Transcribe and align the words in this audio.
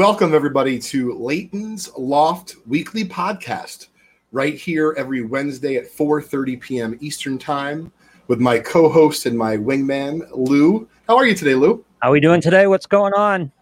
Welcome, 0.00 0.34
everybody, 0.34 0.78
to 0.78 1.12
Leighton's 1.12 1.90
Loft 1.94 2.56
Weekly 2.66 3.04
Podcast, 3.04 3.88
right 4.32 4.54
here 4.54 4.94
every 4.96 5.22
Wednesday 5.22 5.76
at 5.76 5.92
4.30 5.92 6.58
p.m. 6.58 6.98
Eastern 7.02 7.36
Time 7.36 7.92
with 8.26 8.40
my 8.40 8.60
co-host 8.60 9.26
and 9.26 9.36
my 9.36 9.58
wingman, 9.58 10.26
Lou. 10.32 10.88
How 11.06 11.18
are 11.18 11.26
you 11.26 11.34
today, 11.34 11.54
Lou? 11.54 11.84
How 11.98 12.08
are 12.08 12.12
we 12.12 12.20
doing 12.20 12.40
today? 12.40 12.66
What's 12.66 12.86
going 12.86 13.12
on? 13.12 13.52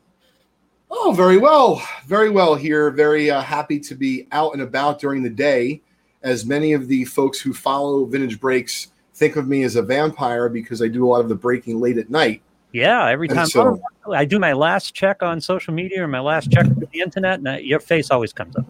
Oh, 0.92 1.10
very 1.10 1.38
well. 1.38 1.82
Very 2.06 2.30
well 2.30 2.54
here. 2.54 2.92
Very 2.92 3.32
uh, 3.32 3.40
happy 3.40 3.80
to 3.80 3.96
be 3.96 4.28
out 4.30 4.52
and 4.52 4.62
about 4.62 5.00
during 5.00 5.24
the 5.24 5.30
day, 5.30 5.82
as 6.22 6.46
many 6.46 6.72
of 6.72 6.86
the 6.86 7.04
folks 7.04 7.40
who 7.40 7.52
follow 7.52 8.04
Vintage 8.04 8.38
Breaks 8.38 8.92
think 9.12 9.34
of 9.34 9.48
me 9.48 9.64
as 9.64 9.74
a 9.74 9.82
vampire 9.82 10.48
because 10.48 10.82
I 10.82 10.86
do 10.86 11.04
a 11.04 11.08
lot 11.08 11.20
of 11.20 11.28
the 11.28 11.34
breaking 11.34 11.80
late 11.80 11.98
at 11.98 12.10
night. 12.10 12.42
Yeah, 12.72 13.08
every 13.08 13.28
time 13.28 13.46
so, 13.46 13.80
oh, 14.06 14.12
I 14.12 14.24
do 14.24 14.38
my 14.38 14.52
last 14.52 14.94
check 14.94 15.22
on 15.22 15.40
social 15.40 15.72
media 15.72 16.04
or 16.04 16.08
my 16.08 16.20
last 16.20 16.50
check 16.50 16.66
on 16.66 16.74
the 16.92 17.00
internet, 17.00 17.40
and 17.40 17.64
your 17.64 17.80
face 17.80 18.10
always 18.10 18.32
comes 18.32 18.56
up. 18.56 18.66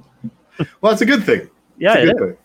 well, 0.81 0.93
that's 0.93 1.03
a 1.03 1.07
good 1.07 1.25
thing. 1.25 1.51
Yeah, 1.79 2.05
good 2.05 2.19
thing. 2.19 2.37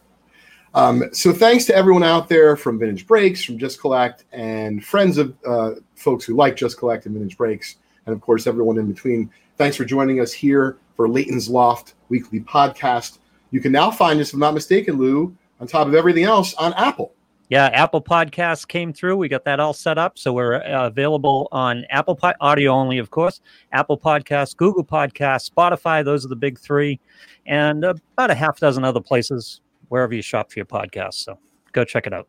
Um, 0.76 1.04
so 1.12 1.32
thanks 1.32 1.66
to 1.66 1.76
everyone 1.76 2.04
out 2.04 2.28
there 2.28 2.56
from 2.56 2.80
Vintage 2.80 3.06
Breaks, 3.06 3.44
from 3.44 3.60
Just 3.60 3.80
Collect, 3.80 4.26
and 4.32 4.84
friends 4.84 5.20
of 5.20 5.36
uh, 5.46 5.72
folks 5.96 6.26
who 6.26 6.36
like 6.36 6.56
Just 6.56 6.80
Collect 6.80 7.06
and 7.06 7.14
Vintage 7.14 7.38
Breaks, 7.38 7.76
and 8.06 8.14
of 8.14 8.22
course 8.22 8.48
everyone 8.48 8.80
in 8.80 8.92
between. 8.92 9.30
Thanks 9.58 9.78
for 9.78 9.86
joining 9.86 10.20
us 10.20 10.34
here 10.34 10.78
for 10.96 11.08
Leighton's 11.08 11.48
Loft 11.50 11.94
weekly 12.10 12.40
podcast. 12.40 13.20
You 13.52 13.60
can 13.60 13.72
now 13.72 13.92
find 13.92 14.20
us, 14.20 14.30
if 14.30 14.34
I'm 14.34 14.40
not 14.40 14.56
mistaken, 14.56 14.98
Lou, 14.98 15.36
on 15.60 15.68
top 15.68 15.88
of 15.88 15.94
everything 15.94 16.24
else 16.24 16.56
on 16.56 16.74
Apple 16.74 17.14
yeah, 17.50 17.66
Apple 17.68 18.02
Podcasts 18.02 18.68
came 18.68 18.94
through. 18.94 19.18
We 19.18 19.28
got 19.28 19.46
that 19.46 19.60
all 19.60 19.74
set 19.74 19.98
up. 19.98 20.18
So 20.18 20.34
we're 20.34 20.56
uh, 20.56 20.88
available 20.88 21.48
on 21.52 21.86
Apple 21.90 22.18
audio 22.40 22.72
only, 22.72 22.98
of 22.98 23.12
course, 23.12 23.42
Apple 23.72 23.98
Podcasts, 23.98 24.56
Google 24.56 24.84
Podcasts, 24.84 25.50
Spotify. 25.50 26.04
Those 26.04 26.26
are 26.26 26.30
the 26.30 26.36
big 26.36 26.58
three, 26.58 27.00
and 27.46 27.84
about 27.84 28.32
a 28.32 28.36
half 28.36 28.60
dozen 28.60 28.84
other 28.84 29.02
places 29.02 29.62
wherever 29.90 30.14
you 30.14 30.22
shop 30.22 30.52
for 30.52 30.60
your 30.60 30.66
podcasts. 30.66 31.16
So 31.26 31.38
go 31.74 31.84
check 31.84 32.08
it 32.08 32.14
out. 32.14 32.28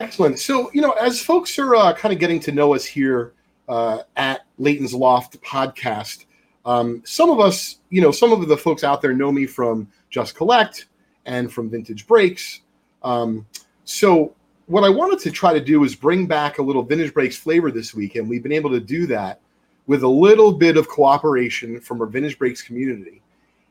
Excellent. 0.00 0.38
So, 0.38 0.70
you 0.72 0.80
know, 0.80 0.92
as 0.92 1.20
folks 1.20 1.58
are 1.58 1.74
uh, 1.74 1.92
kind 1.92 2.12
of 2.12 2.20
getting 2.20 2.38
to 2.40 2.52
know 2.52 2.74
us 2.74 2.84
here 2.84 3.32
uh, 3.68 4.02
at 4.16 4.42
Leighton's 4.58 4.94
Loft 4.94 5.40
podcast, 5.42 6.26
um, 6.64 7.02
some 7.04 7.30
of 7.30 7.40
us, 7.40 7.80
you 7.90 8.00
know, 8.00 8.12
some 8.12 8.30
of 8.32 8.46
the 8.46 8.56
folks 8.56 8.84
out 8.84 9.02
there 9.02 9.12
know 9.12 9.32
me 9.32 9.46
from 9.46 9.88
Just 10.10 10.36
Collect 10.36 10.86
and 11.26 11.52
from 11.52 11.68
Vintage 11.68 12.06
Breaks. 12.06 12.60
Um, 13.02 13.44
so 13.88 14.34
what 14.66 14.84
I 14.84 14.90
wanted 14.90 15.18
to 15.20 15.30
try 15.30 15.54
to 15.54 15.64
do 15.64 15.82
is 15.82 15.94
bring 15.94 16.26
back 16.26 16.58
a 16.58 16.62
little 16.62 16.82
vintage 16.82 17.14
breaks 17.14 17.38
flavor 17.38 17.70
this 17.70 17.94
week, 17.94 18.16
and 18.16 18.28
we've 18.28 18.42
been 18.42 18.52
able 18.52 18.68
to 18.68 18.80
do 18.80 19.06
that 19.06 19.40
with 19.86 20.02
a 20.02 20.08
little 20.08 20.52
bit 20.52 20.76
of 20.76 20.86
cooperation 20.88 21.80
from 21.80 22.02
our 22.02 22.06
vintage 22.06 22.38
breaks 22.38 22.60
community. 22.60 23.22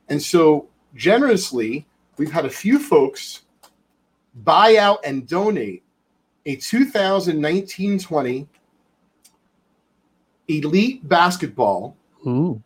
And 0.09 0.19
so 0.19 0.67
generously, 0.95 1.85
we've 2.17 2.31
had 2.31 2.45
a 2.45 2.49
few 2.49 2.79
folks 2.79 3.43
buy 4.43 4.77
out 4.77 5.01
and 5.05 5.27
donate 5.27 5.83
a 6.47 6.55
2019-20 6.55 8.47
elite 10.47 11.07
basketball 11.07 11.95
Ooh. 12.25 12.59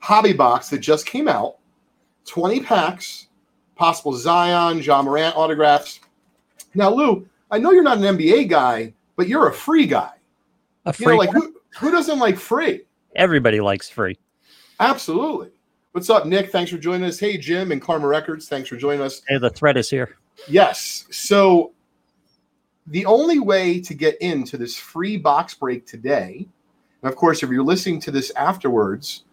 hobby 0.00 0.32
box 0.32 0.68
that 0.70 0.78
just 0.78 1.06
came 1.06 1.28
out 1.28 1.58
20 2.24 2.60
packs 2.62 3.28
possible 3.76 4.14
zion 4.14 4.82
Ja 4.82 5.00
Morant 5.00 5.36
autographs 5.36 6.00
now, 6.74 6.90
Lou, 6.90 7.28
I 7.50 7.58
know 7.58 7.72
you're 7.72 7.82
not 7.82 7.98
an 7.98 8.16
NBA 8.16 8.48
guy, 8.48 8.94
but 9.16 9.28
you're 9.28 9.48
a 9.48 9.52
free 9.52 9.86
guy. 9.86 10.12
A 10.86 10.92
free, 10.92 11.06
you 11.06 11.12
know, 11.12 11.18
like 11.18 11.30
who, 11.30 11.54
who 11.78 11.90
doesn't 11.90 12.18
like 12.18 12.38
free? 12.38 12.82
Everybody 13.16 13.60
likes 13.60 13.88
free. 13.88 14.18
Absolutely. 14.78 15.50
What's 15.92 16.08
up, 16.08 16.24
Nick? 16.24 16.50
Thanks 16.50 16.70
for 16.70 16.78
joining 16.78 17.04
us. 17.04 17.18
Hey, 17.18 17.36
Jim 17.36 17.72
and 17.72 17.82
Karma 17.82 18.06
Records. 18.06 18.48
Thanks 18.48 18.68
for 18.68 18.76
joining 18.76 19.02
us. 19.02 19.22
Hey, 19.28 19.38
the 19.38 19.50
thread 19.50 19.76
is 19.76 19.90
here. 19.90 20.16
Yes. 20.48 21.04
So 21.10 21.72
the 22.86 23.04
only 23.06 23.40
way 23.40 23.80
to 23.80 23.94
get 23.94 24.16
into 24.22 24.56
this 24.56 24.76
free 24.76 25.16
box 25.16 25.54
break 25.54 25.86
today, 25.86 26.46
and 27.02 27.10
of 27.10 27.16
course, 27.16 27.42
if 27.42 27.50
you're 27.50 27.64
listening 27.64 28.00
to 28.02 28.10
this 28.10 28.30
afterwards, 28.36 29.24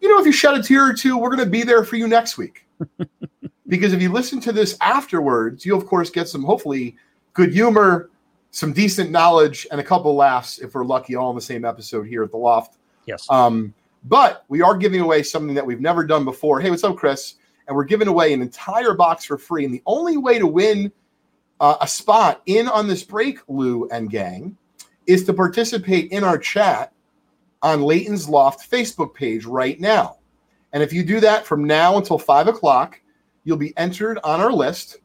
you 0.00 0.08
know, 0.08 0.18
if 0.18 0.26
you 0.26 0.32
shed 0.32 0.54
a 0.54 0.62
tear 0.62 0.88
or 0.88 0.94
two, 0.94 1.18
we're 1.18 1.28
going 1.28 1.44
to 1.44 1.50
be 1.50 1.62
there 1.62 1.84
for 1.84 1.96
you 1.96 2.08
next 2.08 2.38
week. 2.38 2.66
because 3.70 3.92
if 3.92 4.02
you 4.02 4.10
listen 4.10 4.40
to 4.40 4.52
this 4.52 4.76
afterwards, 4.80 5.64
you 5.64 5.76
of 5.76 5.86
course 5.86 6.10
get 6.10 6.28
some 6.28 6.42
hopefully 6.42 6.96
good 7.32 7.52
humor, 7.52 8.10
some 8.50 8.72
decent 8.72 9.10
knowledge, 9.10 9.66
and 9.70 9.80
a 9.80 9.84
couple 9.84 10.14
laughs 10.14 10.58
if 10.58 10.74
we're 10.74 10.84
lucky, 10.84 11.14
all 11.14 11.30
in 11.30 11.36
the 11.36 11.42
same 11.42 11.64
episode 11.64 12.06
here 12.06 12.22
at 12.22 12.30
the 12.30 12.36
Loft. 12.36 12.76
Yes. 13.06 13.26
Um, 13.30 13.72
but 14.04 14.44
we 14.48 14.60
are 14.60 14.76
giving 14.76 15.00
away 15.00 15.22
something 15.22 15.54
that 15.54 15.64
we've 15.64 15.80
never 15.80 16.04
done 16.04 16.24
before. 16.24 16.60
Hey, 16.60 16.70
what's 16.70 16.84
up, 16.84 16.96
Chris? 16.96 17.36
And 17.66 17.76
we're 17.76 17.84
giving 17.84 18.08
away 18.08 18.32
an 18.32 18.42
entire 18.42 18.94
box 18.94 19.24
for 19.24 19.38
free. 19.38 19.64
And 19.64 19.72
the 19.72 19.82
only 19.86 20.16
way 20.16 20.38
to 20.38 20.46
win 20.46 20.90
uh, 21.60 21.76
a 21.80 21.86
spot 21.86 22.42
in 22.46 22.66
on 22.66 22.88
this 22.88 23.04
break, 23.04 23.38
Lou 23.46 23.88
and 23.90 24.10
gang, 24.10 24.56
is 25.06 25.24
to 25.24 25.32
participate 25.32 26.10
in 26.10 26.24
our 26.24 26.38
chat 26.38 26.92
on 27.62 27.82
Leighton's 27.82 28.28
Loft 28.28 28.68
Facebook 28.68 29.14
page 29.14 29.44
right 29.44 29.78
now. 29.78 30.16
And 30.72 30.82
if 30.82 30.92
you 30.92 31.04
do 31.04 31.20
that 31.20 31.44
from 31.44 31.64
now 31.64 31.98
until 31.98 32.18
five 32.18 32.48
o'clock, 32.48 33.00
you'll 33.44 33.56
be 33.56 33.76
entered 33.76 34.18
on 34.24 34.40
our 34.40 34.52
list 34.52 34.98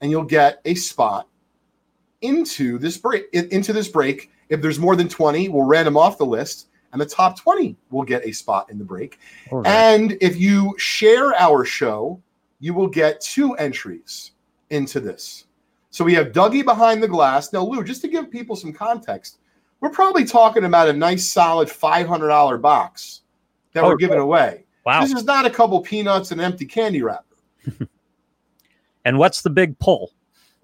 and 0.00 0.10
you'll 0.10 0.24
get 0.24 0.60
a 0.64 0.74
spot 0.74 1.26
into 2.22 2.78
this 2.78 2.96
break 2.96 3.24
into 3.32 3.72
this 3.72 3.88
break. 3.88 4.30
If 4.48 4.60
there's 4.60 4.78
more 4.78 4.96
than 4.96 5.08
20 5.08 5.48
we'll 5.48 5.64
random 5.64 5.96
off 5.96 6.18
the 6.18 6.26
list 6.26 6.68
and 6.92 7.00
the 7.00 7.06
top 7.06 7.38
20 7.38 7.76
will 7.90 8.02
get 8.02 8.26
a 8.26 8.32
spot 8.32 8.70
in 8.70 8.78
the 8.78 8.84
break. 8.84 9.18
Right. 9.50 9.66
and 9.66 10.16
if 10.20 10.36
you 10.36 10.74
share 10.78 11.34
our 11.34 11.64
show 11.64 12.20
you 12.58 12.74
will 12.74 12.88
get 12.88 13.20
two 13.20 13.54
entries 13.54 14.32
into 14.68 15.00
this. 15.00 15.46
So 15.90 16.04
we 16.04 16.14
have 16.14 16.32
dougie 16.32 16.64
behind 16.64 17.02
the 17.02 17.08
glass. 17.08 17.52
Now 17.52 17.64
lou 17.64 17.82
just 17.82 18.02
to 18.02 18.08
give 18.08 18.30
people 18.30 18.54
some 18.54 18.72
context 18.72 19.38
we're 19.80 19.90
probably 19.90 20.24
talking 20.24 20.64
about 20.64 20.88
a 20.88 20.92
nice 20.92 21.30
solid 21.30 21.68
$500 21.68 22.60
box 22.60 23.22
that 23.72 23.84
oh, 23.84 23.88
we're 23.88 23.96
giving 23.96 24.18
away. 24.18 24.64
Wow. 24.84 25.00
This 25.02 25.12
is 25.12 25.24
not 25.24 25.46
a 25.46 25.50
couple 25.50 25.80
peanuts 25.80 26.32
and 26.32 26.40
empty 26.40 26.66
candy 26.66 27.02
wrapper 27.02 27.29
and 29.04 29.18
what's 29.18 29.42
the 29.42 29.50
big 29.50 29.78
pull? 29.78 30.12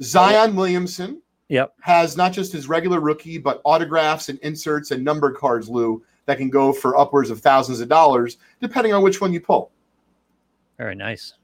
Zion 0.03 0.57
Williamson 0.57 1.23
yep. 1.49 1.75
has 1.81 2.17
not 2.17 2.33
just 2.33 2.53
his 2.53 2.69
regular 2.69 3.01
rookie, 3.01 3.39
but 3.39 3.61
autographs 3.65 4.29
and 4.29 4.39
inserts 4.41 4.91
and 4.91 5.05
number 5.05 5.33
cards, 5.33 5.69
Lou, 5.69 6.05
that 6.27 6.39
can 6.39 6.51
go 6.51 6.73
for 6.73 6.99
upwards 6.99 7.31
of 7.31 7.41
thousands 7.41 7.81
of 7.81 7.89
dollars, 7.89 8.39
depending 8.61 8.93
on 8.93 9.03
which 9.03 9.21
one 9.21 9.33
you 9.33 9.41
pull. 9.41 9.71
Very 10.79 10.95
nice. 10.95 11.35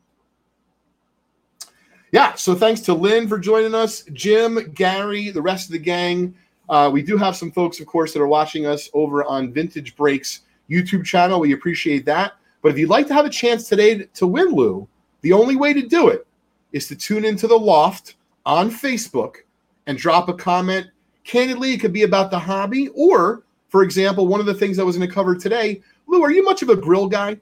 Yeah, 2.11 2.35
so 2.35 2.55
thanks 2.55 2.83
to 2.83 2.95
Lynn 2.95 3.27
for 3.27 3.39
joining 3.39 3.75
us, 3.75 4.03
Jim, 4.13 4.73
Gary, 4.75 5.31
the 5.31 5.41
rest 5.41 5.69
of 5.69 5.73
the 5.73 5.79
gang. 5.79 6.35
Uh, 6.69 6.91
we 6.93 7.03
do 7.03 7.17
have 7.17 7.37
some 7.37 7.51
folks, 7.51 7.81
of 7.81 7.87
course, 7.87 8.13
that 8.13 8.21
are 8.21 8.29
watching 8.29 8.67
us 8.67 8.91
over 8.93 9.25
on 9.25 9.53
Vintage 9.53 9.97
Breaks 9.97 10.41
YouTube 10.71 11.05
channel. 11.05 11.41
We 11.41 11.53
appreciate 11.53 12.05
that. 12.05 12.35
But 12.61 12.73
if 12.73 12.79
you'd 12.79 12.91
like 12.91 13.07
to 13.09 13.15
have 13.15 13.25
a 13.25 13.31
chance 13.31 13.69
today 13.69 14.05
to 14.15 14.27
win, 14.27 14.49
Lou, 14.49 14.87
the 15.23 15.33
only 15.33 15.57
way 15.57 15.73
to 15.73 15.83
do 15.83 16.09
it 16.09 16.27
is 16.73 16.89
to 16.89 16.97
tune 16.97 17.25
into 17.25 17.47
the 17.47 17.59
loft 17.59 18.17
on 18.45 18.71
Facebook 18.71 19.37
and 19.87 19.97
drop 19.97 20.29
a 20.29 20.35
comment. 20.35 20.89
Candidly, 21.25 21.73
it 21.73 21.81
could 21.81 21.93
be 21.93 22.03
about 22.03 22.31
the 22.31 22.39
hobby, 22.39 22.89
or, 22.89 23.45
for 23.69 23.83
example, 23.83 24.27
one 24.27 24.41
of 24.41 24.47
the 24.47 24.55
things 24.55 24.79
I 24.79 24.83
was 24.83 24.97
going 24.97 25.09
to 25.09 25.15
cover 25.15 25.37
today. 25.37 25.81
Lou, 26.09 26.23
are 26.23 26.33
you 26.33 26.43
much 26.43 26.63
of 26.63 26.69
a 26.69 26.77
grill 26.77 27.09
guy? 27.09 27.39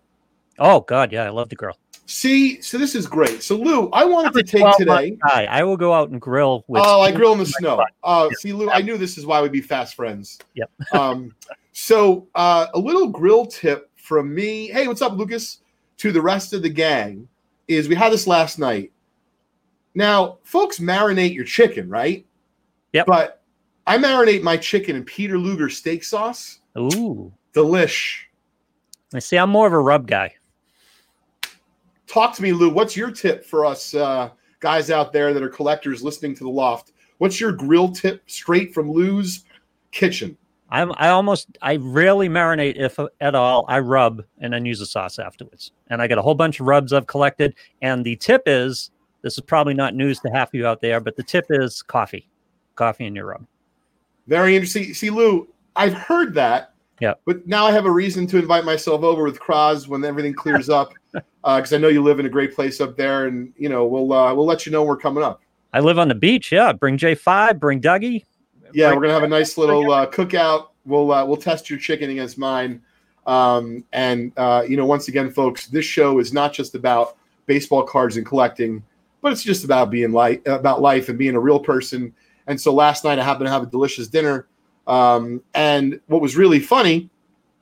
Oh 0.58 0.80
God, 0.80 1.10
yeah, 1.10 1.24
I 1.24 1.30
love 1.30 1.48
the 1.48 1.56
grill. 1.56 1.78
See, 2.04 2.60
so 2.60 2.76
this 2.76 2.94
is 2.94 3.06
great. 3.06 3.42
So 3.42 3.56
Lou, 3.56 3.88
I 3.90 4.04
wanted 4.04 4.34
to 4.34 4.42
take 4.42 4.76
today. 4.76 5.16
Guy. 5.26 5.44
I 5.44 5.62
will 5.62 5.76
go 5.76 5.94
out 5.94 6.10
and 6.10 6.20
grill. 6.20 6.64
With 6.66 6.82
oh, 6.84 7.00
I 7.00 7.12
grill 7.12 7.32
in 7.32 7.38
the 7.38 7.46
snow. 7.46 7.82
Uh, 8.02 8.28
yeah. 8.30 8.36
See, 8.40 8.52
Lou, 8.52 8.68
I 8.68 8.82
knew 8.82 8.98
this 8.98 9.16
is 9.16 9.24
why 9.24 9.40
we'd 9.40 9.52
be 9.52 9.62
fast 9.62 9.94
friends. 9.94 10.38
Yep. 10.54 10.70
um, 10.92 11.34
so 11.72 12.26
uh, 12.34 12.66
a 12.74 12.78
little 12.78 13.08
grill 13.08 13.46
tip 13.46 13.88
from 13.96 14.34
me. 14.34 14.66
Hey, 14.66 14.86
what's 14.88 15.00
up, 15.00 15.12
Lucas? 15.12 15.60
To 15.98 16.12
the 16.12 16.20
rest 16.20 16.52
of 16.52 16.62
the 16.62 16.68
gang 16.68 17.28
is 17.70 17.88
we 17.88 17.94
had 17.94 18.12
this 18.12 18.26
last 18.26 18.58
night. 18.58 18.92
Now, 19.94 20.38
folks 20.42 20.78
marinate 20.78 21.34
your 21.34 21.44
chicken, 21.44 21.88
right? 21.88 22.26
Yep. 22.92 23.06
But 23.06 23.42
I 23.86 23.98
marinate 23.98 24.42
my 24.42 24.56
chicken 24.56 24.96
in 24.96 25.04
Peter 25.04 25.38
Luger 25.38 25.68
steak 25.68 26.04
sauce. 26.04 26.60
Ooh. 26.76 27.32
Delish. 27.54 28.22
I 29.14 29.18
see. 29.18 29.36
I'm 29.36 29.50
more 29.50 29.66
of 29.66 29.72
a 29.72 29.78
rub 29.78 30.06
guy. 30.06 30.34
Talk 32.06 32.34
to 32.36 32.42
me, 32.42 32.52
Lou. 32.52 32.70
What's 32.70 32.96
your 32.96 33.10
tip 33.10 33.44
for 33.44 33.64
us 33.64 33.94
uh, 33.94 34.30
guys 34.58 34.90
out 34.90 35.12
there 35.12 35.32
that 35.32 35.42
are 35.42 35.48
collectors 35.48 36.02
listening 36.02 36.34
to 36.36 36.44
the 36.44 36.50
loft? 36.50 36.92
What's 37.18 37.40
your 37.40 37.52
grill 37.52 37.90
tip 37.92 38.22
straight 38.28 38.74
from 38.74 38.90
Lou's 38.90 39.44
kitchen? 39.92 40.36
I'm, 40.70 40.92
I 40.96 41.08
almost, 41.08 41.58
I 41.62 41.76
rarely 41.76 42.28
marinate 42.28 42.74
if 42.76 42.98
at 43.20 43.34
all. 43.34 43.64
I 43.68 43.80
rub 43.80 44.24
and 44.40 44.52
then 44.52 44.64
use 44.64 44.78
the 44.78 44.86
sauce 44.86 45.18
afterwards. 45.18 45.72
And 45.90 46.00
I 46.00 46.06
got 46.06 46.18
a 46.18 46.22
whole 46.22 46.34
bunch 46.34 46.60
of 46.60 46.66
rubs 46.66 46.92
I've 46.92 47.06
collected. 47.06 47.54
And 47.82 48.04
the 48.04 48.16
tip 48.16 48.42
is 48.46 48.90
this 49.22 49.34
is 49.34 49.40
probably 49.40 49.74
not 49.74 49.94
news 49.94 50.20
to 50.20 50.30
half 50.30 50.48
of 50.48 50.54
you 50.54 50.66
out 50.66 50.80
there, 50.80 51.00
but 51.00 51.16
the 51.16 51.22
tip 51.22 51.46
is 51.50 51.82
coffee, 51.82 52.28
coffee 52.76 53.06
in 53.06 53.14
your 53.14 53.26
rub. 53.26 53.46
Very 54.26 54.54
interesting. 54.54 54.94
See, 54.94 55.10
Lou, 55.10 55.48
I've 55.76 55.92
heard 55.92 56.34
that, 56.34 56.74
Yeah. 57.00 57.14
But 57.24 57.46
now 57.46 57.66
I 57.66 57.72
have 57.72 57.86
a 57.86 57.90
reason 57.90 58.26
to 58.28 58.38
invite 58.38 58.64
myself 58.64 59.02
over 59.02 59.24
with 59.24 59.40
Kraz 59.40 59.88
when 59.88 60.04
everything 60.04 60.34
clears 60.34 60.68
up, 60.70 60.92
because 61.12 61.72
uh, 61.72 61.76
I 61.76 61.78
know 61.78 61.88
you 61.88 62.02
live 62.02 62.20
in 62.20 62.26
a 62.26 62.30
great 62.30 62.54
place 62.54 62.80
up 62.80 62.96
there, 62.96 63.26
and 63.26 63.52
you 63.56 63.68
know 63.68 63.86
we'll 63.86 64.12
uh, 64.12 64.34
we'll 64.34 64.46
let 64.46 64.66
you 64.66 64.72
know 64.72 64.84
we're 64.84 64.96
coming 64.96 65.24
up. 65.24 65.40
I 65.72 65.80
live 65.80 65.98
on 65.98 66.08
the 66.08 66.14
beach. 66.14 66.52
Yeah, 66.52 66.72
bring 66.72 66.96
J 66.98 67.14
five, 67.14 67.58
bring 67.58 67.80
Dougie. 67.80 68.24
Yeah, 68.72 68.88
bring, 68.88 68.98
we're 68.98 69.02
gonna 69.02 69.14
have 69.14 69.22
a 69.22 69.28
nice 69.28 69.56
little 69.56 69.90
uh, 69.90 70.06
cookout. 70.06 70.68
We'll 70.84 71.10
uh, 71.10 71.24
we'll 71.24 71.36
test 71.36 71.70
your 71.70 71.78
chicken 71.78 72.10
against 72.10 72.38
mine. 72.38 72.82
Um, 73.26 73.84
and 73.92 74.32
uh, 74.36 74.64
you 74.66 74.76
know, 74.76 74.86
once 74.86 75.08
again, 75.08 75.30
folks, 75.30 75.66
this 75.66 75.84
show 75.84 76.18
is 76.18 76.32
not 76.32 76.52
just 76.52 76.74
about 76.74 77.16
baseball 77.46 77.82
cards 77.82 78.16
and 78.16 78.26
collecting, 78.26 78.82
but 79.20 79.32
it's 79.32 79.42
just 79.42 79.64
about 79.64 79.90
being 79.90 80.12
life, 80.12 80.40
about 80.46 80.80
life 80.80 81.08
and 81.08 81.18
being 81.18 81.34
a 81.34 81.40
real 81.40 81.60
person. 81.60 82.12
And 82.46 82.60
so 82.60 82.72
last 82.72 83.04
night 83.04 83.18
I 83.18 83.22
happened 83.22 83.46
to 83.46 83.52
have 83.52 83.62
a 83.62 83.66
delicious 83.66 84.08
dinner. 84.08 84.46
Um, 84.86 85.42
and 85.54 86.00
what 86.06 86.20
was 86.20 86.36
really 86.36 86.58
funny. 86.58 87.10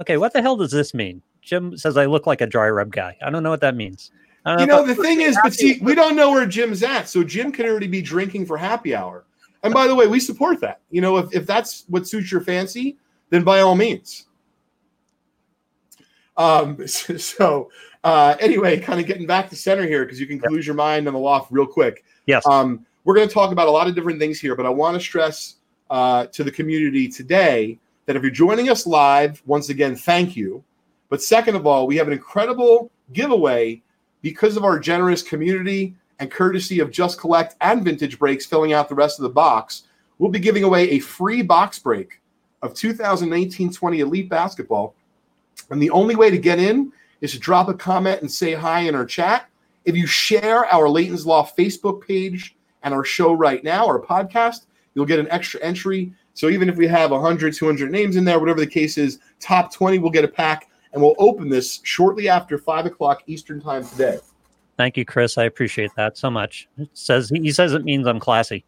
Okay, 0.00 0.16
what 0.16 0.32
the 0.32 0.40
hell 0.40 0.56
does 0.56 0.70
this 0.70 0.94
mean? 0.94 1.20
Jim 1.42 1.76
says 1.76 1.96
I 1.96 2.06
look 2.06 2.26
like 2.26 2.40
a 2.40 2.46
dry 2.46 2.68
rub 2.70 2.92
guy. 2.92 3.16
I 3.22 3.30
don't 3.30 3.42
know 3.42 3.50
what 3.50 3.60
that 3.60 3.74
means. 3.74 4.10
You 4.46 4.66
know, 4.66 4.86
the 4.86 4.94
thing 4.94 5.20
is, 5.20 5.36
but 5.42 5.52
see, 5.52 5.78
we 5.82 5.94
don't 5.94 6.16
know 6.16 6.30
where 6.30 6.46
Jim's 6.46 6.82
at. 6.82 7.06
So 7.06 7.22
Jim 7.22 7.52
could 7.52 7.66
already 7.66 7.86
be 7.86 8.00
drinking 8.00 8.46
for 8.46 8.56
happy 8.56 8.94
hour. 8.94 9.26
And 9.62 9.74
by 9.74 9.86
the 9.86 9.94
way, 9.94 10.06
we 10.06 10.20
support 10.20 10.60
that. 10.60 10.80
You 10.90 11.02
know, 11.02 11.18
if, 11.18 11.34
if 11.34 11.46
that's 11.46 11.84
what 11.88 12.08
suits 12.08 12.32
your 12.32 12.40
fancy, 12.40 12.96
then 13.28 13.42
by 13.44 13.60
all 13.60 13.74
means. 13.74 14.27
Um, 16.38 16.86
so 16.86 17.70
uh, 18.04 18.36
anyway, 18.40 18.78
kind 18.80 19.00
of 19.00 19.06
getting 19.06 19.26
back 19.26 19.50
to 19.50 19.56
center 19.56 19.86
here 19.86 20.04
because 20.04 20.18
you 20.18 20.26
can 20.26 20.38
yep. 20.38 20.50
lose 20.50 20.66
your 20.66 20.76
mind 20.76 21.06
on 21.06 21.14
the 21.14 21.20
loft 21.20 21.52
real 21.52 21.66
quick. 21.66 22.04
Yes. 22.26 22.46
Um, 22.46 22.86
we're 23.04 23.14
going 23.14 23.28
to 23.28 23.34
talk 23.34 23.52
about 23.52 23.68
a 23.68 23.70
lot 23.70 23.88
of 23.88 23.94
different 23.94 24.18
things 24.18 24.40
here, 24.40 24.54
but 24.54 24.66
I 24.66 24.70
want 24.70 24.94
to 24.94 25.00
stress 25.00 25.56
uh, 25.90 26.26
to 26.26 26.44
the 26.44 26.50
community 26.50 27.08
today 27.08 27.78
that 28.06 28.16
if 28.16 28.22
you're 28.22 28.30
joining 28.30 28.70
us 28.70 28.86
live, 28.86 29.42
once 29.46 29.68
again, 29.68 29.96
thank 29.96 30.36
you. 30.36 30.62
But 31.08 31.22
second 31.22 31.56
of 31.56 31.66
all, 31.66 31.86
we 31.86 31.96
have 31.96 32.06
an 32.06 32.12
incredible 32.12 32.90
giveaway 33.12 33.82
because 34.22 34.56
of 34.56 34.64
our 34.64 34.78
generous 34.78 35.22
community 35.22 35.94
and 36.18 36.30
courtesy 36.30 36.80
of 36.80 36.90
Just 36.90 37.18
Collect 37.18 37.54
and 37.60 37.84
Vintage 37.84 38.18
Breaks 38.18 38.44
filling 38.44 38.72
out 38.72 38.88
the 38.88 38.94
rest 38.94 39.18
of 39.18 39.22
the 39.22 39.28
box. 39.30 39.84
We'll 40.18 40.30
be 40.30 40.40
giving 40.40 40.64
away 40.64 40.90
a 40.90 40.98
free 40.98 41.42
box 41.42 41.78
break 41.78 42.20
of 42.62 42.74
2019 42.74 43.72
20 43.72 44.00
Elite 44.00 44.28
Basketball. 44.28 44.94
And 45.70 45.82
the 45.82 45.90
only 45.90 46.16
way 46.16 46.30
to 46.30 46.38
get 46.38 46.58
in 46.58 46.92
is 47.20 47.32
to 47.32 47.38
drop 47.38 47.68
a 47.68 47.74
comment 47.74 48.20
and 48.20 48.30
say 48.30 48.54
hi 48.54 48.80
in 48.80 48.94
our 48.94 49.04
chat. 49.04 49.48
If 49.84 49.96
you 49.96 50.06
share 50.06 50.66
our 50.66 50.88
Leighton's 50.88 51.26
Loft 51.26 51.56
Facebook 51.56 52.06
page 52.06 52.56
and 52.82 52.94
our 52.94 53.04
show 53.04 53.32
right 53.32 53.62
now, 53.64 53.86
our 53.86 54.00
podcast, 54.00 54.66
you'll 54.94 55.06
get 55.06 55.18
an 55.18 55.28
extra 55.30 55.60
entry. 55.60 56.12
So 56.34 56.48
even 56.48 56.68
if 56.68 56.76
we 56.76 56.86
have 56.86 57.10
100, 57.10 57.54
200 57.54 57.90
names 57.90 58.16
in 58.16 58.24
there, 58.24 58.38
whatever 58.38 58.60
the 58.60 58.66
case 58.66 58.98
is, 58.98 59.18
top 59.40 59.72
20 59.72 59.98
will 59.98 60.10
get 60.10 60.24
a 60.24 60.28
pack. 60.28 60.68
And 60.92 61.02
we'll 61.02 61.16
open 61.18 61.48
this 61.48 61.80
shortly 61.82 62.28
after 62.28 62.56
5 62.58 62.86
o'clock 62.86 63.22
Eastern 63.26 63.60
Time 63.60 63.86
today. 63.86 64.18
Thank 64.78 64.96
you, 64.96 65.04
Chris. 65.04 65.36
I 65.36 65.44
appreciate 65.44 65.90
that 65.96 66.16
so 66.16 66.30
much. 66.30 66.68
It 66.78 66.88
says 66.94 67.30
he 67.30 67.50
says 67.50 67.74
it 67.74 67.84
means 67.84 68.06
I'm 68.06 68.20
classy. 68.20 68.64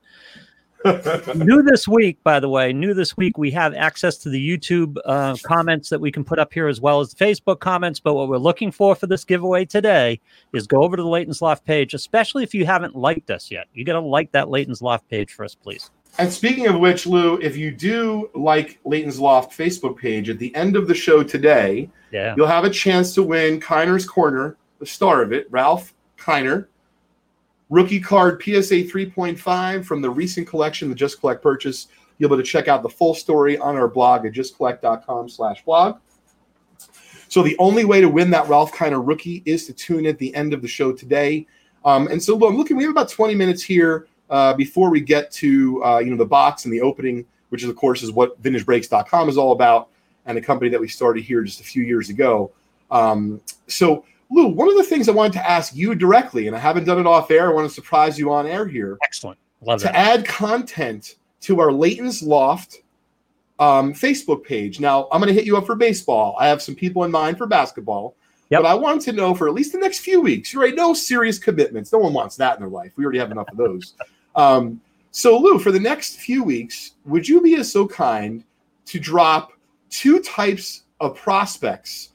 New 1.35 1.63
this 1.63 1.87
week, 1.87 2.23
by 2.25 2.41
the 2.41 2.49
way, 2.49 2.73
new 2.73 2.95
this 2.95 3.17
week, 3.17 3.37
we 3.37 3.51
have 3.51 3.75
access 3.75 4.17
to 4.19 4.31
the 4.31 4.41
YouTube 4.41 4.97
uh, 5.05 5.37
comments 5.43 5.91
that 5.91 6.01
we 6.01 6.11
can 6.11 6.25
put 6.25 6.39
up 6.39 6.53
here 6.53 6.69
as 6.69 6.81
well 6.81 7.01
as 7.01 7.13
the 7.13 7.23
Facebook 7.23 7.61
comments. 7.61 8.01
But 8.01 8.15
what 8.15 8.29
we're 8.29 8.39
looking 8.39 8.73
for 8.73 8.95
for 8.95 9.07
this 9.07 9.25
giveaway 9.25 9.67
today 9.67 10.21
is 10.55 10.67
go 10.67 10.83
over 10.83 10.97
to 10.97 11.03
the 11.03 11.09
Leighton's 11.09 11.43
Loft 11.43 11.65
page, 11.65 11.93
especially 11.93 12.45
if 12.45 12.55
you 12.55 12.65
haven't 12.65 12.97
liked 12.97 13.31
us 13.31 13.51
yet. 13.51 13.67
You 13.75 13.85
got 13.85 13.95
to 13.95 14.01
like 14.01 14.33
that 14.33 14.49
Leighton's 14.49 14.81
Loft 14.81 15.09
page 15.11 15.33
for 15.33 15.45
us, 15.45 15.55
please. 15.55 15.91
And 16.19 16.33
speaking 16.33 16.67
of 16.67 16.79
which, 16.81 17.07
Lou, 17.07 17.37
if 17.39 17.57
you 17.57 17.71
do 17.71 18.31
like 18.35 18.79
Leighton's 18.85 19.21
Loft 19.21 19.57
Facebook 19.57 19.99
page, 19.99 20.31
at 20.31 20.39
the 20.39 20.55
end 20.55 20.77
of 20.77 20.89
the 20.89 20.95
show 20.95 21.23
today, 21.23 21.91
yeah. 22.11 22.35
you'll 22.37 22.47
have 22.47 22.65
a 22.65 22.71
chance 22.71 23.15
to 23.15 23.23
win 23.23 23.61
Kiner's 23.61 24.09
Korner, 24.09 24.57
the 24.79 24.87
star 24.87 25.23
of 25.23 25.33
it, 25.33 25.47
Ralph 25.51 25.95
Kiner 26.19 26.69
Rookie 27.71 28.01
card 28.01 28.43
PSA 28.43 28.83
3.5 28.85 29.85
from 29.85 30.03
the 30.03 30.11
recent 30.11 30.47
collection, 30.47 30.89
the 30.89 30.95
Just 30.95 31.21
Collect 31.21 31.43
purchase. 31.43 31.87
You'll 32.19 32.29
be 32.29 32.35
able 32.35 32.45
to 32.45 32.49
check 32.49 32.69
out 32.69 32.83
the 32.83 32.89
full 32.89 33.15
story 33.15 33.57
on 33.59 33.77
our 33.77 33.89
blog 33.89 34.27
at 34.27 34.33
justcollect.com 34.33 35.29
slash 35.29 35.65
blog. 35.65 35.99
So 37.29 37.43
the 37.43 37.57
only 37.59 37.85
way 37.85 38.01
to 38.01 38.09
win 38.09 38.31
that 38.31 38.49
Ralph 38.49 38.73
Kiner 38.73 39.01
rookie 39.07 39.43
is 39.47 39.67
to 39.67 39.73
tune 39.73 40.05
at 40.07 40.19
the 40.19 40.35
end 40.35 40.53
of 40.53 40.63
the 40.63 40.69
show 40.69 40.93
today. 40.93 41.47
Um, 41.85 42.09
and 42.09 42.21
so 42.23 42.35
I'm 42.47 42.57
looking, 42.57 42.77
we 42.77 42.83
have 42.83 42.91
about 42.91 43.09
20 43.09 43.37
minutes 43.37 43.63
here 43.63 44.09
uh, 44.31 44.55
before 44.55 44.91
we 44.91 45.01
get 45.01 45.31
to 45.33 45.85
uh, 45.85 45.99
you 45.99 46.11
know 46.11 46.17
the 46.17 46.25
box 46.25 46.65
and 46.65 46.73
the 46.73 46.81
opening, 46.81 47.27
which 47.51 47.63
is 47.63 47.69
of 47.69 47.77
course 47.77 48.03
is 48.03 48.13
what 48.13 48.41
vintagebreaks.com 48.43 49.29
is 49.29 49.37
all 49.37 49.53
about, 49.53 49.89
and 50.27 50.39
a 50.39 50.41
company 50.41 50.71
that 50.71 50.81
we 50.81 50.89
started 50.89 51.25
here 51.25 51.43
just 51.43 51.61
a 51.61 51.65
few 51.65 51.83
years 51.83 52.09
ago. 52.09 52.53
Um, 52.91 53.41
so 53.67 54.05
Lou, 54.31 54.47
one 54.47 54.69
of 54.69 54.77
the 54.77 54.85
things 54.85 55.09
I 55.09 55.13
wanted 55.13 55.33
to 55.35 55.49
ask 55.49 55.75
you 55.75 55.95
directly, 55.95 56.47
and 56.47 56.55
I 56.55 56.61
haven't 56.61 56.85
done 56.85 56.99
it 56.99 57.07
off 57.07 57.31
air, 57.31 57.51
I 57.51 57.53
want 57.53 57.69
to 57.69 57.75
surprise 57.75 58.19
you 58.19 58.33
on 58.33 58.47
air 58.47 58.67
here. 58.67 58.97
Excellent. 59.03 59.39
Love 59.63 59.81
it. 59.81 59.87
to 59.87 59.93
that. 59.93 59.97
add 59.97 60.25
content 60.27 61.17
to 61.43 61.61
our 61.61 61.73
Leighton's 61.73 62.23
Loft 62.23 62.79
um, 63.59 63.93
Facebook 63.93 64.45
page. 64.45 64.79
Now, 64.81 65.09
I'm 65.11 65.21
going 65.21 65.29
to 65.29 65.35
hit 65.35 65.47
you 65.47 65.57
up 65.57 65.67
for 65.67 65.75
baseball. 65.75 66.37
I 66.39 66.47
have 66.47 66.63
some 66.63 66.75
people 66.75 67.05
in 67.05 67.11
mind 67.11 67.39
for 67.39 67.47
basketball. 67.47 68.15
Yep. 68.51 68.63
But 68.63 68.69
I 68.69 68.75
wanted 68.75 69.03
to 69.03 69.13
know 69.13 69.35
for 69.35 69.47
at 69.47 69.55
least 69.55 69.73
the 69.73 69.79
next 69.79 70.01
few 70.01 70.21
weeks, 70.21 70.53
you 70.53 70.61
right? 70.61 70.75
No 70.75 70.93
serious 70.93 71.39
commitments. 71.39 71.93
No 71.93 71.99
one 71.99 72.13
wants 72.13 72.37
that 72.37 72.57
in 72.57 72.61
their 72.61 72.71
life. 72.71 72.93
We 72.97 73.05
already 73.05 73.21
have 73.21 73.31
enough 73.31 73.49
of 73.51 73.57
those. 73.57 73.95
Um, 74.37 74.81
so, 75.11 75.37
Lou, 75.37 75.59
for 75.59 75.73
the 75.73 75.81
next 75.81 76.19
few 76.19 76.45
weeks, 76.45 76.93
would 77.05 77.29
you 77.29 77.41
be 77.41 77.61
so 77.65 77.85
kind 77.89 78.45
to 78.87 79.01
drop 79.01 79.51
two 79.89 80.21
types 80.21 80.85
of 81.01 81.17
prospects 81.17 82.11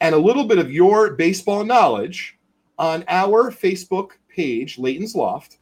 and 0.00 0.14
a 0.14 0.18
little 0.18 0.44
bit 0.44 0.58
of 0.58 0.70
your 0.70 1.14
baseball 1.14 1.64
knowledge 1.64 2.38
on 2.78 3.04
our 3.08 3.50
Facebook 3.50 4.12
page, 4.28 4.78
Leighton's 4.78 5.14
Loft. 5.14 5.58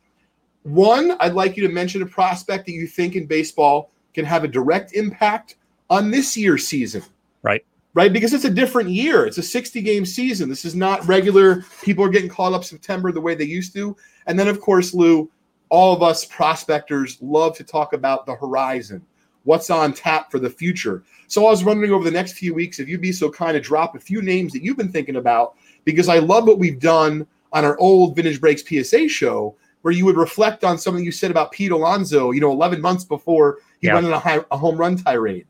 One, 0.62 1.16
I'd 1.20 1.34
like 1.34 1.56
you 1.56 1.66
to 1.66 1.72
mention 1.72 2.02
a 2.02 2.06
prospect 2.06 2.66
that 2.66 2.72
you 2.72 2.86
think 2.86 3.14
in 3.14 3.26
baseball 3.26 3.90
can 4.14 4.24
have 4.24 4.44
a 4.44 4.48
direct 4.48 4.92
impact 4.94 5.56
on 5.88 6.10
this 6.10 6.36
year's 6.36 6.66
season. 6.66 7.02
Right. 7.42 7.64
Right. 7.94 8.12
Because 8.12 8.34
it's 8.34 8.44
a 8.44 8.50
different 8.50 8.90
year. 8.90 9.26
It's 9.26 9.38
a 9.38 9.42
60 9.42 9.80
game 9.80 10.04
season. 10.04 10.48
This 10.48 10.66
is 10.66 10.74
not 10.74 11.06
regular. 11.06 11.64
People 11.82 12.04
are 12.04 12.10
getting 12.10 12.28
caught 12.28 12.52
up 12.52 12.64
September 12.64 13.10
the 13.10 13.20
way 13.20 13.34
they 13.34 13.44
used 13.44 13.72
to. 13.74 13.96
And 14.26 14.38
then, 14.38 14.48
of 14.48 14.60
course, 14.60 14.92
Lou, 14.92 15.30
all 15.70 15.94
of 15.94 16.02
us 16.02 16.24
prospectors 16.24 17.16
love 17.22 17.56
to 17.56 17.64
talk 17.64 17.94
about 17.94 18.26
the 18.26 18.34
horizon 18.34 19.02
what's 19.46 19.70
on 19.70 19.92
tap 19.92 20.30
for 20.30 20.38
the 20.38 20.50
future. 20.50 21.02
So 21.28 21.46
I 21.46 21.50
was 21.50 21.64
wondering 21.64 21.92
over 21.92 22.04
the 22.04 22.10
next 22.10 22.34
few 22.34 22.52
weeks 22.52 22.78
if 22.78 22.88
you'd 22.88 23.00
be 23.00 23.12
so 23.12 23.30
kind 23.30 23.54
to 23.54 23.60
drop 23.60 23.96
a 23.96 24.00
few 24.00 24.20
names 24.20 24.52
that 24.52 24.62
you've 24.62 24.76
been 24.76 24.92
thinking 24.92 25.16
about 25.16 25.56
because 25.84 26.08
I 26.08 26.18
love 26.18 26.46
what 26.46 26.58
we've 26.58 26.78
done 26.78 27.26
on 27.52 27.64
our 27.64 27.78
old 27.78 28.14
Vintage 28.14 28.40
Breaks 28.40 28.62
PSA 28.62 29.08
show 29.08 29.56
where 29.82 29.94
you 29.94 30.04
would 30.04 30.16
reflect 30.16 30.64
on 30.64 30.78
something 30.78 31.04
you 31.04 31.12
said 31.12 31.30
about 31.30 31.52
Pete 31.52 31.70
Alonso, 31.70 32.32
you 32.32 32.40
know, 32.40 32.50
11 32.50 32.80
months 32.80 33.04
before 33.04 33.58
he 33.80 33.86
yeah. 33.86 33.94
went 33.94 34.06
on 34.06 34.12
a, 34.12 34.18
high, 34.18 34.40
a 34.50 34.56
home 34.56 34.76
run 34.76 34.96
tirade. 34.96 35.46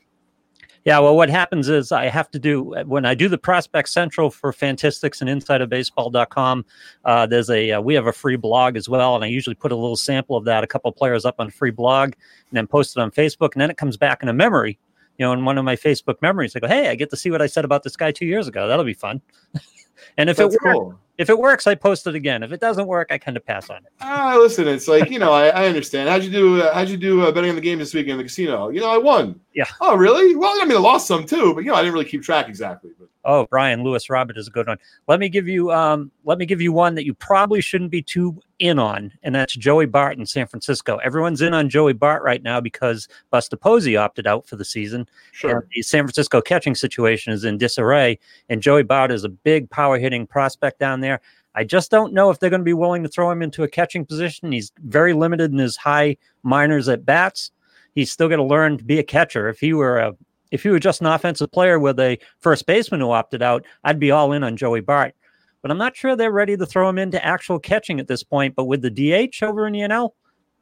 Yeah, 0.87 1.01
well, 1.01 1.17
what 1.17 1.29
happens 1.29 1.69
is 1.69 1.91
I 1.91 2.07
have 2.07 2.31
to 2.31 2.39
do 2.39 2.63
when 2.87 3.05
I 3.05 3.17
do 3.17 3.29
the 3.29 3.37
Prospect 3.37 3.89
Central 3.89 4.31
for 4.31 4.53
Fantistics 4.53 5.21
and 5.21 5.29
InsiderBaseball.com. 5.29 6.65
Uh, 7.05 7.27
there's 7.27 7.51
a 7.51 7.73
uh, 7.73 7.81
we 7.81 7.93
have 7.95 8.07
a 8.07 8.13
free 8.13 8.37
blog 8.37 8.77
as 8.77 8.89
well, 8.89 9.17
and 9.17 9.25
I 9.25 9.27
usually 9.27 9.57
put 9.57 9.73
a 9.73 9.75
little 9.75 9.97
sample 9.97 10.37
of 10.37 10.45
that, 10.45 10.63
a 10.63 10.67
couple 10.69 10.93
players 10.93 11.25
up 11.25 11.35
on 11.41 11.51
free 11.51 11.73
blog, 11.73 12.13
and 12.13 12.57
then 12.57 12.69
post 12.69 12.97
it 12.97 13.01
on 13.01 13.11
Facebook, 13.11 13.55
and 13.55 13.61
then 13.61 13.69
it 13.69 13.77
comes 13.77 13.97
back 13.97 14.23
in 14.23 14.29
a 14.29 14.33
memory. 14.33 14.79
You 15.19 15.27
know, 15.27 15.33
in 15.33 15.45
one 15.45 15.59
of 15.59 15.65
my 15.65 15.75
Facebook 15.75 16.23
memories, 16.23 16.55
I 16.55 16.61
go, 16.61 16.69
"Hey, 16.69 16.89
I 16.89 16.95
get 16.95 17.11
to 17.11 17.17
see 17.17 17.33
what 17.33 17.43
I 17.43 17.49
said 17.49 17.65
about 17.65 17.83
this 17.83 17.97
guy 17.97 18.13
two 18.13 18.27
years 18.27 18.47
ago. 18.47 18.69
That'll 18.69 18.85
be 18.85 18.95
fun." 18.95 19.21
and 20.17 20.31
if 20.31 20.37
That's 20.37 20.55
it 20.55 20.63
works, 20.63 20.75
cool. 20.75 20.99
If 21.19 21.31
it 21.31 21.39
works, 21.39 21.67
I 21.67 21.75
post 21.75 22.07
it 22.07 22.15
again. 22.15 22.43
If 22.43 22.53
it 22.53 22.61
doesn't 22.61 22.87
work, 22.87 23.09
I 23.11 23.17
kind 23.17 23.37
of 23.37 23.47
pass 23.47 23.71
on 23.71 23.79
it. 23.79 23.93
Ah, 24.03 24.37
listen, 24.39 24.69
it's 24.69 24.87
like 24.87 25.11
you 25.11 25.19
know, 25.19 25.33
I, 25.33 25.49
I 25.49 25.67
understand. 25.67 26.09
How'd 26.09 26.25
you 26.25 26.31
do? 26.31 26.63
Uh, 26.63 26.75
how'd 26.75 26.89
you 26.89 26.97
do 26.97 27.23
uh, 27.23 27.33
betting 27.33 27.51
on 27.51 27.57
the 27.57 27.63
game 27.63 27.79
this 27.79 27.95
weekend 27.95 28.13
in 28.13 28.19
the 28.19 28.25
casino? 28.25 28.69
You 28.69 28.81
know, 28.81 28.91
I 28.91 28.99
won. 28.99 29.41
Yeah. 29.55 29.65
Oh, 29.81 29.97
really? 29.97 30.37
Well, 30.37 30.53
I 30.61 30.67
mean, 30.67 30.77
I 30.77 30.81
lost 30.81 31.07
some 31.07 31.25
too, 31.25 31.55
but 31.55 31.65
you 31.65 31.71
know, 31.71 31.77
I 31.77 31.81
didn't 31.81 31.95
really 31.95 32.05
keep 32.05 32.23
track 32.23 32.49
exactly. 32.49 32.91
But 32.99 33.09
oh, 33.25 33.47
Brian 33.51 33.83
Luis 33.83 34.11
Robert 34.11 34.37
is 34.37 34.49
a 34.49 34.51
good 34.51 34.67
one. 34.67 34.79
Let 35.09 35.19
me 35.19 35.31
give 35.31 35.49
you 35.49 35.73
um, 35.73 36.11
let 36.25 36.37
me 36.37 36.45
give 36.45 36.61
you 36.61 36.73
one 36.73 36.95
that 36.95 37.07
you 37.07 37.15
probably 37.15 37.63
shouldn't 37.63 37.91
be 37.91 38.03
too 38.03 38.39
in 38.59 38.79
on, 38.79 39.13
and 39.23 39.35
that's 39.35 39.55
Joey 39.55 39.87
Bart 39.87 40.19
in 40.19 40.27
San 40.27 40.47
Francisco. 40.47 40.97
Everyone's 40.99 41.41
in 41.41 41.55
on 41.55 41.71
Joey 41.71 41.95
Bart 41.95 42.23
right 42.23 42.43
now 42.43 42.61
because 42.61 43.09
Buster 43.31 43.57
Posey 43.57 43.97
opted 43.97 44.27
out 44.27 44.47
for 44.47 44.57
the 44.57 44.65
season. 44.65 45.09
Sure. 45.33 45.51
And 45.51 45.63
the 45.71 45.81
San 45.81 46.05
Francisco 46.05 46.43
catching 46.43 46.75
situation 46.75 47.33
is 47.33 47.45
in 47.45 47.57
disarray, 47.57 48.19
and 48.51 48.61
Joey 48.61 48.83
Bart 48.83 49.11
is 49.11 49.25
a 49.25 49.31
big 49.31 49.71
power 49.71 49.86
hitting 49.95 50.27
prospect 50.27 50.79
down 50.79 51.01
there. 51.01 51.21
I 51.55 51.65
just 51.65 51.91
don't 51.91 52.13
know 52.13 52.31
if 52.31 52.39
they're 52.39 52.51
going 52.51 52.61
to 52.61 52.65
be 52.65 52.75
willing 52.75 53.03
to 53.03 53.09
throw 53.09 53.31
him 53.31 53.41
into 53.41 53.63
a 53.63 53.69
catching 53.69 54.05
position. 54.05 54.53
He's 54.53 54.73
very 54.85 55.15
limited 55.15 55.53
in 55.53 55.59
his 55.59 55.77
high 55.77 56.19
minors 56.43 56.89
at 56.89 57.07
bats. 57.07 57.51
He's 57.95 58.13
still 58.13 58.29
going 58.29 58.41
to 58.41 58.45
learn 58.45 58.77
to 58.77 58.85
be 58.85 58.99
a 58.99 59.03
catcher. 59.03 59.49
If 59.49 59.61
he 59.61 59.73
were 59.73 59.99
a 59.99 60.15
if 60.53 60.63
he 60.63 60.69
were 60.69 60.79
just 60.79 61.01
an 61.01 61.09
offensive 61.09 61.51
player 61.51 61.79
with 61.79 61.99
a 61.99 62.19
first 62.39 62.67
baseman 62.67 63.01
who 63.01 63.11
opted 63.11 63.43
out, 63.43 63.65
I'd 63.83 63.99
be 63.99 64.13
all 64.13 64.33
in 64.33 64.45
on 64.45 64.57
Joey 64.57 64.81
Bart. 64.81 65.15
But 65.61 65.71
I'm 65.71 65.79
not 65.79 65.97
sure 65.97 66.15
they're 66.15 66.31
ready 66.31 66.57
to 66.57 66.67
throw 66.67 66.89
him 66.89 66.99
into 66.99 67.25
actual 67.25 67.59
catching 67.59 67.99
at 67.99 68.07
this 68.07 68.23
point. 68.23 68.55
But 68.55 68.67
with 68.67 68.83
the 68.83 68.91
DH 68.91 69.43
over 69.43 69.67
in 69.67 69.73
the 69.73 69.81
NL, 69.81 70.11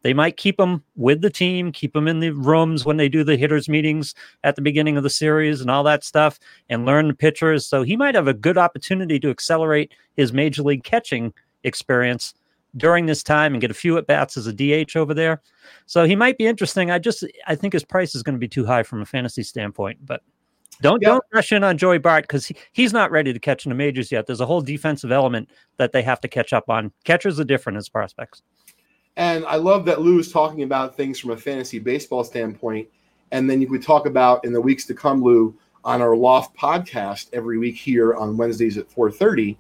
they 0.05 0.13
might 0.13 0.37
keep 0.37 0.61
him 0.61 0.85
with 0.97 1.23
the 1.23 1.31
team, 1.31 1.73
keep 1.73 1.97
him 1.97 2.07
in 2.07 2.21
the 2.21 2.31
rooms 2.31 2.85
when 2.85 2.99
they 2.99 3.09
do 3.09 3.25
the 3.25 3.39
hitters 3.39 3.71
meetings 3.71 4.15
at 4.45 4.55
the 4.55 4.61
beginning 4.61 4.99
of 4.99 5.03
the 5.03 5.09
series 5.09 5.63
and 5.63 5.71
all 5.71 5.83
that 5.83 6.05
stuff, 6.05 6.39
and 6.69 6.85
learn 6.85 7.09
the 7.09 7.15
pitchers. 7.15 7.67
So 7.67 7.83
he 7.83 7.97
might 7.97 8.15
have 8.15 8.29
a 8.29 8.35
good 8.35 8.59
opportunity 8.59 9.19
to 9.19 9.31
accelerate 9.31 9.93
his 10.15 10.31
major 10.31 10.63
league 10.63 10.85
catching 10.85 11.33
experience 11.65 12.35
during 12.77 13.07
this 13.07 13.23
time 13.23 13.55
and 13.55 13.63
get 13.63 13.71
a 13.71 13.75
few 13.75 13.97
at 13.97 14.07
bats 14.07 14.37
as 14.37 14.47
a 14.47 14.53
DH 14.53 14.95
over 14.95 15.15
there. 15.15 15.41
So 15.87 16.05
he 16.05 16.15
might 16.15 16.37
be 16.37 16.47
interesting. 16.47 16.91
I 16.91 16.99
just 16.99 17.25
I 17.47 17.55
think 17.55 17.73
his 17.73 17.85
price 17.85 18.15
is 18.15 18.23
going 18.23 18.35
to 18.35 18.39
be 18.39 18.49
too 18.49 18.67
high 18.67 18.83
from 18.83 19.01
a 19.01 19.07
fantasy 19.07 19.43
standpoint, 19.43 20.05
but 20.05 20.21
don't 20.83 21.01
don't 21.01 21.25
rush 21.33 21.51
in 21.51 21.65
on 21.65 21.79
Joey 21.79 21.99
Bart 21.99 22.25
because 22.25 22.47
he, 22.47 22.57
he's 22.73 22.93
not 22.93 23.11
ready 23.11 23.33
to 23.33 23.39
catch 23.39 23.65
in 23.65 23.71
the 23.71 23.77
majors 23.77 24.13
yet. 24.13 24.27
There's 24.27 24.43
a 24.43 24.47
whole 24.47 24.61
defensive 24.61 25.13
element 25.13 25.49
that 25.79 25.93
they 25.93 26.03
have 26.03 26.21
to 26.21 26.29
catch 26.29 26.53
up 26.53 26.69
on. 26.69 26.93
Catchers 27.05 27.41
are 27.41 27.45
different 27.45 27.79
as 27.79 27.89
prospects. 27.89 28.43
And 29.17 29.45
I 29.47 29.57
love 29.57 29.85
that 29.85 30.01
Lou 30.01 30.19
is 30.19 30.33
talking 30.33 30.63
about 30.63 30.97
things 30.97 31.19
from 31.19 31.31
a 31.31 31.37
fantasy 31.37 31.79
baseball 31.79 32.25
standpoint. 32.25 32.89
And 33.31 33.49
then 33.49 33.61
you 33.61 33.69
could 33.69 33.83
talk 33.83 34.07
about 34.07 34.45
in 34.45 34.53
the 34.53 34.61
weeks 34.61 34.85
to 34.87 34.95
come, 34.95 35.23
Lou, 35.23 35.57
on 35.85 36.01
our 36.01 36.17
Loft 36.17 36.57
podcast 36.57 37.29
every 37.33 37.59
week 37.59 37.77
here 37.77 38.15
on 38.15 38.37
Wednesdays 38.37 38.79
at 38.79 38.91
4:30, 38.91 39.57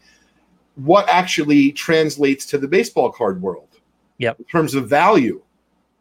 what 0.76 1.08
actually 1.08 1.70
translates 1.72 2.46
to 2.46 2.58
the 2.58 2.66
baseball 2.66 3.10
card 3.10 3.40
world. 3.40 3.68
Yep. 4.18 4.38
In 4.38 4.44
terms 4.46 4.74
of 4.74 4.88
value. 4.88 5.42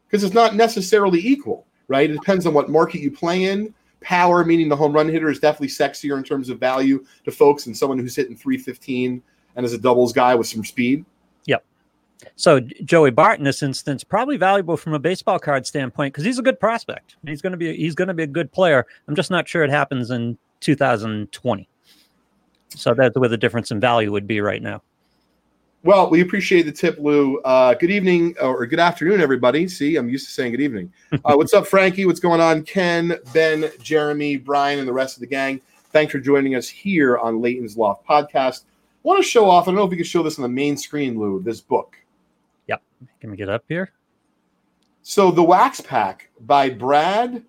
Because 0.07 0.23
it's 0.23 0.33
not 0.33 0.55
necessarily 0.55 1.19
equal, 1.19 1.65
right? 1.87 2.09
It 2.09 2.13
depends 2.13 2.45
on 2.45 2.53
what 2.53 2.69
market 2.69 3.01
you 3.01 3.11
play 3.11 3.45
in. 3.45 3.73
Power, 4.01 4.45
meaning 4.45 4.69
the 4.69 4.75
home 4.75 4.93
run 4.93 5.09
hitter, 5.09 5.29
is 5.29 5.39
definitely 5.39 5.69
sexier 5.69 6.17
in 6.17 6.23
terms 6.23 6.49
of 6.49 6.59
value 6.59 7.03
to 7.25 7.31
folks 7.31 7.65
than 7.65 7.73
someone 7.73 7.97
who's 7.97 8.15
hitting 8.15 8.35
315 8.35 9.21
and 9.55 9.65
is 9.65 9.73
a 9.73 9.77
doubles 9.77 10.13
guy 10.13 10.35
with 10.35 10.47
some 10.47 10.63
speed. 10.63 11.05
So 12.35 12.59
Joey 12.59 13.11
Bart 13.11 13.39
in 13.39 13.45
this 13.45 13.61
instance 13.63 14.03
probably 14.03 14.37
valuable 14.37 14.77
from 14.77 14.93
a 14.93 14.99
baseball 14.99 15.39
card 15.39 15.65
standpoint 15.65 16.13
because 16.13 16.23
he's 16.23 16.39
a 16.39 16.43
good 16.43 16.59
prospect. 16.59 17.15
He's 17.25 17.41
going 17.41 17.51
to 17.51 17.57
be 17.57 17.75
he's 17.75 17.95
going 17.95 18.07
to 18.07 18.13
be 18.13 18.23
a 18.23 18.27
good 18.27 18.51
player. 18.51 18.85
I'm 19.07 19.15
just 19.15 19.31
not 19.31 19.47
sure 19.47 19.63
it 19.63 19.69
happens 19.69 20.11
in 20.11 20.37
2020. 20.61 21.67
So 22.69 22.93
that's 22.93 23.15
where 23.17 23.29
the 23.29 23.37
difference 23.37 23.71
in 23.71 23.79
value 23.79 24.11
would 24.11 24.27
be 24.27 24.41
right 24.41 24.61
now. 24.61 24.81
Well, 25.83 26.09
we 26.09 26.21
appreciate 26.21 26.61
the 26.61 26.71
tip, 26.71 26.97
Lou. 26.97 27.39
Uh, 27.41 27.73
good 27.73 27.91
evening 27.91 28.35
or 28.41 28.65
good 28.65 28.79
afternoon, 28.79 29.19
everybody. 29.19 29.67
See, 29.67 29.97
I'm 29.97 30.07
used 30.07 30.25
to 30.27 30.31
saying 30.31 30.51
good 30.51 30.61
evening. 30.61 30.91
Uh, 31.25 31.35
what's 31.35 31.53
up, 31.53 31.67
Frankie? 31.67 32.05
What's 32.05 32.19
going 32.19 32.41
on? 32.41 32.63
Ken, 32.63 33.17
Ben, 33.33 33.69
Jeremy, 33.81 34.35
Brian, 34.37 34.79
and 34.79 34.87
the 34.87 34.93
rest 34.93 35.15
of 35.15 35.21
the 35.21 35.27
gang. 35.27 35.61
Thanks 35.91 36.11
for 36.11 36.19
joining 36.19 36.55
us 36.55 36.67
here 36.67 37.17
on 37.17 37.39
Leighton's 37.39 37.77
Loft 37.77 38.05
podcast. 38.05 38.63
want 39.03 39.23
to 39.23 39.29
show 39.29 39.47
off. 39.47 39.67
I 39.67 39.71
don't 39.71 39.75
know 39.75 39.83
if 39.83 39.91
you 39.91 39.97
can 39.97 40.05
show 40.05 40.23
this 40.23 40.39
on 40.39 40.43
the 40.43 40.49
main 40.49 40.75
screen, 40.75 41.19
Lou. 41.19 41.41
This 41.43 41.61
book. 41.61 41.95
Yep. 42.67 42.81
Can 43.19 43.31
we 43.31 43.37
get 43.37 43.49
up 43.49 43.63
here? 43.67 43.91
So, 45.01 45.31
the 45.31 45.43
Wax 45.43 45.81
Pack 45.81 46.29
by 46.41 46.69
Brad. 46.69 47.43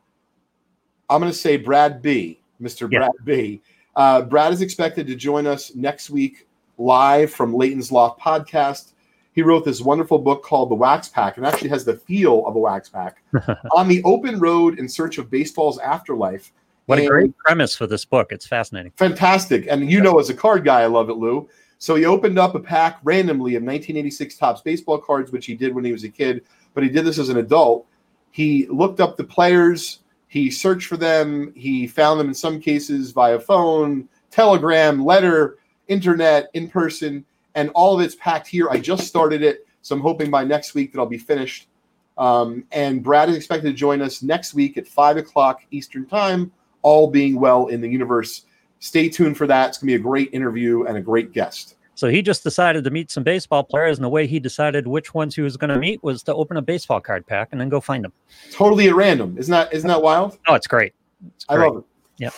I'm 1.11 1.21
going 1.21 1.30
to 1.30 1.38
say 1.38 1.56
Brad 1.56 2.02
B. 2.02 2.40
Mr. 2.61 2.90
Brad 2.90 3.12
B. 3.25 3.61
Uh, 3.94 4.23
Brad 4.23 4.52
is 4.52 4.62
expected 4.62 5.06
to 5.06 5.14
join 5.14 5.47
us 5.47 5.75
next 5.75 6.11
week 6.11 6.49
live 6.78 7.33
from 7.33 7.54
Leighton's 7.54 7.92
Loft 7.92 8.21
podcast. 8.21 8.92
He 9.33 9.42
wrote 9.42 9.64
this 9.64 9.80
wonderful 9.80 10.18
book 10.18 10.42
called 10.42 10.71
The 10.71 10.75
Wax 10.76 11.09
Pack 11.09 11.37
and 11.37 11.47
actually 11.47 11.68
has 11.71 11.85
the 11.85 11.97
feel 11.97 12.47
of 12.47 12.54
a 12.54 12.59
wax 12.59 12.88
pack 12.88 13.23
on 13.73 13.88
the 13.88 14.02
open 14.04 14.38
road 14.38 14.78
in 14.78 14.88
search 14.88 15.18
of 15.18 15.30
baseball's 15.30 15.78
afterlife. 15.78 16.52
What 16.87 16.99
And 16.99 17.06
a 17.06 17.11
great 17.11 17.37
premise 17.38 17.75
for 17.75 17.87
this 17.87 18.04
book. 18.04 18.30
It's 18.30 18.47
fascinating. 18.47 18.92
Fantastic. 18.97 19.66
And 19.68 19.90
you 19.90 20.00
know, 20.00 20.18
as 20.18 20.30
a 20.30 20.35
card 20.35 20.64
guy, 20.64 20.83
I 20.83 20.87
love 20.87 21.09
it, 21.09 21.14
Lou. 21.14 21.49
So 21.84 21.96
he 21.96 22.06
opened 22.06 22.38
up 22.38 22.54
a 22.54 22.60
pack 22.60 22.98
randomly 23.04 23.56
of 23.56 23.62
1986 23.62 24.38
Topps 24.38 24.62
baseball 24.62 24.96
cards, 24.96 25.32
which 25.32 25.44
he 25.44 25.54
did 25.54 25.74
when 25.74 25.84
he 25.84 25.92
was 25.92 26.02
a 26.02 26.08
kid, 26.08 26.42
but 26.72 26.82
he 26.82 26.88
did 26.88 27.04
this 27.04 27.18
as 27.18 27.28
an 27.28 27.36
adult. 27.36 27.86
He 28.30 28.66
looked 28.68 29.00
up 29.00 29.18
the 29.18 29.24
players, 29.24 29.98
he 30.26 30.50
searched 30.50 30.88
for 30.88 30.96
them, 30.96 31.52
he 31.54 31.86
found 31.86 32.18
them 32.18 32.28
in 32.28 32.34
some 32.34 32.58
cases 32.58 33.10
via 33.10 33.38
phone, 33.38 34.08
telegram, 34.30 35.04
letter, 35.04 35.58
internet, 35.88 36.48
in 36.54 36.70
person, 36.70 37.22
and 37.54 37.68
all 37.74 37.94
of 37.94 38.00
it's 38.00 38.14
packed 38.14 38.46
here. 38.46 38.70
I 38.70 38.78
just 38.78 39.06
started 39.06 39.42
it, 39.42 39.66
so 39.82 39.94
I'm 39.94 40.00
hoping 40.00 40.30
by 40.30 40.42
next 40.42 40.72
week 40.72 40.90
that 40.90 41.00
I'll 41.00 41.04
be 41.04 41.18
finished. 41.18 41.68
Um, 42.16 42.64
and 42.72 43.02
Brad 43.02 43.28
is 43.28 43.36
expected 43.36 43.68
to 43.68 43.74
join 43.74 44.00
us 44.00 44.22
next 44.22 44.54
week 44.54 44.78
at 44.78 44.88
five 44.88 45.18
o'clock 45.18 45.60
Eastern 45.70 46.06
Time, 46.06 46.50
all 46.80 47.10
being 47.10 47.38
well 47.38 47.66
in 47.66 47.82
the 47.82 47.88
universe. 47.90 48.46
Stay 48.84 49.08
tuned 49.08 49.36
for 49.38 49.46
that. 49.46 49.70
It's 49.70 49.78
going 49.78 49.88
to 49.88 49.98
be 49.98 50.00
a 50.00 50.02
great 50.02 50.28
interview 50.34 50.84
and 50.84 50.98
a 50.98 51.00
great 51.00 51.32
guest. 51.32 51.74
So 51.94 52.08
he 52.08 52.22
just 52.22 52.42
decided 52.42 52.84
to 52.84 52.90
meet 52.90 53.10
some 53.10 53.22
baseball 53.22 53.62
players, 53.62 53.98
and 53.98 54.04
the 54.04 54.08
way 54.08 54.26
he 54.26 54.40
decided 54.40 54.86
which 54.86 55.14
ones 55.14 55.34
he 55.34 55.42
was 55.42 55.56
going 55.56 55.70
to 55.70 55.78
meet 55.78 56.02
was 56.02 56.22
to 56.24 56.34
open 56.34 56.56
a 56.56 56.62
baseball 56.62 57.00
card 57.00 57.26
pack 57.26 57.48
and 57.52 57.60
then 57.60 57.68
go 57.68 57.80
find 57.80 58.04
them. 58.04 58.12
Totally 58.50 58.88
at 58.88 58.94
random. 58.94 59.36
Isn't 59.38 59.52
that 59.52 59.72
isn't 59.72 59.88
that 59.88 60.02
wild? 60.02 60.38
Oh, 60.48 60.54
it's 60.54 60.66
great. 60.66 60.92
It's 61.36 61.46
I 61.48 61.56
love 61.56 61.78
it. 61.78 61.84
Yep. 62.18 62.34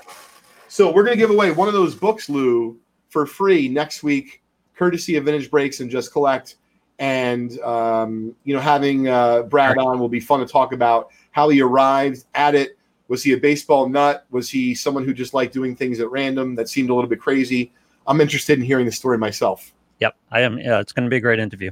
So 0.69 0.93
we're 0.93 1.05
going 1.05 1.17
to 1.17 1.19
give 1.19 1.31
away 1.31 1.51
one 1.53 1.69
of 1.69 1.75
those 1.75 1.95
books, 1.95 2.29
Lou, 2.29 2.77
for 3.09 3.25
free 3.25 3.69
next 3.69 4.03
week, 4.03 4.43
courtesy 4.77 5.17
of 5.17 5.25
Vintage 5.25 5.51
Breaks 5.51 5.81
and 5.81 5.91
Just 5.91 6.13
Collect. 6.13 6.57
And 6.99 7.59
um, 7.61 8.35
you 8.45 8.55
know, 8.55 8.61
having 8.61 9.09
uh, 9.09 9.43
Brad 9.43 9.79
on 9.79 9.99
will 9.99 10.09
be 10.09 10.21
fun 10.21 10.41
to 10.41 10.47
talk 10.47 10.73
about 10.73 11.11
how 11.31 11.49
he 11.49 11.63
arrived 11.63 12.25
at 12.35 12.55
it. 12.55 12.79
Was 13.09 13.23
he 13.23 13.33
a 13.33 13.37
baseball 13.37 13.89
nut? 13.89 14.27
Was 14.31 14.51
he 14.51 14.75
someone 14.75 15.05
who 15.05 15.15
just 15.15 15.33
liked 15.33 15.53
doing 15.53 15.77
things 15.77 16.01
at 16.01 16.11
random 16.11 16.55
that 16.57 16.69
seemed 16.69 16.91
a 16.91 16.95
little 16.95 17.09
bit 17.09 17.21
crazy? 17.21 17.73
I'm 18.07 18.21
interested 18.21 18.59
in 18.59 18.65
hearing 18.65 18.87
the 18.87 18.93
story 18.93 19.19
myself. 19.19 19.73
Yep, 20.01 20.15
I 20.31 20.41
am. 20.43 20.59
Yeah, 20.59 20.81
it's 20.81 20.93
going 20.93 21.05
to 21.05 21.11
be 21.11 21.17
a 21.17 21.21
great 21.21 21.39
interview. 21.39 21.71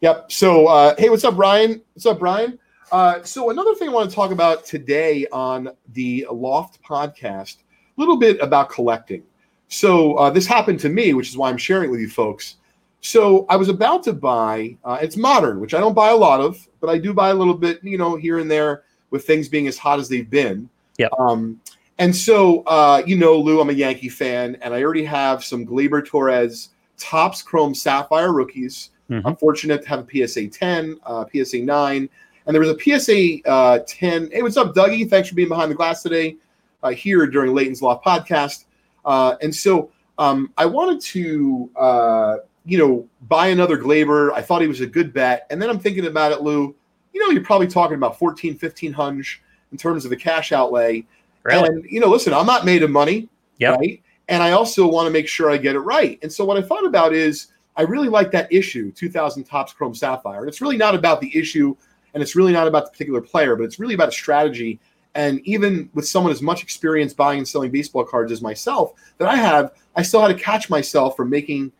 Yep. 0.00 0.30
So, 0.30 0.66
uh, 0.66 0.94
hey, 0.98 1.08
what's 1.08 1.24
up, 1.24 1.36
Ryan? 1.36 1.80
What's 1.94 2.06
up, 2.06 2.18
Brian? 2.18 2.58
Uh, 2.92 3.22
so, 3.22 3.50
another 3.50 3.74
thing 3.74 3.88
I 3.88 3.92
want 3.92 4.08
to 4.08 4.14
talk 4.14 4.30
about 4.30 4.64
today 4.64 5.26
on 5.32 5.70
the 5.92 6.26
Loft 6.30 6.82
podcast, 6.82 7.56
a 7.56 8.00
little 8.00 8.16
bit 8.16 8.40
about 8.40 8.70
collecting. 8.70 9.22
So, 9.68 10.14
uh, 10.14 10.30
this 10.30 10.46
happened 10.46 10.80
to 10.80 10.88
me, 10.88 11.14
which 11.14 11.28
is 11.28 11.36
why 11.36 11.50
I'm 11.50 11.58
sharing 11.58 11.88
it 11.88 11.90
with 11.90 12.00
you 12.00 12.08
folks. 12.08 12.56
So, 13.00 13.46
I 13.48 13.56
was 13.56 13.68
about 13.68 14.02
to 14.04 14.12
buy, 14.12 14.76
uh, 14.84 14.98
it's 15.00 15.16
modern, 15.16 15.60
which 15.60 15.74
I 15.74 15.80
don't 15.80 15.94
buy 15.94 16.10
a 16.10 16.16
lot 16.16 16.40
of, 16.40 16.66
but 16.80 16.90
I 16.90 16.98
do 16.98 17.12
buy 17.12 17.30
a 17.30 17.34
little 17.34 17.54
bit, 17.54 17.82
you 17.82 17.98
know, 17.98 18.16
here 18.16 18.38
and 18.38 18.50
there 18.50 18.84
with 19.10 19.26
things 19.26 19.48
being 19.48 19.66
as 19.66 19.78
hot 19.78 19.98
as 19.98 20.08
they've 20.08 20.28
been. 20.28 20.68
Yep. 20.98 21.12
Um, 21.18 21.60
and 21.98 22.14
so, 22.14 22.62
uh, 22.62 23.02
you 23.06 23.16
know, 23.16 23.36
Lou, 23.36 23.60
I'm 23.60 23.70
a 23.70 23.72
Yankee 23.72 24.08
fan, 24.08 24.56
and 24.62 24.74
I 24.74 24.82
already 24.82 25.04
have 25.04 25.44
some 25.44 25.66
Gleyber 25.66 26.04
Torres 26.06 26.70
Topps 26.98 27.42
Chrome 27.42 27.74
Sapphire 27.74 28.32
rookies. 28.32 28.90
Mhm. 29.10 29.22
I'm 29.24 29.36
fortunate 29.36 29.82
to 29.82 29.88
have 29.88 30.00
a 30.00 30.04
PSA 30.04 30.48
10, 30.48 30.98
uh, 31.06 31.24
PSA 31.32 31.58
9, 31.60 32.08
and 32.46 32.54
there 32.54 32.60
was 32.60 32.70
a 32.70 32.78
PSA 32.78 33.40
uh, 33.46 33.80
10. 33.86 34.30
Hey, 34.32 34.42
what's 34.42 34.56
up, 34.56 34.74
Dougie? 34.74 35.08
Thanks 35.08 35.28
for 35.28 35.34
being 35.34 35.48
behind 35.48 35.70
the 35.70 35.74
glass 35.74 36.02
today 36.02 36.36
uh, 36.82 36.90
here 36.90 37.26
during 37.26 37.54
Leighton's 37.54 37.82
Loft 37.82 38.04
podcast. 38.04 38.64
Uh, 39.04 39.36
and 39.42 39.54
so 39.54 39.90
um, 40.18 40.52
I 40.58 40.66
wanted 40.66 41.00
to, 41.00 41.70
uh, 41.76 42.36
you 42.64 42.78
know, 42.78 43.08
buy 43.28 43.48
another 43.48 43.78
Gleyber. 43.78 44.32
I 44.32 44.42
thought 44.42 44.60
he 44.60 44.68
was 44.68 44.80
a 44.80 44.86
good 44.86 45.12
bet. 45.12 45.46
And 45.50 45.60
then 45.60 45.70
I'm 45.70 45.78
thinking 45.78 46.06
about 46.06 46.32
it, 46.32 46.42
Lou. 46.42 46.74
You 47.12 47.20
know, 47.20 47.30
you're 47.32 47.44
probably 47.44 47.66
talking 47.66 47.96
about 47.96 48.18
14, 48.18 48.56
15 48.56 48.92
hunch 48.92 49.42
in 49.72 49.78
terms 49.78 50.04
of 50.04 50.10
the 50.10 50.16
cash 50.16 50.52
outlay. 50.52 51.06
Really? 51.48 51.68
And, 51.68 51.84
you 51.90 52.00
know, 52.00 52.08
listen, 52.08 52.32
I'm 52.32 52.46
not 52.46 52.64
made 52.64 52.82
of 52.82 52.90
money, 52.90 53.28
Yep. 53.58 53.78
right? 53.78 54.02
And 54.28 54.42
I 54.42 54.52
also 54.52 54.86
want 54.86 55.06
to 55.06 55.10
make 55.10 55.26
sure 55.26 55.50
I 55.50 55.56
get 55.56 55.74
it 55.74 55.80
right. 55.80 56.18
And 56.22 56.32
so 56.32 56.44
what 56.44 56.56
I 56.56 56.62
thought 56.62 56.84
about 56.84 57.12
is 57.12 57.48
I 57.76 57.82
really 57.82 58.08
like 58.08 58.30
that 58.32 58.52
issue, 58.52 58.92
2000 58.92 59.44
Topps 59.44 59.72
Chrome 59.72 59.94
Sapphire. 59.94 60.40
And 60.40 60.48
it's 60.48 60.60
really 60.60 60.76
not 60.76 60.94
about 60.94 61.20
the 61.20 61.36
issue 61.36 61.74
and 62.14 62.22
it's 62.22 62.34
really 62.34 62.52
not 62.52 62.66
about 62.66 62.86
the 62.86 62.90
particular 62.90 63.20
player, 63.20 63.56
but 63.56 63.64
it's 63.64 63.78
really 63.78 63.94
about 63.94 64.08
a 64.08 64.12
strategy. 64.12 64.80
And 65.14 65.40
even 65.46 65.88
with 65.94 66.06
someone 66.06 66.32
as 66.32 66.42
much 66.42 66.62
experience 66.62 67.14
buying 67.14 67.38
and 67.38 67.48
selling 67.48 67.70
baseball 67.70 68.04
cards 68.04 68.32
as 68.32 68.42
myself 68.42 68.92
that 69.18 69.28
I 69.28 69.36
have, 69.36 69.72
I 69.96 70.02
still 70.02 70.20
had 70.20 70.28
to 70.28 70.42
catch 70.42 70.68
myself 70.68 71.16
from 71.16 71.30
making, 71.30 71.72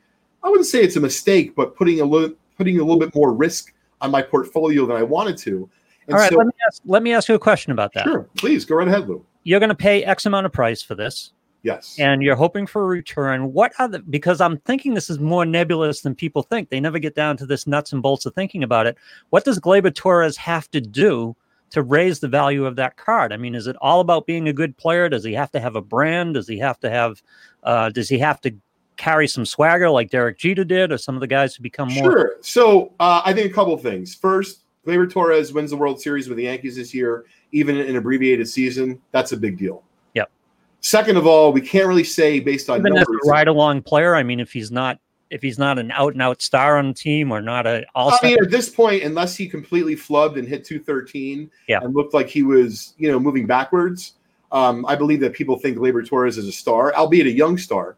I 0.42 0.48
wouldn't 0.48 0.66
say 0.66 0.82
it's 0.82 0.96
a 0.96 1.00
mistake, 1.00 1.54
but 1.54 1.76
putting 1.76 2.00
a 2.00 2.04
little 2.04 2.34
putting 2.56 2.78
a 2.78 2.82
little 2.82 2.98
bit 2.98 3.14
more 3.14 3.32
risk 3.32 3.72
on 4.00 4.10
my 4.10 4.22
portfolio 4.22 4.86
than 4.86 4.96
I 4.96 5.02
wanted 5.02 5.36
to. 5.38 5.68
And 6.06 6.14
All 6.14 6.20
right, 6.20 6.30
so, 6.30 6.36
let 6.36 6.46
me 6.46 6.52
ask. 6.66 6.82
Let 6.84 7.02
me 7.02 7.12
ask 7.12 7.28
you 7.28 7.34
a 7.34 7.38
question 7.38 7.72
about 7.72 7.92
that. 7.94 8.04
sure, 8.04 8.28
please 8.36 8.64
go 8.64 8.76
right 8.76 8.88
ahead, 8.88 9.08
Lou. 9.08 9.24
You're 9.44 9.60
going 9.60 9.68
to 9.70 9.74
pay 9.74 10.04
X 10.04 10.26
amount 10.26 10.46
of 10.46 10.52
price 10.52 10.82
for 10.82 10.94
this, 10.94 11.32
Yes. 11.62 11.96
and 11.98 12.22
you're 12.22 12.36
hoping 12.36 12.66
for 12.66 12.82
a 12.82 12.86
return. 12.86 13.52
What 13.52 13.72
are 13.78 13.88
the? 13.88 14.00
Because 14.00 14.40
I'm 14.40 14.58
thinking 14.58 14.94
this 14.94 15.10
is 15.10 15.18
more 15.18 15.44
nebulous 15.46 16.02
than 16.02 16.14
people 16.14 16.42
think. 16.42 16.68
They 16.68 16.80
never 16.80 16.98
get 16.98 17.14
down 17.14 17.36
to 17.38 17.46
this 17.46 17.66
nuts 17.66 17.92
and 17.92 18.02
bolts 18.02 18.26
of 18.26 18.34
thinking 18.34 18.62
about 18.62 18.86
it. 18.86 18.96
What 19.30 19.44
does 19.44 19.58
Gleyber 19.58 19.94
Torres 19.94 20.36
have 20.36 20.70
to 20.72 20.80
do 20.80 21.34
to 21.70 21.82
raise 21.82 22.20
the 22.20 22.28
value 22.28 22.64
of 22.64 22.76
that 22.76 22.96
card? 22.96 23.32
I 23.32 23.36
mean, 23.36 23.54
is 23.54 23.66
it 23.66 23.76
all 23.80 24.00
about 24.00 24.26
being 24.26 24.48
a 24.48 24.52
good 24.52 24.76
player? 24.76 25.08
Does 25.08 25.24
he 25.24 25.32
have 25.34 25.50
to 25.52 25.60
have 25.60 25.76
a 25.76 25.82
brand? 25.82 26.34
Does 26.34 26.48
he 26.48 26.58
have 26.58 26.78
to 26.80 26.90
have? 26.90 27.22
Uh, 27.62 27.90
does 27.90 28.08
he 28.08 28.18
have 28.18 28.40
to 28.42 28.54
carry 28.96 29.28
some 29.28 29.46
swagger 29.46 29.88
like 29.88 30.10
Derek 30.10 30.38
Jeter 30.38 30.64
did, 30.64 30.90
or 30.92 30.98
some 30.98 31.14
of 31.14 31.20
the 31.20 31.26
guys 31.26 31.54
who 31.54 31.62
become 31.62 31.88
more? 31.92 32.10
Sure. 32.10 32.34
So 32.40 32.92
uh, 33.00 33.22
I 33.24 33.32
think 33.32 33.50
a 33.50 33.54
couple 33.54 33.72
of 33.72 33.80
things. 33.80 34.14
First, 34.14 34.64
Gleyber 34.88 35.10
Torres 35.10 35.52
wins 35.52 35.70
the 35.70 35.76
World 35.76 36.00
Series 36.00 36.28
with 36.28 36.38
the 36.38 36.44
Yankees 36.44 36.76
this 36.76 36.94
year, 36.94 37.26
even 37.52 37.76
in 37.76 37.86
an 37.88 37.96
abbreviated 37.96 38.48
season. 38.48 39.00
That's 39.12 39.32
a 39.32 39.36
big 39.36 39.58
deal. 39.58 39.82
Yep. 40.14 40.30
Second 40.80 41.18
of 41.18 41.26
all, 41.26 41.52
we 41.52 41.60
can't 41.60 41.86
really 41.86 42.04
say 42.04 42.40
based 42.40 42.70
on 42.70 42.78
Even 42.80 42.96
as 42.96 43.06
numbers. 43.06 43.20
a 43.26 43.30
ride 43.30 43.48
along 43.48 43.82
player, 43.82 44.14
I 44.16 44.22
mean, 44.22 44.40
if 44.40 44.52
he's 44.52 44.70
not 44.70 44.98
if 45.30 45.42
he's 45.42 45.58
not 45.58 45.78
an 45.78 45.90
out 45.90 46.14
and 46.14 46.22
out 46.22 46.40
star 46.40 46.78
on 46.78 46.88
the 46.88 46.94
team 46.94 47.30
or 47.30 47.42
not 47.42 47.66
a 47.66 47.84
all. 47.94 48.10
I 48.10 48.18
mean, 48.22 48.38
at 48.42 48.50
this 48.50 48.70
point, 48.70 49.02
unless 49.02 49.36
he 49.36 49.46
completely 49.46 49.94
flubbed 49.94 50.38
and 50.38 50.48
hit 50.48 50.64
two 50.64 50.80
thirteen, 50.80 51.50
Yeah. 51.68 51.80
and 51.82 51.94
looked 51.94 52.14
like 52.14 52.28
he 52.28 52.42
was 52.42 52.94
you 52.96 53.10
know 53.12 53.20
moving 53.20 53.46
backwards, 53.46 54.14
um, 54.52 54.86
I 54.86 54.96
believe 54.96 55.20
that 55.20 55.34
people 55.34 55.58
think 55.58 55.76
Gleyber 55.76 56.06
Torres 56.08 56.38
is 56.38 56.48
a 56.48 56.52
star, 56.52 56.94
albeit 56.94 57.26
a 57.26 57.30
young 57.32 57.58
star. 57.58 57.96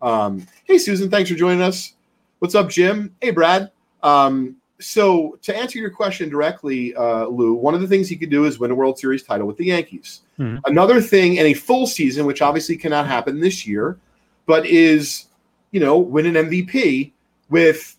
Um, 0.00 0.46
hey, 0.64 0.78
Susan, 0.78 1.10
thanks 1.10 1.28
for 1.28 1.36
joining 1.36 1.60
us. 1.60 1.92
What's 2.38 2.54
up, 2.54 2.70
Jim? 2.70 3.14
Hey, 3.20 3.30
Brad. 3.32 3.70
Um, 4.02 4.56
so 4.80 5.38
to 5.42 5.56
answer 5.56 5.78
your 5.78 5.90
question 5.90 6.28
directly, 6.28 6.94
uh, 6.94 7.26
Lou, 7.26 7.54
one 7.54 7.74
of 7.74 7.80
the 7.80 7.86
things 7.86 8.08
he 8.08 8.16
could 8.16 8.30
do 8.30 8.44
is 8.44 8.58
win 8.58 8.70
a 8.70 8.74
World 8.74 8.98
Series 8.98 9.22
title 9.22 9.46
with 9.46 9.56
the 9.56 9.66
Yankees. 9.66 10.22
Mhm. 10.38 10.60
Another 10.64 11.00
thing 11.00 11.36
in 11.36 11.46
a 11.46 11.54
full 11.54 11.86
season, 11.86 12.26
which 12.26 12.42
obviously 12.42 12.76
cannot 12.76 13.06
happen 13.06 13.40
this 13.40 13.66
year, 13.66 13.98
but 14.46 14.66
is 14.66 15.26
you 15.70 15.80
know 15.80 15.98
win 15.98 16.26
an 16.26 16.36
MVP 16.36 17.12
with 17.50 17.96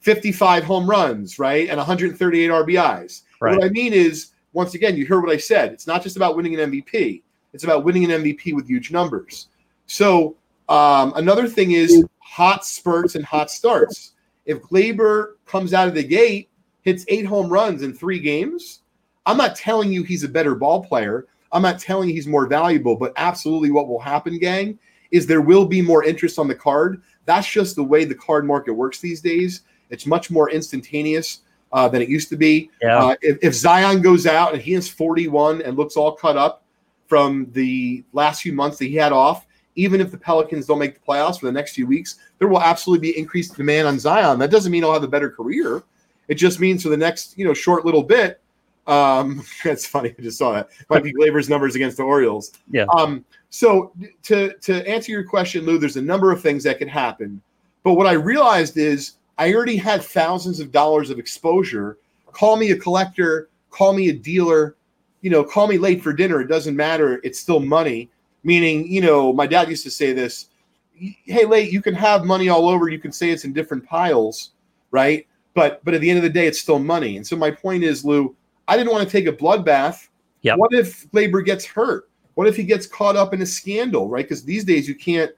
55 0.00 0.64
home 0.64 0.88
runs, 0.88 1.38
right, 1.38 1.68
and 1.68 1.78
138 1.78 2.50
RBIs. 2.50 3.22
Right. 3.40 3.56
What 3.56 3.64
I 3.64 3.70
mean 3.70 3.92
is, 3.92 4.32
once 4.52 4.74
again, 4.74 4.96
you 4.96 5.06
hear 5.06 5.20
what 5.20 5.30
I 5.30 5.38
said. 5.38 5.72
It's 5.72 5.86
not 5.86 6.02
just 6.02 6.16
about 6.16 6.36
winning 6.36 6.58
an 6.58 6.70
MVP; 6.70 7.22
it's 7.52 7.64
about 7.64 7.84
winning 7.84 8.04
an 8.10 8.22
MVP 8.22 8.54
with 8.54 8.66
huge 8.66 8.90
numbers. 8.90 9.48
So 9.86 10.36
um, 10.68 11.12
another 11.16 11.46
thing 11.46 11.72
is 11.72 12.04
hot 12.18 12.64
spurts 12.64 13.14
and 13.14 13.24
hot 13.24 13.50
starts. 13.50 14.13
If 14.46 14.62
Gleyber 14.62 15.34
comes 15.46 15.74
out 15.74 15.88
of 15.88 15.94
the 15.94 16.02
gate, 16.02 16.50
hits 16.82 17.04
eight 17.08 17.26
home 17.26 17.48
runs 17.48 17.82
in 17.82 17.94
three 17.94 18.18
games, 18.18 18.80
I'm 19.26 19.36
not 19.36 19.56
telling 19.56 19.92
you 19.92 20.02
he's 20.02 20.24
a 20.24 20.28
better 20.28 20.54
ball 20.54 20.84
player. 20.84 21.26
I'm 21.52 21.62
not 21.62 21.78
telling 21.78 22.08
you 22.08 22.14
he's 22.14 22.26
more 22.26 22.46
valuable, 22.46 22.96
but 22.96 23.12
absolutely 23.16 23.70
what 23.70 23.88
will 23.88 24.00
happen, 24.00 24.38
gang, 24.38 24.78
is 25.10 25.26
there 25.26 25.40
will 25.40 25.64
be 25.64 25.80
more 25.80 26.04
interest 26.04 26.38
on 26.38 26.48
the 26.48 26.54
card. 26.54 27.02
That's 27.24 27.48
just 27.48 27.76
the 27.76 27.84
way 27.84 28.04
the 28.04 28.14
card 28.14 28.44
market 28.44 28.72
works 28.72 29.00
these 29.00 29.20
days. 29.20 29.62
It's 29.88 30.06
much 30.06 30.30
more 30.30 30.50
instantaneous 30.50 31.40
uh, 31.72 31.88
than 31.88 32.02
it 32.02 32.08
used 32.08 32.28
to 32.30 32.36
be. 32.36 32.70
Yeah. 32.82 32.98
Uh, 32.98 33.16
if, 33.22 33.38
if 33.42 33.54
Zion 33.54 34.02
goes 34.02 34.26
out 34.26 34.52
and 34.52 34.62
he 34.62 34.74
is 34.74 34.88
41 34.88 35.62
and 35.62 35.76
looks 35.76 35.96
all 35.96 36.12
cut 36.12 36.36
up 36.36 36.64
from 37.06 37.48
the 37.52 38.04
last 38.12 38.42
few 38.42 38.52
months 38.52 38.78
that 38.78 38.86
he 38.86 38.96
had 38.96 39.12
off, 39.12 39.46
even 39.76 40.00
if 40.00 40.10
the 40.10 40.18
Pelicans 40.18 40.66
don't 40.66 40.78
make 40.78 40.94
the 40.94 41.00
playoffs 41.00 41.40
for 41.40 41.46
the 41.46 41.52
next 41.52 41.74
few 41.74 41.86
weeks, 41.86 42.16
there 42.38 42.48
will 42.48 42.60
absolutely 42.60 43.10
be 43.10 43.18
increased 43.18 43.56
demand 43.56 43.88
on 43.88 43.98
Zion. 43.98 44.38
That 44.38 44.50
doesn't 44.50 44.70
mean 44.70 44.82
he'll 44.82 44.92
have 44.92 45.02
a 45.02 45.08
better 45.08 45.30
career. 45.30 45.82
It 46.28 46.34
just 46.34 46.60
means 46.60 46.82
for 46.82 46.88
the 46.88 46.96
next, 46.96 47.36
you 47.36 47.44
know, 47.44 47.54
short 47.54 47.84
little 47.84 48.02
bit. 48.02 48.40
Um, 48.86 49.42
that's 49.64 49.86
funny. 49.86 50.14
I 50.18 50.22
just 50.22 50.38
saw 50.38 50.52
that. 50.52 50.68
Might 50.88 51.02
be 51.02 51.12
Gleyber's 51.12 51.48
numbers 51.48 51.74
against 51.74 51.96
the 51.96 52.02
Orioles. 52.02 52.52
Yeah. 52.70 52.86
Um, 52.96 53.24
so 53.50 53.92
to 54.24 54.54
to 54.58 54.88
answer 54.88 55.12
your 55.12 55.24
question, 55.24 55.64
Lou, 55.64 55.78
there's 55.78 55.96
a 55.96 56.02
number 56.02 56.32
of 56.32 56.42
things 56.42 56.64
that 56.64 56.78
could 56.78 56.88
happen. 56.88 57.40
But 57.82 57.94
what 57.94 58.06
I 58.06 58.12
realized 58.12 58.76
is 58.76 59.14
I 59.38 59.52
already 59.52 59.76
had 59.76 60.02
thousands 60.02 60.60
of 60.60 60.72
dollars 60.72 61.10
of 61.10 61.18
exposure. 61.18 61.98
Call 62.32 62.56
me 62.56 62.70
a 62.70 62.76
collector, 62.76 63.48
call 63.70 63.92
me 63.92 64.08
a 64.08 64.12
dealer, 64.12 64.76
you 65.20 65.30
know, 65.30 65.44
call 65.44 65.66
me 65.66 65.78
late 65.78 66.02
for 66.02 66.12
dinner. 66.12 66.40
It 66.40 66.48
doesn't 66.48 66.76
matter. 66.76 67.20
It's 67.24 67.38
still 67.38 67.60
money. 67.60 68.10
Meaning, 68.44 68.86
you 68.86 69.00
know, 69.00 69.32
my 69.32 69.46
dad 69.46 69.68
used 69.68 69.84
to 69.84 69.90
say 69.90 70.12
this 70.12 70.48
hey, 70.96 71.44
late, 71.44 71.72
you 71.72 71.82
can 71.82 71.94
have 71.94 72.24
money 72.24 72.48
all 72.48 72.68
over. 72.68 72.88
You 72.88 72.98
can 72.98 73.12
say 73.12 73.30
it's 73.30 73.44
in 73.44 73.52
different 73.52 73.84
piles, 73.84 74.50
right? 74.90 75.26
But 75.54 75.84
but 75.84 75.94
at 75.94 76.00
the 76.00 76.10
end 76.10 76.18
of 76.18 76.22
the 76.22 76.30
day, 76.30 76.46
it's 76.46 76.60
still 76.60 76.78
money. 76.78 77.16
And 77.16 77.26
so 77.26 77.36
my 77.36 77.50
point 77.50 77.84
is, 77.84 78.04
Lou, 78.04 78.34
I 78.68 78.76
didn't 78.76 78.92
want 78.92 79.08
to 79.08 79.10
take 79.10 79.26
a 79.26 79.32
bloodbath. 79.32 80.08
Yep. 80.42 80.58
What 80.58 80.72
if 80.72 81.10
Gleyber 81.10 81.44
gets 81.44 81.64
hurt? 81.64 82.08
What 82.34 82.46
if 82.46 82.56
he 82.56 82.64
gets 82.64 82.86
caught 82.86 83.16
up 83.16 83.32
in 83.32 83.42
a 83.42 83.46
scandal, 83.46 84.08
right? 84.08 84.24
Because 84.24 84.44
these 84.44 84.64
days 84.64 84.88
you 84.88 84.94
can't 84.94 85.30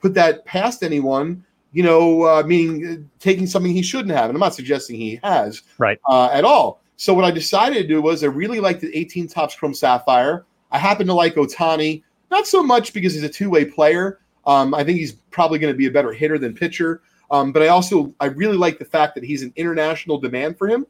put 0.00 0.14
that 0.14 0.44
past 0.44 0.82
anyone, 0.82 1.44
you 1.72 1.82
know, 1.82 2.22
uh, 2.24 2.42
meaning 2.44 2.86
uh, 2.86 2.96
taking 3.20 3.46
something 3.46 3.72
he 3.72 3.82
shouldn't 3.82 4.10
have. 4.10 4.28
And 4.28 4.36
I'm 4.36 4.40
not 4.40 4.54
suggesting 4.54 4.96
he 4.96 5.20
has 5.22 5.62
Right. 5.78 5.98
uh, 6.08 6.28
at 6.32 6.44
all. 6.44 6.82
So 6.96 7.14
what 7.14 7.24
I 7.24 7.30
decided 7.30 7.80
to 7.80 7.88
do 7.88 8.02
was 8.02 8.24
I 8.24 8.26
really 8.26 8.60
liked 8.60 8.80
the 8.80 8.94
18 8.96 9.28
Topps 9.28 9.54
Chrome 9.54 9.72
Sapphire. 9.74 10.44
I 10.72 10.78
happen 10.78 11.06
to 11.06 11.14
like 11.14 11.34
Ohtani, 11.36 12.02
not 12.30 12.46
so 12.46 12.62
much 12.62 12.92
because 12.92 13.14
he's 13.14 13.22
a 13.22 13.28
two-way 13.28 13.64
player. 13.64 14.20
Um, 14.46 14.74
I 14.74 14.84
think 14.84 14.98
he's 14.98 15.12
probably 15.12 15.58
going 15.58 15.72
to 15.72 15.76
be 15.76 15.86
a 15.86 15.90
better 15.90 16.12
hitter 16.12 16.38
than 16.38 16.54
pitcher. 16.54 17.02
Um, 17.30 17.52
but 17.52 17.62
I 17.62 17.68
also 17.68 18.12
I 18.20 18.26
really 18.26 18.56
like 18.56 18.78
the 18.78 18.84
fact 18.84 19.14
that 19.14 19.24
he's 19.24 19.42
an 19.42 19.52
international 19.56 20.18
demand 20.18 20.58
for 20.58 20.68
him, 20.68 20.86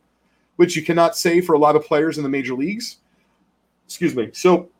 which 0.56 0.76
you 0.76 0.82
cannot 0.82 1.16
say 1.16 1.40
for 1.40 1.54
a 1.54 1.58
lot 1.58 1.76
of 1.76 1.84
players 1.84 2.16
in 2.16 2.22
the 2.22 2.30
major 2.30 2.54
leagues. 2.54 2.98
Excuse 3.86 4.14
me. 4.14 4.30
So 4.32 4.70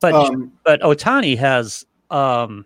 But 0.00 0.14
um, 0.14 0.52
but 0.64 0.80
Ohtani 0.82 1.36
has 1.38 1.84
um, 2.10 2.64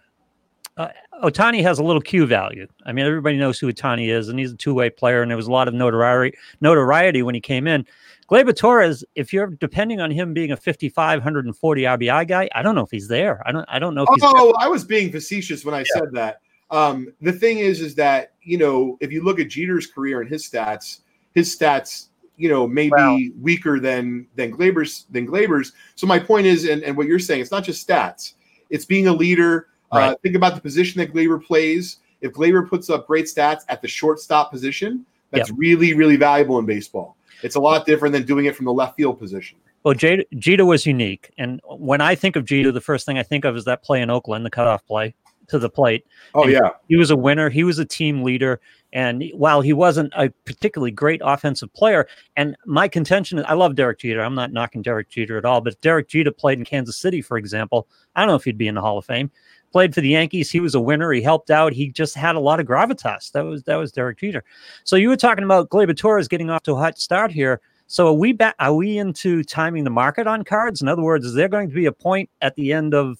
uh, 0.77 0.88
Ohtani 1.22 1.62
has 1.62 1.79
a 1.79 1.83
little 1.83 2.03
Q 2.03 2.27
value. 2.27 2.66
I 2.85 2.92
mean, 2.92 3.07
everybody 3.07 3.37
knows 3.37 3.59
who 3.59 3.72
Ohtani 3.72 4.09
is, 4.09 4.29
and 4.29 4.38
he's 4.38 4.53
a 4.53 4.57
two 4.57 4.74
way 4.74 4.90
player, 4.90 5.22
and 5.22 5.31
there 5.31 5.37
was 5.37 5.46
a 5.46 5.53
lot 5.53 5.68
of 5.68 5.74
notoriety 5.74 6.37
notoriety 6.61 7.22
when 7.22 7.35
he 7.35 7.40
came 7.40 7.66
in. 7.66 7.87
Gleyber 8.31 8.57
Torres, 8.57 9.05
if 9.15 9.33
you're 9.33 9.49
depending 9.49 10.01
on 10.01 10.11
him 10.11 10.33
being 10.33 10.53
a 10.53 10.57
55, 10.57 11.19
140 11.19 11.83
RBI 11.83 12.27
guy, 12.27 12.49
I 12.55 12.63
don't 12.63 12.75
know 12.75 12.83
if 12.83 12.91
he's 12.91 13.09
there. 13.09 13.43
I 13.47 13.53
don't. 13.53 13.67
I 13.69 13.79
don't 13.79 13.95
know 13.95 14.05
if 14.05 14.09
he's. 14.15 14.23
Oh, 14.25 14.55
I 14.59 14.69
was 14.69 14.85
being 14.85 15.13
facetious 15.13 15.65
when 15.65 15.75
I 15.75 15.83
said 15.83 16.11
that. 16.13 16.41
Um, 16.71 17.13
the 17.21 17.33
thing 17.33 17.59
is, 17.59 17.81
is 17.81 17.95
that 17.97 18.33
you 18.43 18.57
know, 18.57 18.97
if 19.01 19.13
you 19.13 19.23
look 19.23 19.39
at 19.39 19.49
Jeter's 19.49 19.87
career 19.87 20.23
and 20.23 20.31
his 20.31 20.49
stats, 20.49 21.01
his 21.35 21.55
stats, 21.55 22.09
you 22.37 22.49
know, 22.49 22.67
may 22.67 22.89
Wow. 22.89 23.17
be 23.17 23.33
weaker 23.41 23.79
than 23.79 24.27
than 24.37 24.53
Gleyber's 24.53 25.05
than 25.11 25.27
Gleyber's. 25.27 25.73
So 25.95 26.07
my 26.07 26.19
point 26.19 26.47
is, 26.47 26.65
and, 26.65 26.83
and 26.83 26.97
what 26.97 27.07
you're 27.07 27.19
saying, 27.19 27.43
it's 27.43 27.51
not 27.51 27.65
just 27.65 27.87
stats; 27.87 28.35
it's 28.71 28.87
being 28.87 29.07
a 29.07 29.13
leader. 29.13 29.69
Uh, 29.93 30.17
think 30.25 30.35
about 30.35 30.57
the 30.57 30.61
position 30.61 30.99
that 30.99 31.13
Gleyber 31.13 31.41
plays. 31.45 31.99
If 32.21 32.33
Gleyber 32.33 32.69
puts 32.69 32.91
up 32.91 33.07
great 33.07 33.27
stats 33.27 33.63
at 33.69 33.81
the 33.81 33.87
shortstop 33.87 34.51
position, 34.51 35.07
that's 35.31 35.51
really, 35.51 35.95
really 35.95 36.17
valuable 36.17 36.59
in 36.59 36.67
baseball. 36.67 37.17
It's 37.44 37.57
a 37.57 37.61
lot 37.61 37.85
different 37.85 38.14
than 38.14 38.24
doing 38.24 38.46
it 38.46 38.57
from 38.57 38.64
the 38.64 38.72
left 38.72 38.96
field 38.96 39.18
position. 39.18 39.59
Well, 39.85 39.94
Jeter, 39.94 40.24
Jeter 40.37 40.64
was 40.64 40.87
unique, 40.87 41.30
and 41.37 41.61
when 41.66 42.00
I 42.00 42.14
think 42.14 42.37
of 42.37 42.46
Jeter, 42.46 42.72
the 42.72 42.80
first 42.80 43.04
thing 43.04 43.18
I 43.18 43.22
think 43.22 43.44
of 43.44 43.54
is 43.54 43.66
that 43.66 43.83
play 43.83 44.00
in 44.00 44.09
Oakland, 44.09 44.46
the 44.46 44.50
cutoff 44.50 44.85
play 44.87 45.14
to 45.48 45.59
the 45.59 45.68
plate. 45.68 46.07
Oh 46.35 46.42
And 46.42 46.52
yeah, 46.52 46.70
He 46.88 46.96
was 46.96 47.11
a 47.11 47.16
winner. 47.16 47.50
He 47.50 47.64
was 47.64 47.78
a 47.78 47.85
team 47.85 48.22
leader. 48.22 48.61
And 48.92 49.24
while 49.35 49.61
he 49.61 49.72
wasn't 49.72 50.12
a 50.16 50.30
particularly 50.44 50.92
great 50.92 51.20
offensive 51.24 51.72
player, 51.74 52.07
and 52.37 52.57
my 52.64 52.87
contention 52.88 53.38
is 53.38 53.44
I 53.48 53.54
love 53.54 53.74
Derek 53.74 53.98
Jeter. 53.98 54.22
I'm 54.22 54.37
not 54.37 54.52
knocking 54.52 54.83
Derek 54.83 55.09
Jeter 55.09 55.37
at 55.37 55.44
all, 55.44 55.61
but 55.61 55.74
if 55.74 55.80
Derek 55.80 56.09
Jeter 56.09 56.30
played 56.30 56.59
in 56.59 56.64
Kansas 56.64 56.96
City, 56.96 57.20
for 57.20 57.37
example, 57.37 57.88
I 58.14 58.20
don't 58.20 58.28
know 58.28 58.37
if 58.37 58.44
he'd 58.44 58.57
be 58.57 58.68
in 58.68 58.74
the 58.74 58.80
Hall 58.80 58.96
of 58.96 59.04
Fame. 59.04 59.30
Played 59.75 59.93
for 59.93 60.03
the 60.03 60.11
Yankees. 60.11 60.53
He 60.53 60.61
was 60.61 60.77
a 60.77 60.81
winner. 60.81 61.11
He 61.11 61.21
helped 61.21 61.51
out. 61.51 61.73
He 61.73 61.89
just 61.89 62.15
had 62.15 62.37
a 62.37 62.39
lot 62.39 62.61
of 62.61 62.67
gravitas. 62.67 63.33
That 63.33 63.41
was 63.41 63.65
that 63.65 63.75
was 63.75 63.91
Derek 63.91 64.19
Jeter. 64.19 64.45
So 64.85 64.95
you 64.95 65.09
were 65.09 65.17
talking 65.17 65.43
about 65.43 65.69
Gleyber 65.69 65.97
Torres 65.97 66.29
getting 66.29 66.49
off 66.49 66.63
to 66.63 66.75
a 66.75 66.77
hot 66.77 66.97
start 66.97 67.33
here. 67.33 67.61
So 67.89 68.07
are 68.07 68.13
we? 68.13 68.39
Are 68.61 68.73
we 68.73 68.99
into 68.99 69.43
timing 69.43 69.83
the 69.83 69.91
market 69.91 70.29
on 70.29 70.45
cards? 70.45 70.81
In 70.81 70.87
other 70.87 71.03
words, 71.03 71.27
is 71.27 71.35
there 71.35 71.49
going 71.49 71.71
to 71.71 71.75
be 71.75 71.87
a 71.87 71.93
point 71.93 72.31
at 72.41 72.55
the 72.55 72.73
end 72.73 72.95
of 72.95 73.19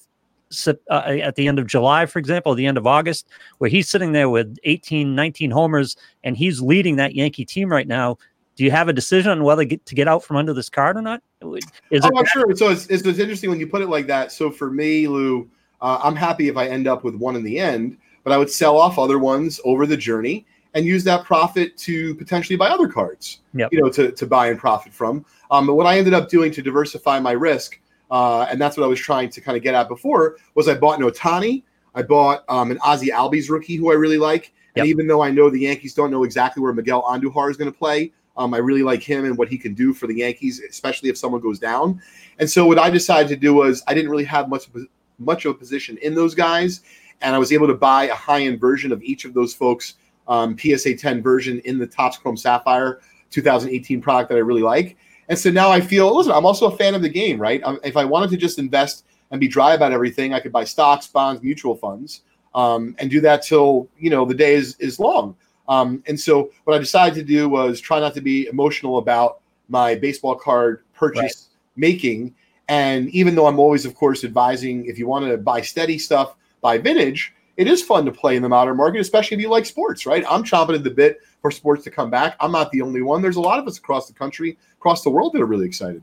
uh, 0.65 0.93
at 0.93 1.35
the 1.35 1.45
end 1.45 1.59
of 1.59 1.67
July, 1.67 2.05
for 2.05 2.19
example, 2.19 2.55
the 2.55 2.67
end 2.67 2.77
of 2.77 2.87
August, 2.87 3.27
where 3.57 3.69
he's 3.69 3.89
sitting 3.89 4.13
there 4.13 4.29
with 4.29 4.57
18, 4.63 5.13
19 5.13 5.51
homers 5.51 5.97
and 6.23 6.37
he's 6.37 6.61
leading 6.61 6.95
that 6.95 7.15
Yankee 7.15 7.43
team 7.43 7.69
right 7.69 7.85
now. 7.87 8.17
Do 8.55 8.63
you 8.63 8.71
have 8.71 8.87
a 8.87 8.93
decision 8.93 9.31
on 9.31 9.43
whether 9.43 9.65
get, 9.65 9.85
to 9.87 9.95
get 9.95 10.07
out 10.07 10.23
from 10.23 10.37
under 10.37 10.53
this 10.53 10.69
card 10.69 10.95
or 10.95 11.01
not? 11.01 11.21
Is 11.41 11.65
it 11.91 12.05
oh, 12.05 12.17
I'm 12.17 12.25
sure. 12.25 12.55
So 12.55 12.69
it's, 12.69 12.87
it's, 12.87 13.05
it's 13.05 13.19
interesting 13.19 13.49
when 13.49 13.59
you 13.59 13.67
put 13.67 13.81
it 13.81 13.89
like 13.89 14.07
that. 14.07 14.31
So 14.31 14.49
for 14.49 14.71
me, 14.71 15.09
Lou, 15.09 15.49
uh, 15.85 15.99
I'm 16.03 16.15
happy 16.15 16.47
if 16.47 16.57
I 16.57 16.67
end 16.67 16.87
up 16.87 17.03
with 17.03 17.13
one 17.13 17.35
in 17.35 17.43
the 17.43 17.59
end, 17.59 17.97
but 18.23 18.33
I 18.33 18.37
would 18.37 18.49
sell 18.49 18.75
off 18.75 18.97
other 18.97 19.19
ones 19.19 19.59
over 19.63 19.85
the 19.85 19.95
journey 19.95 20.47
and 20.73 20.83
use 20.83 21.03
that 21.03 21.23
profit 21.25 21.77
to 21.77 22.15
potentially 22.15 22.57
buy 22.57 22.69
other 22.69 22.87
cards. 22.87 23.41
Yep. 23.53 23.69
You 23.71 23.81
know, 23.81 23.89
to 23.89 24.11
to 24.11 24.25
buy 24.25 24.47
and 24.47 24.59
profit 24.59 24.91
from. 24.91 25.23
Um, 25.51 25.67
but 25.67 25.75
what 25.75 25.85
I 25.85 25.99
ended 25.99 26.15
up 26.15 26.27
doing 26.27 26.51
to 26.53 26.61
diversify 26.63 27.19
my 27.19 27.33
risk, 27.33 27.79
uh, 28.09 28.47
and 28.49 28.59
that's 28.59 28.77
what 28.77 28.83
I 28.83 28.87
was 28.87 28.99
trying 28.99 29.29
to 29.29 29.41
kind 29.41 29.55
of 29.55 29.61
get 29.63 29.75
at 29.75 29.87
before, 29.87 30.37
was 30.55 30.67
I 30.67 30.73
bought 30.73 30.99
an 30.99 31.05
Ohtani, 31.07 31.61
I 31.93 32.01
bought 32.01 32.43
um, 32.49 32.71
an 32.71 32.79
Ozzie 32.83 33.11
Albies 33.11 33.49
rookie 33.51 33.75
who 33.75 33.91
I 33.91 33.95
really 33.95 34.17
like, 34.17 34.53
and 34.75 34.87
Yep. 34.87 34.91
even 34.91 35.07
though 35.07 35.21
I 35.21 35.29
know 35.29 35.51
the 35.51 35.59
Yankees 35.59 35.93
don't 35.93 36.09
know 36.09 36.23
exactly 36.23 36.63
where 36.63 36.73
Miguel 36.73 37.03
Andujar 37.03 37.51
is 37.51 37.57
going 37.57 37.71
to 37.71 37.77
play. 37.77 38.11
Um, 38.37 38.53
I 38.53 38.57
really 38.57 38.83
like 38.83 39.01
him 39.01 39.23
and 39.23 39.37
what 39.37 39.47
he 39.47 39.57
can 39.57 39.73
do 39.73 39.93
for 39.93 40.07
the 40.07 40.15
Yankees, 40.15 40.59
especially 40.69 41.09
if 41.09 41.17
someone 41.17 41.39
goes 41.39 41.57
down. 41.57 42.01
And 42.39 42.49
so 42.49 42.65
what 42.65 42.77
I 42.77 42.89
decided 42.89 43.29
to 43.29 43.37
do 43.37 43.53
was 43.53 43.81
I 43.87 43.93
didn't 43.93 44.11
really 44.11 44.25
have 44.25 44.49
much 44.49 44.67
of 44.67 44.75
a- 44.75 44.87
much 45.19 45.45
of 45.45 45.51
a 45.51 45.53
position 45.57 45.97
in 46.01 46.13
those 46.15 46.35
guys, 46.35 46.81
and 47.21 47.35
I 47.35 47.39
was 47.39 47.51
able 47.51 47.67
to 47.67 47.73
buy 47.73 48.05
a 48.05 48.15
high 48.15 48.41
end 48.41 48.59
version 48.59 48.91
of 48.91 49.01
each 49.03 49.25
of 49.25 49.33
those 49.33 49.53
folks, 49.53 49.95
um, 50.27 50.57
PSA 50.57 50.95
10 50.95 51.21
version 51.21 51.59
in 51.65 51.77
the 51.77 51.87
Topps 51.87 52.17
Chrome 52.17 52.37
Sapphire 52.37 53.01
2018 53.31 54.01
product 54.01 54.29
that 54.29 54.35
I 54.35 54.41
really 54.41 54.61
like. 54.61 54.97
And 55.27 55.37
so 55.37 55.49
now 55.49 55.71
I 55.71 55.81
feel 55.81 56.15
listen, 56.15 56.31
I'm 56.31 56.45
also 56.45 56.71
a 56.71 56.77
fan 56.77 56.93
of 56.93 57.01
the 57.01 57.09
game, 57.09 57.39
right? 57.39 57.61
Um, 57.63 57.79
if 57.83 57.97
I 57.97 58.05
wanted 58.05 58.29
to 58.31 58.37
just 58.37 58.59
invest 58.59 59.05
and 59.31 59.39
be 59.39 59.47
dry 59.47 59.73
about 59.73 59.91
everything, 59.91 60.33
I 60.33 60.39
could 60.39 60.51
buy 60.51 60.63
stocks, 60.63 61.07
bonds, 61.07 61.41
mutual 61.41 61.75
funds, 61.75 62.21
um, 62.53 62.95
and 62.99 63.09
do 63.09 63.19
that 63.21 63.43
till 63.43 63.89
you 63.97 64.09
know 64.09 64.25
the 64.25 64.35
day 64.35 64.53
is 64.53 64.75
is 64.79 64.99
long. 64.99 65.35
Um, 65.67 66.03
and 66.07 66.19
so 66.19 66.51
what 66.63 66.75
I 66.75 66.77
decided 66.77 67.15
to 67.15 67.23
do 67.23 67.49
was 67.49 67.81
try 67.81 67.99
not 67.99 68.13
to 68.13 68.21
be 68.21 68.47
emotional 68.47 68.99
about 68.99 69.41
my 69.67 69.95
baseball 69.95 70.35
card 70.35 70.83
purchase 70.93 71.49
making. 71.75 72.35
And 72.67 73.09
even 73.09 73.35
though 73.35 73.47
I'm 73.47 73.59
always, 73.59 73.85
of 73.85 73.95
course, 73.95 74.23
advising 74.23 74.85
if 74.85 74.97
you 74.97 75.07
want 75.07 75.25
to 75.25 75.37
buy 75.37 75.61
steady 75.61 75.97
stuff, 75.99 76.35
buy 76.61 76.77
vintage, 76.77 77.33
it 77.57 77.67
is 77.67 77.81
fun 77.81 78.05
to 78.05 78.11
play 78.11 78.35
in 78.35 78.41
the 78.41 78.49
modern 78.49 78.75
market, 78.75 78.99
especially 78.99 79.35
if 79.35 79.41
you 79.41 79.49
like 79.49 79.65
sports, 79.65 80.05
right? 80.05 80.25
I'm 80.29 80.43
chomping 80.43 80.75
at 80.75 80.83
the 80.83 80.89
bit 80.89 81.19
for 81.41 81.51
sports 81.51 81.83
to 81.85 81.91
come 81.91 82.09
back. 82.09 82.35
I'm 82.39 82.51
not 82.51 82.71
the 82.71 82.81
only 82.81 83.01
one. 83.01 83.21
There's 83.21 83.35
a 83.35 83.41
lot 83.41 83.59
of 83.59 83.67
us 83.67 83.77
across 83.77 84.07
the 84.07 84.13
country, 84.13 84.57
across 84.77 85.03
the 85.03 85.09
world 85.09 85.33
that 85.33 85.41
are 85.41 85.45
really 85.45 85.65
excited. 85.65 86.01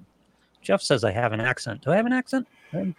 Jeff 0.62 0.80
says 0.80 1.02
I 1.02 1.10
have 1.10 1.32
an 1.32 1.40
accent. 1.40 1.82
Do 1.82 1.90
I 1.90 1.96
have 1.96 2.06
an 2.06 2.12
accent? 2.12 2.46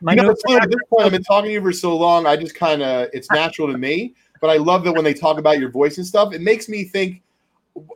My 0.02 0.14
you 0.14 0.22
know, 0.22 0.30
at 0.30 0.36
this 0.36 0.44
point, 0.44 0.62
I've 1.02 1.12
been 1.12 1.24
talking 1.24 1.50
to 1.50 1.54
you 1.54 1.62
for 1.62 1.72
so 1.72 1.98
long. 1.98 2.28
I 2.28 2.36
just 2.36 2.54
kind 2.54 2.84
of, 2.84 3.10
it's 3.14 3.32
natural 3.32 3.72
to 3.72 3.78
me. 3.78 4.14
But 4.42 4.50
I 4.50 4.58
love 4.58 4.84
that 4.84 4.92
when 4.92 5.06
they 5.06 5.14
talk 5.14 5.38
about 5.38 5.58
your 5.58 5.72
voice 5.72 5.98
and 5.98 6.06
stuff, 6.06 6.34
it 6.34 6.42
makes 6.42 6.68
me 6.68 6.84
think 6.84 7.22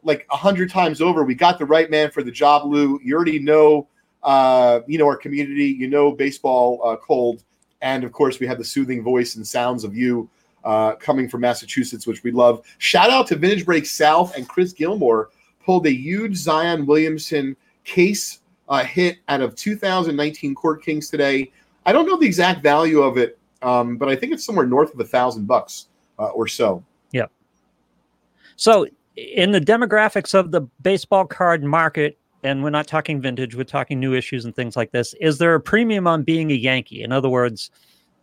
like 0.02 0.26
a 0.32 0.38
hundred 0.38 0.72
times 0.72 1.02
over, 1.02 1.24
we 1.24 1.36
got 1.36 1.60
the 1.60 1.66
right 1.66 1.92
man 1.92 2.10
for 2.10 2.24
the 2.24 2.32
job, 2.32 2.66
Lou. 2.66 3.00
You 3.04 3.16
already 3.16 3.38
know, 3.38 3.88
uh, 4.28 4.82
you 4.88 4.98
know, 4.98 5.06
our 5.06 5.16
community, 5.16 5.68
you 5.68 5.88
know, 5.88 6.12
baseball 6.12 6.82
uh, 6.84 6.98
cold. 6.98 7.44
And 7.82 8.04
of 8.04 8.12
course, 8.12 8.40
we 8.42 8.46
have 8.46 8.58
the 8.58 8.64
soothing 8.66 9.02
voice 9.02 9.38
and 9.38 9.48
sounds 9.48 9.86
of 9.86 9.96
you 9.96 10.30
uh, 10.66 10.96
coming 10.96 11.30
from 11.30 11.42
Massachusetts, 11.42 12.06
which 12.06 12.24
we 12.24 12.32
love. 12.32 12.62
Shout 12.78 13.10
out 13.10 13.26
to 13.28 13.38
Vintage 13.38 13.66
Break 13.66 13.86
South 13.86 14.36
and 14.36 14.48
Chris 14.48 14.74
Gilmore 14.74 15.30
pulled 15.64 15.88
a 15.88 15.94
huge 15.94 16.36
Zion 16.36 16.86
Williamson 16.86 17.56
case 17.86 18.42
uh, 18.68 18.84
hit 18.84 19.20
out 19.30 19.40
of 19.40 19.56
2019 19.56 20.54
Court 20.56 20.84
Kings 20.84 21.10
today. 21.10 21.50
I 21.86 21.94
don't 21.94 22.06
know 22.06 22.18
the 22.18 22.26
exact 22.26 22.62
value 22.62 23.02
of 23.02 23.18
it, 23.18 23.38
um, 23.62 23.96
but 23.96 24.10
I 24.10 24.16
think 24.18 24.34
it's 24.34 24.44
somewhere 24.44 24.66
north 24.66 24.94
of 24.94 25.00
a 25.00 25.06
thousand 25.06 25.48
bucks 25.48 25.88
uh, 26.20 26.28
or 26.28 26.50
so. 26.50 26.84
Yeah. 27.14 27.28
So, 28.58 28.88
in 29.16 29.52
the 29.52 29.62
demographics 29.62 30.34
of 30.34 30.52
the 30.52 30.62
baseball 30.82 31.26
card 31.26 31.64
market, 31.64 32.18
and 32.44 32.64
we're 32.64 32.70
not 32.70 32.88
talking 32.88 33.22
vintage, 33.22 33.56
we're 33.56 33.64
talking 33.64 34.00
new 34.00 34.14
issues 34.14 34.46
and 34.46 34.56
things 34.56 34.76
like 34.76 34.92
this. 34.92 35.14
Is 35.20 35.38
there 35.38 35.56
a 35.56 35.60
premium 35.60 36.08
on 36.08 36.24
being 36.24 36.52
a 36.52 36.56
Yankee? 36.56 37.04
In 37.04 37.12
other 37.12 37.30
words, 37.30 37.72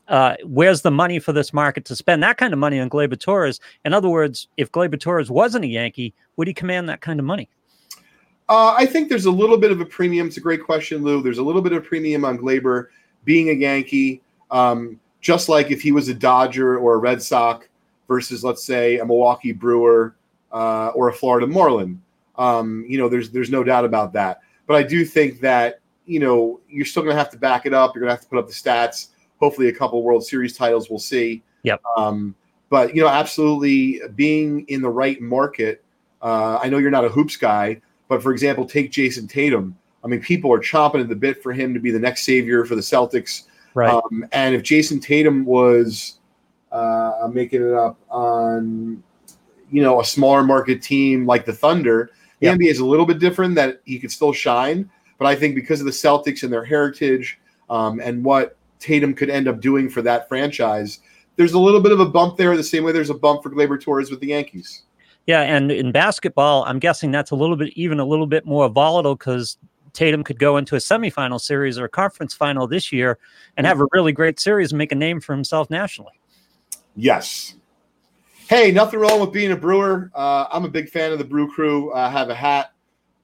uh, 0.09 0.37
where's 0.45 0.83
the 0.83 0.91
money 0.91 1.19
for 1.19 1.33
this 1.33 1.53
market 1.53 1.85
to 1.87 1.97
spend 1.97 2.23
that 2.23 2.37
kind 2.37 2.53
of 2.53 2.59
money 2.59 2.79
on 2.79 2.91
Gleyber 2.91 3.19
Torres? 3.19 3.61
In 3.85 3.93
other 3.93 4.09
words, 4.09 4.49
if 4.57 4.71
Gleyber 4.71 5.01
Torres 5.01 5.31
wasn't 5.31 5.65
a 5.65 5.69
Yankee, 5.69 6.15
would 6.37 6.47
he 6.47 6.55
command 6.55 6.89
that 6.89 7.01
kind 7.01 7.19
of 7.19 7.27
money? 7.27 7.49
Uh, 8.49 8.75
I 8.77 8.85
think 8.85 9.09
there's 9.09 9.25
a 9.25 9.31
little 9.31 9.57
bit 9.57 9.73
of 9.73 9.81
a 9.81 9.87
premium. 9.87 10.27
It's 10.27 10.37
a 10.37 10.41
great 10.41 10.63
question, 10.63 11.03
Lou. 11.03 11.23
There's 11.23 11.39
a 11.39 11.43
little 11.43 11.63
bit 11.63 11.73
of 11.73 11.85
premium 11.85 12.25
on 12.25 12.37
Gleyber 12.37 12.89
being 13.25 13.49
a 13.49 13.53
Yankee, 13.53 14.21
um, 14.51 15.01
just 15.23 15.49
like 15.49 15.71
if 15.71 15.81
he 15.81 15.93
was 15.93 16.09
a 16.09 16.15
Dodger 16.15 16.79
or 16.79 16.95
a 16.95 16.99
Red 16.99 17.23
Sox 17.23 17.67
versus, 18.07 18.45
let's 18.45 18.63
say, 18.63 18.99
a 18.99 19.05
Milwaukee 19.07 19.53
Brewer 19.53 20.15
uh, 20.53 20.89
or 20.89 21.09
a 21.09 21.13
Florida 21.13 21.47
Marlin. 21.47 22.03
Um, 22.37 22.85
you 22.89 22.99
know, 22.99 23.09
there's 23.09 23.31
there's 23.31 23.51
no 23.51 23.65
doubt 23.65 23.85
about 23.85 24.13
that. 24.15 24.41
But 24.67 24.77
I 24.77 24.83
do 24.83 25.05
think 25.05 25.41
that 25.41 25.81
you 26.07 26.21
know 26.21 26.61
you're 26.69 26.87
still 26.87 27.03
going 27.03 27.15
to 27.15 27.19
have 27.19 27.31
to 27.31 27.39
back 27.39 27.67
it 27.67 27.75
up. 27.75 27.95
You're 27.95 28.01
going 28.01 28.09
to 28.09 28.15
have 28.15 28.23
to 28.23 28.29
put 28.29 28.39
up 28.39 28.47
the 28.47 28.53
stats. 28.53 29.09
Hopefully, 29.41 29.69
a 29.69 29.73
couple 29.73 30.03
World 30.03 30.25
Series 30.25 30.57
titles 30.57 30.89
we'll 30.89 30.99
see. 30.99 31.43
Yep. 31.63 31.83
Um, 31.97 32.35
but 32.71 32.95
you 32.95 33.03
know, 33.03 33.09
absolutely 33.09 34.01
being 34.15 34.65
in 34.69 34.83
the 34.83 34.91
right 34.91 35.21
market. 35.21 35.85
Uh, 36.23 36.59
I 36.63 36.69
know 36.69 36.79
you're 36.79 36.91
not 36.91 37.05
a 37.05 37.11
hoops 37.11 37.37
guy, 37.37 37.81
but 38.09 38.23
for 38.23 38.33
example, 38.33 38.65
take 38.65 38.91
Jayson 38.91 39.29
Tatum. 39.29 39.77
I 40.03 40.07
mean, 40.07 40.21
people 40.21 40.53
are 40.53 40.59
chomping 40.59 41.01
at 41.01 41.09
the 41.09 41.17
bit 41.17 41.43
for 41.43 41.53
him 41.53 41.75
to 41.75 41.81
be 41.81 41.91
the 41.91 41.99
next 41.99 42.25
savior 42.25 42.65
for 42.65 42.75
the 42.75 42.83
Celtics. 42.83 43.45
Right. 43.75 43.93
Um, 43.93 44.27
and 44.33 44.55
if 44.55 44.63
Jayson 44.63 45.01
Tatum 45.01 45.45
was, 45.45 46.19
uh, 46.73 47.13
I'm 47.23 47.35
making 47.35 47.63
it 47.63 47.73
up 47.73 47.99
on, 48.11 49.03
you 49.71 49.83
know, 49.83 50.01
a 50.01 50.05
smaller 50.05 50.43
market 50.43 50.83
team 50.83 51.27
like 51.27 51.45
the 51.45 51.53
Thunder, 51.53 52.11
the 52.45 52.51
yep. 52.51 52.59
NBA 52.59 52.71
is 52.71 52.81
a 52.81 52.85
little 52.85 53.07
bit 53.07 53.19
different 53.19 53.55
that 53.55 53.81
he 53.85 53.99
could 53.99 54.13
still 54.13 54.33
shine. 54.33 54.91
But 55.19 55.27
I 55.27 55.37
think 55.37 55.55
because 55.55 55.81
of 55.81 55.87
the 55.87 55.93
Celtics 55.93 56.43
and 56.43 56.53
their 56.53 56.65
heritage 56.65 57.39
um, 57.71 58.01
and 58.01 58.25
what 58.25 58.57
Tatum 58.81 59.15
could 59.15 59.31
end 59.31 59.49
up 59.49 59.61
doing 59.61 59.89
for 59.89 60.03
that 60.03 60.29
franchise, 60.29 61.01
there's 61.37 61.53
a 61.53 61.59
little 61.59 61.81
bit 61.81 61.93
of 61.93 62.01
a 62.01 62.07
bump 62.07 62.37
there, 62.37 62.57
the 62.57 62.63
same 62.63 62.85
way 62.85 62.93
there's 62.93 63.11
a 63.11 63.15
bump 63.15 63.43
for 63.43 63.51
Gleyber 63.51 63.81
Torres 63.81 64.11
with 64.11 64.21
the 64.21 64.29
Yankees. 64.29 64.83
Yeah, 65.27 65.41
and 65.41 65.73
in 65.73 65.91
basketball, 65.91 66.65
I'm 66.65 66.79
guessing 66.79 67.11
that's 67.11 67.31
a 67.31 67.35
little 67.35 67.57
bit 67.57 67.73
even 67.77 67.99
a 67.99 68.05
little 68.05 68.27
bit 68.27 68.45
more 68.45 68.69
volatile 68.69 69.17
because 69.17 69.57
Tatum 69.95 70.23
could 70.23 70.39
go 70.39 70.59
into 70.59 70.75
a 70.75 70.79
semifinal 70.79 71.41
series 71.41 71.79
or 71.79 71.87
a 71.87 71.89
conference 71.89 72.35
final 72.35 72.67
this 72.67 72.93
year 72.93 73.19
and 73.57 73.67
have 73.67 73.81
a 73.81 73.87
really 73.93 74.13
great 74.13 74.39
series 74.39 74.73
and 74.73 74.79
make 74.79 74.93
a 74.93 74.97
name 74.97 75.21
for 75.21 75.33
himself 75.33 75.71
nationally. 75.71 76.21
Yes. 76.95 77.55
Hey, 78.49 78.71
nothing 78.71 79.01
wrong 79.01 79.21
with 79.21 79.33
being 79.33 79.53
a 79.53 79.57
brewer. 79.57 80.11
Uh, 80.15 80.47
I'm 80.53 80.65
a 80.65 80.69
big 80.69 80.91
fan 80.91 81.13
of 81.13 81.19
the 81.19 81.25
Brew 81.25 81.51
Crew. 81.51 81.93
I 81.95 82.11
have 82.11 82.29
a 82.29 82.35
hat 82.35 82.73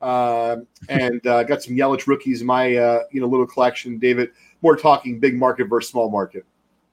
uh, 0.00 0.56
and 0.88 1.24
uh, 1.26 1.42
got 1.42 1.62
some 1.62 1.74
Yelich 1.76 2.06
rookies 2.06 2.40
in 2.40 2.46
my 2.46 2.74
uh, 2.74 3.02
you 3.10 3.20
know 3.20 3.26
little 3.26 3.46
collection. 3.46 3.98
David, 3.98 4.30
more 4.62 4.76
talking 4.76 5.20
big 5.20 5.36
market 5.36 5.64
versus 5.64 5.90
small 5.90 6.10
market. 6.10 6.46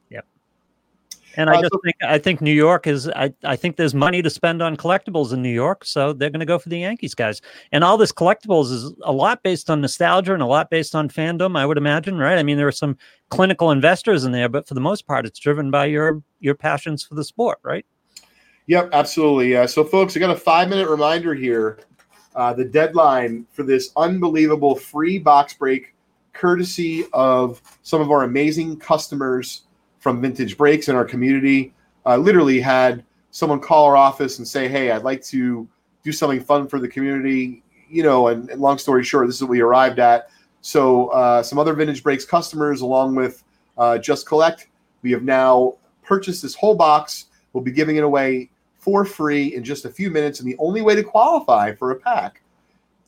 Yep. 0.10 0.26
And 1.38 1.50
I 1.50 1.56
uh, 1.56 1.62
just 1.62 1.74
so, 1.74 1.80
think 1.86 1.96
I 2.04 2.18
think 2.18 2.42
New 2.42 2.52
York 2.52 2.86
is 2.86 3.08
I, 3.08 3.34
I 3.46 3.56
think 3.56 3.78
there's 3.78 3.94
money 3.94 4.22
to 4.22 4.30
spend 4.30 4.62
on 4.62 4.76
collectibles 4.76 5.32
in 5.32 5.42
New 5.42 5.48
York, 5.48 5.86
so 5.86 6.12
they're 6.12 6.30
going 6.30 6.42
to 6.42 6.46
go 6.46 6.60
for 6.60 6.68
the 6.68 6.80
Yankees 6.80 7.16
guys. 7.16 7.42
And 7.72 7.82
all 7.82 7.98
this 7.98 8.12
collectibles 8.12 8.74
is 8.74 8.94
a 9.04 9.12
lot 9.14 9.42
based 9.42 9.70
on 9.70 9.80
nostalgia 9.80 10.34
and 10.34 10.44
a 10.44 10.48
lot 10.48 10.70
based 10.70 10.96
on 10.96 11.08
fandom, 11.08 11.58
I 11.58 11.66
would 11.66 11.78
imagine, 11.78 12.18
right? 12.18 12.38
I 12.38 12.44
mean, 12.44 12.58
there 12.58 12.68
are 12.68 12.74
some 12.74 12.98
clinical 13.30 13.72
investors 13.72 14.26
in 14.26 14.34
there, 14.34 14.50
but 14.50 14.68
for 14.68 14.74
the 14.74 14.82
most 14.82 15.08
part, 15.08 15.26
it's 15.26 15.40
driven 15.40 15.72
by 15.72 15.86
your 15.86 16.22
your 16.42 16.56
passions 16.56 17.04
for 17.04 17.16
the 17.16 17.24
sport, 17.24 17.60
right? 17.64 17.86
Yep, 18.68 18.90
absolutely. 18.92 19.66
So, 19.68 19.84
folks, 19.86 20.16
I 20.16 20.20
got 20.20 20.30
a 20.30 20.36
five 20.36 20.70
minute 20.70 20.90
reminder 20.90 21.34
here. 21.34 21.80
Uh, 22.36 22.54
the 22.54 22.66
deadline 22.66 23.48
for 23.52 23.64
this 23.64 23.92
unbelievable 23.96 24.76
free 24.76 25.18
box 25.18 25.54
break, 25.54 25.96
courtesy 26.34 27.06
of 27.14 27.62
some 27.82 28.02
of 28.02 28.12
our 28.12 28.24
amazing 28.24 28.78
customers 28.78 29.64
from 30.00 30.22
Vintage 30.22 30.58
Breaks 30.58 30.90
in 30.90 30.96
our 30.96 31.06
community. 31.06 31.74
Uh, 32.06 32.18
literally 32.18 32.60
had 32.60 33.04
someone 33.32 33.60
call 33.60 33.86
our 33.86 33.96
office 33.96 34.38
and 34.38 34.48
say, 34.48 34.68
"Hey, 34.68 34.92
I'd 34.92 35.04
like 35.04 35.24
to 35.28 35.68
do 36.04 36.12
something 36.12 36.42
fun 36.42 36.68
for 36.68 36.80
the 36.80 36.88
community." 36.88 37.64
You 37.90 38.04
know, 38.04 38.28
and, 38.28 38.50
and 38.50 38.60
long 38.60 38.78
story 38.78 39.04
short, 39.06 39.28
this 39.28 39.38
is 39.38 39.42
what 39.44 39.50
we 39.50 39.62
arrived 39.62 39.98
at. 39.98 40.30
So 40.60 41.08
uh, 41.08 41.42
some 41.42 41.58
other 41.58 41.74
Vintage 41.74 42.04
Breaks 42.04 42.26
customers, 42.26 42.82
along 42.82 43.16
with 43.16 43.44
uh, 43.78 43.98
Just 43.98 44.28
Collect, 44.28 44.68
we 45.04 45.12
have 45.12 45.24
now 45.24 45.76
purchased 46.04 46.42
this 46.42 46.54
whole 46.54 46.76
box. 46.76 47.28
We'll 47.54 47.64
be 47.64 47.72
giving 47.72 47.96
it 47.96 48.04
away 48.04 48.50
for 48.78 49.06
free 49.06 49.56
in 49.56 49.64
just 49.64 49.86
a 49.86 49.90
few 49.90 50.10
minutes. 50.10 50.40
And 50.40 50.48
the 50.48 50.58
only 50.60 50.82
way 50.82 50.96
to 50.96 51.04
qualify 51.04 51.74
for 51.74 51.92
a 51.92 51.96
pack 51.96 52.42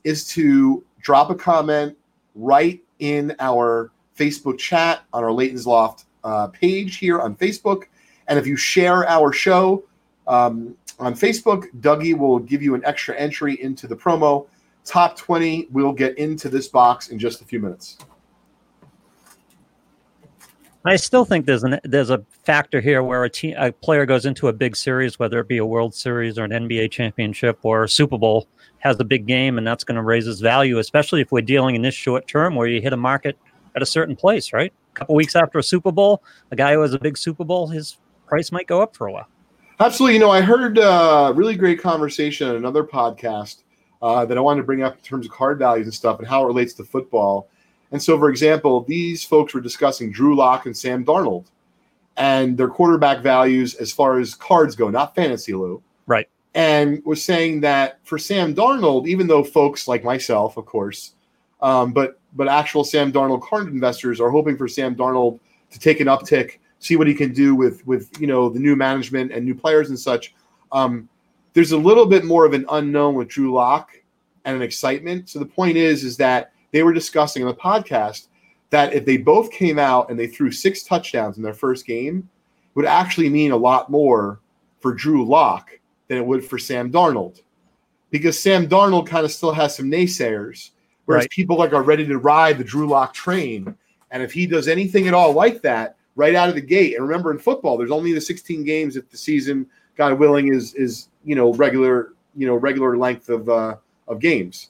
is 0.03 0.27
to 0.29 0.83
drop 1.01 1.29
a 1.29 1.35
comment 1.35 1.95
right 2.35 2.81
in 2.99 3.35
our 3.39 3.91
Facebook 4.17 4.57
chat 4.57 5.03
on 5.13 5.23
our 5.23 5.31
Leighton's 5.31 5.65
Loft 5.65 6.05
uh, 6.23 6.47
page 6.47 6.97
here 6.97 7.21
on 7.21 7.35
Facebook. 7.35 7.83
And 8.27 8.37
if 8.37 8.45
you 8.45 8.55
share 8.55 9.07
our 9.07 9.31
show 9.31 9.83
um, 10.27 10.75
on 10.99 11.13
Facebook, 11.13 11.65
Dougie 11.79 12.17
will 12.17 12.39
give 12.39 12.61
you 12.61 12.75
an 12.75 12.83
extra 12.85 13.15
entry 13.15 13.61
into 13.61 13.87
the 13.87 13.95
promo. 13.95 14.47
Top 14.85 15.17
20 15.17 15.67
will 15.71 15.93
get 15.93 16.17
into 16.17 16.49
this 16.49 16.67
box 16.67 17.09
in 17.09 17.19
just 17.19 17.41
a 17.41 17.45
few 17.45 17.59
minutes. 17.59 17.97
I 20.85 20.95
still 20.95 21.25
think 21.25 21.45
there's 21.45 21.63
an 21.63 21.79
there's 21.83 22.09
a 22.09 22.23
factor 22.43 22.79
here 22.79 23.03
where 23.03 23.25
a 23.25 23.29
team 23.29 23.55
a 23.57 23.71
player 23.71 24.05
goes 24.05 24.25
into 24.25 24.47
a 24.47 24.53
big 24.53 24.75
series, 24.75 25.19
whether 25.19 25.39
it 25.39 25.47
be 25.47 25.57
a 25.57 25.65
World 25.65 25.93
Series 25.93 26.37
or 26.39 26.45
an 26.45 26.51
NBA 26.51 26.91
championship 26.91 27.59
or 27.63 27.83
a 27.83 27.89
Super 27.89 28.17
Bowl, 28.17 28.47
has 28.79 28.97
a 28.99 29.03
big 29.03 29.25
game, 29.25 29.57
and 29.57 29.67
that's 29.67 29.83
going 29.83 29.97
to 29.97 30.01
raise 30.01 30.25
his 30.25 30.39
value, 30.39 30.79
especially 30.79 31.19
if 31.19 31.31
we're 31.31 31.41
dealing 31.41 31.75
in 31.75 31.81
this 31.81 31.95
short 31.95 32.27
term 32.27 32.55
where 32.55 32.67
you 32.67 32.81
hit 32.81 32.93
a 32.93 32.97
market 32.97 33.37
at 33.75 33.81
a 33.81 33.85
certain 33.85 34.15
place, 34.15 34.53
right? 34.53 34.71
A 34.95 34.99
couple 34.99 35.15
weeks 35.15 35.35
after 35.35 35.59
a 35.59 35.63
Super 35.63 35.91
Bowl, 35.91 36.23
a 36.51 36.55
guy 36.55 36.73
who 36.73 36.81
has 36.81 36.93
a 36.93 36.99
big 36.99 37.17
Super 37.17 37.43
Bowl, 37.43 37.67
his 37.67 37.97
price 38.25 38.51
might 38.51 38.67
go 38.67 38.81
up 38.81 38.95
for 38.95 39.07
a 39.07 39.11
while. 39.11 39.27
Absolutely. 39.81 40.15
You 40.15 40.19
know, 40.19 40.31
I 40.31 40.41
heard 40.41 40.77
a 40.77 40.91
uh, 40.91 41.31
really 41.31 41.55
great 41.55 41.81
conversation 41.81 42.49
on 42.49 42.55
another 42.55 42.83
podcast 42.83 43.63
uh, 44.01 44.25
that 44.25 44.37
I 44.37 44.41
wanted 44.41 44.61
to 44.61 44.65
bring 44.65 44.81
up 44.81 44.97
in 44.97 45.01
terms 45.01 45.25
of 45.25 45.31
card 45.31 45.59
values 45.59 45.87
and 45.87 45.93
stuff 45.93 46.19
and 46.19 46.27
how 46.27 46.43
it 46.43 46.47
relates 46.47 46.73
to 46.75 46.83
football. 46.83 47.49
And 47.91 48.01
so, 48.01 48.17
for 48.17 48.29
example, 48.29 48.83
these 48.83 49.23
folks 49.23 49.53
were 49.53 49.61
discussing 49.61 50.11
Drew 50.11 50.35
Lock 50.35 50.65
and 50.65 50.77
Sam 50.77 51.03
Darnold 51.03 51.45
and 52.17 52.57
their 52.57 52.67
quarterback 52.67 53.21
values 53.21 53.75
as 53.75 53.91
far 53.91 54.19
as 54.19 54.35
cards 54.35 54.75
go, 54.75 54.89
not 54.89 55.15
fantasy, 55.15 55.53
Lou. 55.53 55.81
Right. 56.05 56.29
And 56.53 57.03
was 57.05 57.23
saying 57.23 57.61
that 57.61 57.99
for 58.03 58.17
Sam 58.17 58.53
Darnold, 58.53 59.07
even 59.07 59.27
though 59.27 59.43
folks 59.43 59.87
like 59.87 60.03
myself, 60.03 60.57
of 60.57 60.65
course, 60.65 61.13
um, 61.61 61.93
but 61.93 62.19
but 62.35 62.47
actual 62.47 62.83
Sam 62.83 63.11
Darnold 63.11 63.41
card 63.41 63.67
investors 63.67 64.19
are 64.19 64.29
hoping 64.29 64.57
for 64.57 64.67
Sam 64.67 64.95
Darnold 64.95 65.39
to 65.71 65.79
take 65.79 65.99
an 65.99 66.07
uptick, 66.07 66.57
see 66.79 66.95
what 66.95 67.07
he 67.07 67.13
can 67.13 67.33
do 67.33 67.55
with 67.55 67.85
with 67.87 68.09
you 68.19 68.27
know 68.27 68.49
the 68.49 68.59
new 68.59 68.75
management 68.75 69.31
and 69.31 69.45
new 69.45 69.55
players 69.55 69.89
and 69.89 69.99
such. 69.99 70.33
Um, 70.71 71.07
there's 71.53 71.71
a 71.71 71.77
little 71.77 72.05
bit 72.05 72.25
more 72.25 72.45
of 72.45 72.53
an 72.53 72.65
unknown 72.69 73.15
with 73.15 73.27
Drew 73.27 73.53
Lock 73.53 73.91
and 74.45 74.55
an 74.55 74.61
excitement. 74.61 75.29
So 75.29 75.39
the 75.39 75.45
point 75.45 75.77
is, 75.77 76.03
is 76.03 76.17
that 76.17 76.51
they 76.71 76.83
were 76.83 76.93
discussing 76.93 77.43
on 77.43 77.49
the 77.49 77.55
podcast 77.55 78.27
that 78.69 78.93
if 78.93 79.05
they 79.05 79.17
both 79.17 79.51
came 79.51 79.79
out 79.79 80.09
and 80.09 80.19
they 80.19 80.27
threw 80.27 80.51
six 80.51 80.83
touchdowns 80.83 81.37
in 81.37 81.43
their 81.43 81.53
first 81.53 81.85
game, 81.85 82.29
would 82.75 82.85
actually 82.85 83.29
mean 83.29 83.51
a 83.51 83.57
lot 83.57 83.89
more 83.89 84.39
for 84.79 84.93
Drew 84.93 85.25
Lock 85.25 85.71
than 86.07 86.17
it 86.17 86.25
would 86.25 86.45
for 86.45 86.57
Sam 86.57 86.91
Darnold, 86.91 87.41
because 88.11 88.39
Sam 88.39 88.67
Darnold 88.67 89.07
kind 89.07 89.25
of 89.25 89.31
still 89.31 89.51
has 89.51 89.75
some 89.75 89.89
naysayers 89.89 90.71
Whereas 91.09 91.23
right. 91.23 91.31
people 91.31 91.57
like 91.57 91.73
are 91.73 91.81
ready 91.81 92.05
to 92.05 92.19
ride 92.19 92.59
the 92.59 92.63
Drew 92.63 92.87
Lock 92.87 93.15
train. 93.15 93.75
And 94.11 94.21
if 94.21 94.31
he 94.31 94.45
does 94.45 94.67
anything 94.67 95.07
at 95.07 95.15
all 95.15 95.33
like 95.33 95.59
that, 95.63 95.95
right 96.15 96.35
out 96.35 96.49
of 96.49 96.53
the 96.53 96.61
gate. 96.61 96.95
And 96.95 97.03
remember, 97.03 97.31
in 97.31 97.39
football, 97.39 97.79
there's 97.79 97.89
only 97.89 98.13
the 98.13 98.21
16 98.21 98.63
games 98.63 98.95
if 98.95 99.09
the 99.09 99.17
season, 99.17 99.65
God 99.97 100.19
willing, 100.19 100.53
is 100.53 100.75
is 100.75 101.07
you 101.25 101.33
know 101.33 101.51
regular 101.55 102.13
you 102.35 102.45
know 102.45 102.53
regular 102.53 102.95
length 102.95 103.29
of 103.29 103.49
uh, 103.49 103.77
of 104.07 104.19
games. 104.19 104.69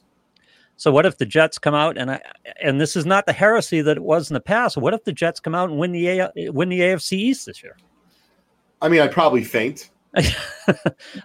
So 0.79 0.93
what 0.93 1.05
if 1.05 1.17
the 1.17 1.25
Jets 1.25 1.59
come 1.59 1.75
out 1.75 1.97
and 1.97 2.09
I, 2.09 2.21
and 2.63 2.79
this 2.79 2.95
is 2.95 3.05
not 3.05 3.25
the 3.25 3.33
heresy 3.33 3.81
that 3.81 3.97
it 3.97 4.03
was 4.03 4.29
in 4.31 4.33
the 4.33 4.39
past. 4.39 4.77
What 4.77 4.93
if 4.93 5.03
the 5.03 5.11
Jets 5.11 5.41
come 5.41 5.53
out 5.53 5.69
and 5.69 5.77
win 5.77 5.91
the 5.91 6.07
A, 6.07 6.51
win 6.51 6.69
the 6.69 6.79
AFC 6.79 7.17
East 7.17 7.47
this 7.47 7.61
year? 7.61 7.75
I 8.81 8.87
mean, 8.87 9.01
I'd 9.01 9.11
probably 9.11 9.43
faint. 9.43 9.89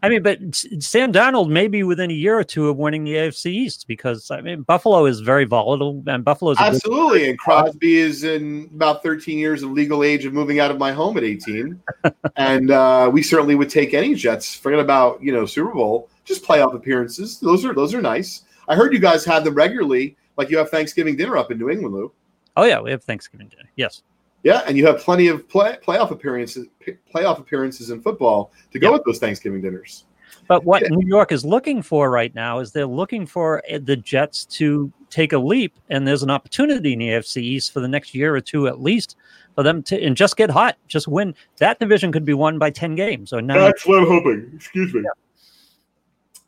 I 0.02 0.08
mean, 0.08 0.24
but 0.24 0.40
Sam 0.80 1.12
Darnold 1.12 1.50
may 1.50 1.68
be 1.68 1.84
within 1.84 2.10
a 2.10 2.14
year 2.14 2.36
or 2.36 2.42
two 2.42 2.68
of 2.68 2.78
winning 2.78 3.04
the 3.04 3.14
AFC 3.14 3.46
East 3.46 3.86
because 3.86 4.28
I 4.28 4.40
mean 4.40 4.62
Buffalo 4.62 5.06
is 5.06 5.20
very 5.20 5.44
volatile 5.44 6.02
and 6.08 6.24
Buffalo 6.24 6.50
is 6.50 6.58
absolutely. 6.58 7.20
Good- 7.20 7.28
and 7.30 7.38
Crosby 7.38 7.98
is 7.98 8.24
in 8.24 8.68
about 8.74 9.04
13 9.04 9.38
years 9.38 9.62
of 9.62 9.70
legal 9.70 10.02
age 10.02 10.24
of 10.24 10.32
moving 10.32 10.58
out 10.58 10.72
of 10.72 10.78
my 10.78 10.90
home 10.90 11.16
at 11.16 11.22
18, 11.22 11.80
and 12.36 12.72
uh, 12.72 13.08
we 13.10 13.22
certainly 13.22 13.54
would 13.54 13.70
take 13.70 13.94
any 13.94 14.16
Jets. 14.16 14.56
Forget 14.56 14.80
about 14.80 15.22
you 15.22 15.32
know 15.32 15.46
Super 15.46 15.72
Bowl, 15.72 16.10
just 16.24 16.44
playoff 16.44 16.74
appearances. 16.74 17.38
Those 17.38 17.64
are 17.64 17.72
those 17.72 17.94
are 17.94 18.02
nice. 18.02 18.42
I 18.68 18.74
heard 18.74 18.92
you 18.92 18.98
guys 18.98 19.24
have 19.24 19.44
them 19.44 19.55
regularly, 19.55 20.16
like 20.37 20.50
you 20.50 20.59
have 20.59 20.70
Thanksgiving 20.70 21.16
dinner 21.16 21.37
up 21.37 21.50
in 21.50 21.59
New 21.59 21.70
England, 21.70 21.94
Lou. 21.94 22.12
Oh 22.57 22.64
yeah, 22.64 22.81
we 22.81 22.90
have 22.90 23.03
Thanksgiving 23.03 23.48
dinner. 23.48 23.68
Yes. 23.77 24.03
Yeah, 24.42 24.62
and 24.66 24.77
you 24.77 24.87
have 24.87 24.98
plenty 24.98 25.29
of 25.29 25.48
play, 25.48 25.79
playoff 25.85 26.11
appearances, 26.11 26.66
playoff 27.12 27.38
appearances 27.38 27.90
in 27.90 28.03
football 28.03 28.53
to 28.72 28.79
go 28.79 28.92
with 28.92 29.03
those 29.05 29.18
Thanksgiving 29.18 29.62
dinners. 29.62 30.05
But 30.46 30.64
what 30.64 30.83
yeah. 30.83 30.88
New 30.88 31.07
York 31.07 31.33
is 31.33 31.44
looking 31.44 31.81
for 31.81 32.11
right 32.11 32.35
now 32.35 32.59
is 32.59 32.72
they're 32.72 32.87
looking 32.87 33.27
for 33.27 33.62
eh, 33.66 33.79
the 33.83 33.96
Jets 33.96 34.44
to 34.46 34.92
take 35.09 35.33
a 35.33 35.38
leap, 35.38 35.74
and 35.88 36.07
there's 36.07 36.22
an 36.22 36.31
opportunity 36.31 36.92
in 36.92 36.98
the 36.98 37.09
AFC 37.09 37.38
East 37.38 37.72
for 37.72 37.81
the 37.81 37.88
next 37.88 38.14
year 38.14 38.35
or 38.35 38.40
two 38.40 38.68
at 38.68 38.83
least 38.83 39.16
for 39.55 39.62
them 39.62 39.83
to 39.85 40.03
and 40.03 40.16
just 40.16 40.37
get 40.37 40.50
hot, 40.50 40.77
just 40.88 41.09
win. 41.09 41.35
That 41.59 41.79
division 41.79 42.12
could 42.12 42.24
be 42.24 42.35
won 42.35 42.59
by 42.59 42.70
ten 42.70 42.94
games 42.94 43.33
or 43.33 43.40
nine. 43.40 43.59
That's 43.59 43.87
what 43.87 44.00
I'm 44.00 44.07
hoping. 44.07 44.50
Excuse 44.55 44.92
me. 44.92 45.03
Yeah. 45.03 45.11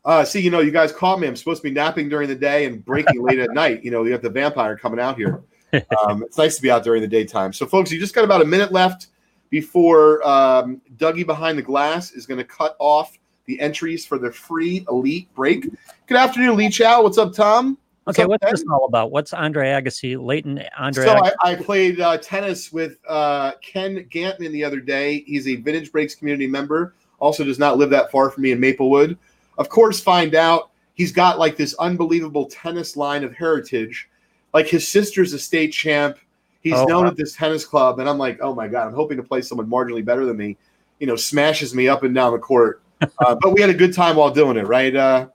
Uh, 0.07 0.23
see, 0.23 0.39
you 0.39 0.49
know, 0.49 0.61
you 0.61 0.71
guys 0.71 0.93
caught 0.93 1.19
me. 1.19 1.27
I'm 1.27 1.35
supposed 1.35 1.61
to 1.61 1.67
be 1.67 1.73
napping 1.73 2.07
during 2.07 2.29
the 2.29 2.35
day 2.35 2.63
and 2.63 2.83
breaking 2.83 3.21
late 3.21 3.39
at 3.39 3.51
night. 3.51 3.83
You 3.83 3.91
know, 3.91 4.05
you 4.05 4.13
have 4.13 4.21
the 4.21 4.29
vampire 4.29 4.77
coming 4.77 4.99
out 4.99 5.17
here. 5.17 5.43
Um, 6.01 6.23
it's 6.23 6.37
nice 6.37 6.55
to 6.55 6.61
be 6.61 6.71
out 6.71 6.85
during 6.85 7.01
the 7.01 7.09
daytime. 7.09 7.51
So, 7.51 7.65
folks, 7.65 7.91
you 7.91 7.99
just 7.99 8.15
got 8.15 8.23
about 8.23 8.41
a 8.41 8.45
minute 8.45 8.71
left 8.71 9.07
before 9.49 10.25
um, 10.25 10.81
Dougie 10.95 11.25
behind 11.25 11.57
the 11.57 11.61
glass 11.61 12.13
is 12.13 12.25
going 12.25 12.37
to 12.37 12.45
cut 12.45 12.77
off 12.79 13.19
the 13.47 13.59
entries 13.59 14.05
for 14.05 14.17
the 14.17 14.31
free 14.31 14.85
elite 14.89 15.27
break. 15.35 15.67
Good 16.07 16.17
afternoon, 16.17 16.55
Lee 16.55 16.69
Chow. 16.69 17.03
What's 17.03 17.17
up, 17.17 17.33
Tom? 17.33 17.77
What's 18.05 18.17
okay, 18.17 18.23
up, 18.23 18.29
what's 18.29 18.45
Ted? 18.45 18.53
this 18.53 18.63
all 18.71 18.85
about? 18.85 19.11
What's 19.11 19.33
Andre 19.33 19.67
Agassi, 19.67 20.17
Leighton 20.17 20.63
Andre? 20.79 21.03
So 21.03 21.11
I, 21.17 21.33
I, 21.43 21.55
played 21.55 21.99
uh, 21.99 22.17
tennis 22.17 22.71
with 22.71 22.97
uh, 23.07 23.51
Ken 23.61 24.07
Gantman 24.09 24.53
the 24.53 24.63
other 24.63 24.79
day. 24.79 25.25
He's 25.27 25.49
a 25.49 25.57
Vintage 25.57 25.91
Breaks 25.91 26.15
community 26.15 26.47
member. 26.47 26.95
Also, 27.19 27.43
does 27.43 27.59
not 27.59 27.77
live 27.77 27.89
that 27.89 28.09
far 28.09 28.29
from 28.29 28.43
me 28.43 28.53
in 28.53 28.59
Maplewood 28.61 29.17
of 29.57 29.69
course, 29.69 29.99
find 29.99 30.35
out 30.35 30.71
he's 30.93 31.11
got 31.11 31.39
like 31.39 31.55
this 31.55 31.75
unbelievable 31.79 32.45
tennis 32.45 32.97
line 32.97 33.23
of 33.23 33.33
heritage. 33.33 34.09
Like 34.53 34.67
his 34.67 34.87
sister's 34.87 35.33
a 35.33 35.39
state 35.39 35.71
champ. 35.71 36.17
He's 36.61 36.73
oh, 36.73 36.85
known 36.85 37.03
wow. 37.03 37.11
at 37.11 37.17
this 37.17 37.33
tennis 37.33 37.65
club, 37.65 37.99
and 37.99 38.09
I'm 38.09 38.17
like, 38.17 38.39
oh 38.41 38.53
my 38.53 38.67
god, 38.67 38.87
I'm 38.87 38.93
hoping 38.93 39.17
to 39.17 39.23
play 39.23 39.41
someone 39.41 39.67
marginally 39.69 40.03
better 40.03 40.25
than 40.25 40.37
me. 40.37 40.57
You 40.99 41.07
know, 41.07 41.15
smashes 41.15 41.73
me 41.75 41.87
up 41.87 42.03
and 42.03 42.13
down 42.13 42.33
the 42.33 42.39
court. 42.39 42.81
Uh, 43.19 43.35
but 43.39 43.53
we 43.53 43.61
had 43.61 43.69
a 43.69 43.75
good 43.75 43.93
time 43.93 44.15
while 44.15 44.31
doing 44.31 44.57
it, 44.57 44.65
right, 44.65 44.95
uh, 44.95 45.27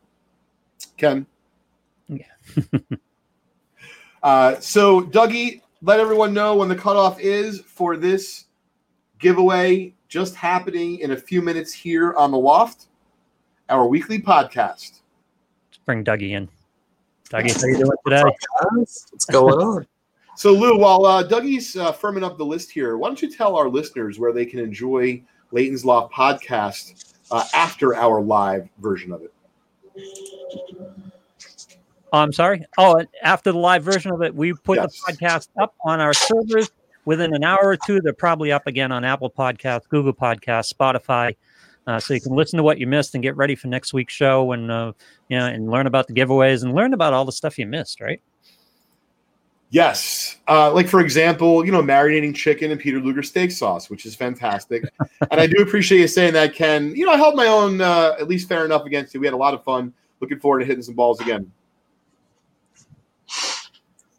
Ken? 0.97 1.25
Yeah. 2.09 2.25
uh, 4.25 4.59
so, 4.59 5.01
Dougie, 5.03 5.63
let 5.81 6.01
everyone 6.01 6.35
know 6.35 6.57
when 6.57 6.69
the 6.69 6.75
cutoff 6.75 7.21
is 7.21 7.61
for 7.61 7.97
this 7.97 8.47
giveaway 9.21 9.95
just 10.09 10.35
happening 10.35 10.99
in 10.99 11.13
a 11.13 11.17
few 11.17 11.41
minutes 11.41 11.73
here 11.73 12.15
on 12.15 12.33
the 12.33 12.37
Loft 12.37 12.89
our 13.69 13.87
weekly 13.87 14.21
podcast. 14.21 15.01
Let's 15.71 15.79
bring 15.87 16.05
Dougie 16.05 16.31
in. 16.31 16.49
Dougie, 17.31 17.61
how 17.61 17.67
you 17.67 17.77
doing 17.79 17.91
today? 18.07 18.23
What's 18.75 19.25
going 19.27 19.61
on? 19.61 19.87
So, 20.35 20.51
Lou, 20.51 20.79
while 20.79 21.05
uh, 21.05 21.23
Dougie's 21.23 21.77
uh, 21.77 21.93
firming 21.93 22.25
up 22.25 22.39
the 22.39 22.45
list 22.45 22.71
here, 22.71 22.97
why 22.97 23.09
don't 23.09 23.21
you 23.21 23.31
tell 23.31 23.55
our 23.55 23.69
listeners 23.69 24.19
where 24.19 24.33
they 24.33 24.47
can 24.47 24.61
enjoy 24.61 25.23
Leighton's 25.51 25.85
Loft 25.85 26.15
podcast 26.15 27.15
uh, 27.31 27.45
after 27.53 27.95
our 27.95 28.19
live 28.23 28.67
version 28.79 29.13
of 29.13 29.23
it? 29.23 29.33
Oh, 32.15 32.19
I'm 32.19 32.33
sorry. 32.33 32.65
Oh, 32.79 33.05
after 33.23 33.53
the 33.53 33.59
live 33.59 33.83
version 33.83 34.11
of 34.11 34.23
it, 34.23 34.35
we 34.35 34.55
put 34.55 34.79
yes. 34.79 35.01
the 35.07 35.13
podcast 35.13 35.49
up 35.61 35.75
on 35.85 36.01
our 36.01 36.15
servers 36.15 36.71
within 37.05 37.35
an 37.35 37.45
hour 37.45 37.61
or 37.63 37.77
two. 37.77 38.01
They're 38.01 38.13
probably 38.15 38.53
up 38.53 38.67
again 38.67 38.91
on 38.91 39.05
Apple 39.05 39.31
Podcasts, 39.31 39.89
Google 39.89 40.15
Podcasts, 40.15 40.73
Spotify, 40.73 41.37
uh, 41.87 41.99
so 41.99 42.15
you 42.15 42.21
can 42.21 42.35
listen 42.35 42.57
to 42.57 42.63
what 42.63 42.79
you 42.79 42.87
missed 42.87 43.15
and 43.15 43.23
get 43.23 43.37
ready 43.37 43.55
for 43.55 43.69
next 43.69 43.93
week's 43.93 44.15
show 44.15 44.53
and 44.53 44.71
uh, 44.71 44.93
you 45.29 45.39
know 45.39 45.47
and 45.47 45.71
learn 45.71 45.87
about 45.87 46.07
the 46.07 46.15
giveaways 46.15 46.63
and 46.63 46.75
learn 46.75 46.95
about 46.95 47.13
all 47.13 47.25
the 47.25 47.33
stuff 47.33 47.59
you 47.59 47.67
missed 47.67 48.01
right? 48.01 48.23
Yes. 49.71 50.39
Uh, 50.49 50.73
like 50.73 50.87
for 50.87 51.01
example 51.01 51.65
you 51.65 51.73
know 51.73 51.83
marinating 51.83 52.35
chicken 52.35 52.71
and 52.71 52.81
peter 52.81 53.01
luger 53.01 53.23
steak 53.23 53.51
sauce 53.51 53.91
which 53.91 54.07
is 54.07 54.15
fantastic. 54.15 54.85
And 55.31 55.41
i 55.41 55.47
do 55.47 55.63
appreciate 55.63 56.01
you 56.01 56.09
saying 56.09 56.35
that 56.35 56.55
ken. 56.55 56.95
You 56.95 57.07
know 57.07 57.13
i 57.13 57.17
held 57.17 57.35
my 57.35 57.47
own 57.47 57.81
uh, 57.81 58.15
at 58.19 58.29
least 58.29 58.49
fair 58.49 58.65
enough 58.65 58.85
against 58.85 59.15
you. 59.15 59.21
We 59.21 59.27
had 59.27 59.35
a 59.35 59.39
lot 59.39 59.55
of 59.55 59.65
fun. 59.65 59.93
Looking 60.21 60.39
forward 60.39 60.61
to 60.61 60.67
hitting 60.67 60.83
some 60.83 60.95
balls 60.95 61.21
again. 61.21 61.51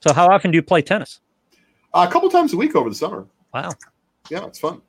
So 0.02 0.12
how 0.14 0.28
often 0.30 0.52
do 0.52 0.58
you 0.58 0.64
play 0.64 0.82
tennis? 0.82 1.22
A 1.94 2.10
couple 2.10 2.30
times 2.30 2.52
a 2.52 2.58
week 2.58 2.76
over 2.76 2.90
the 2.90 2.96
summer. 2.96 3.26
Wow. 3.54 3.70
Yeah 4.30 4.48
it's 4.48 4.60
fun 4.60 4.82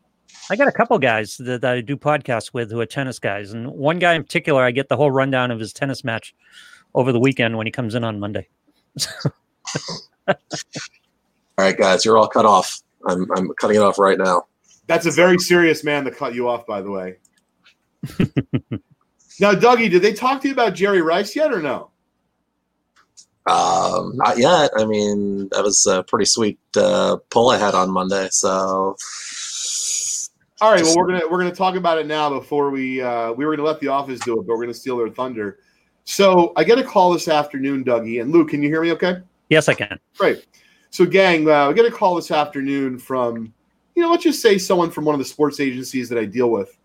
I 0.51 0.57
got 0.57 0.68
a 0.68 0.73
couple 0.73 0.99
guys 0.99 1.37
that, 1.38 1.62
that, 1.62 1.75
I 1.77 1.81
do 1.81 1.97
podcasts 1.97 2.53
with 2.53 2.70
who 2.70 2.81
are 2.81 2.87
tennis 2.87 3.18
guys, 3.18 3.53
and 3.53 3.70
one 3.70 3.99
guy 3.99 4.14
in 4.14 4.23
particular, 4.23 4.62
I 4.62 4.70
get 4.70 4.88
the 4.88 4.97
whole 4.97 5.11
rundown 5.11 5.51
of 5.51 5.59
his 5.59 5.73
tennis 5.73 6.05
match 6.05 6.35
over 6.94 7.12
the 7.12 7.20
weekend 7.20 7.57
when 7.57 7.66
he 7.66 7.70
comes 7.70 7.94
in 7.94 8.05
on 8.05 8.20
Monday. 8.20 8.49
all 10.29 10.35
right, 11.59 11.77
guys, 11.77 12.05
you're 12.05 12.18
all 12.18 12.29
cut 12.29 12.47
off. 12.47 12.81
I'm 13.07 13.31
I'm 13.33 13.51
cutting 13.61 13.77
it 13.77 13.83
off 13.83 13.99
right 13.99 14.18
now. 14.18 14.47
That's 14.87 15.07
a 15.07 15.11
very 15.11 15.38
serious 15.38 15.83
man 15.83 16.05
to 16.05 16.11
cut 16.11 16.35
you 16.35 16.49
off, 16.49 16.66
by 16.66 16.83
the 16.83 16.90
way. 16.90 17.16
now, 19.40 19.53
Dougie, 19.53 19.90
did 19.90 20.03
they 20.03 20.12
talk 20.12 20.42
to 20.42 20.49
you 20.49 20.55
about 20.55 20.75
Jerry 20.75 21.01
Rice 21.01 21.35
yet, 21.35 21.53
or 21.53 21.62
no? 21.62 21.90
Um, 23.47 24.12
not 24.16 24.38
yet. 24.38 24.70
I 24.77 24.85
mean, 24.85 25.49
that 25.51 25.62
was 25.62 25.87
a 25.87 26.03
pretty 26.03 26.25
sweet 26.25 26.59
uh, 26.77 27.18
pull 27.31 27.51
I 27.51 27.59
had 27.59 27.75
on 27.75 27.90
Monday. 27.90 28.29
So 28.31 28.97
all 30.61 30.73
right. 30.73 30.83
Well, 30.83 30.97
we're 30.97 31.07
gonna 31.07 31.29
we're 31.29 31.38
gonna 31.38 31.55
talk 31.55 31.75
about 31.75 31.99
it 31.99 32.07
now 32.07 32.31
before 32.31 32.71
we 32.71 33.01
uh, 33.01 33.33
we 33.33 33.45
were 33.45 33.57
gonna 33.57 33.67
let 33.67 33.81
the 33.81 33.88
office 33.88 34.21
do 34.21 34.40
it, 34.40 34.47
but 34.47 34.57
we're 34.57 34.62
gonna 34.62 34.75
steal 34.75 34.97
their 34.97 35.09
thunder. 35.09 35.59
So 36.05 36.53
I 36.57 36.64
get 36.64 36.79
a 36.79 36.85
call 36.85 37.12
this 37.12 37.29
afternoon, 37.29 37.85
Dougie 37.85 38.21
and 38.21 38.31
Luke. 38.31 38.51
Can 38.51 38.62
you 38.62 38.69
hear 38.69 38.83
me? 38.83 38.93
Okay. 38.93 39.17
Yes, 39.49 39.69
I 39.69 39.75
can. 39.75 39.99
Great. 40.17 40.47
So, 40.90 41.05
gang, 41.05 41.49
uh, 41.49 41.71
I 41.71 41.73
get 41.73 41.87
a 41.87 41.90
call 41.90 42.14
this 42.14 42.31
afternoon 42.31 42.99
from, 42.99 43.53
you 43.95 44.03
know, 44.03 44.11
let's 44.11 44.23
just 44.23 44.40
say 44.40 44.59
someone 44.59 44.90
from 44.90 45.05
one 45.05 45.14
of 45.14 45.19
the 45.19 45.25
sports 45.25 45.59
agencies 45.59 46.09
that 46.09 46.19
I 46.19 46.25
deal 46.25 46.51
with 46.51 46.77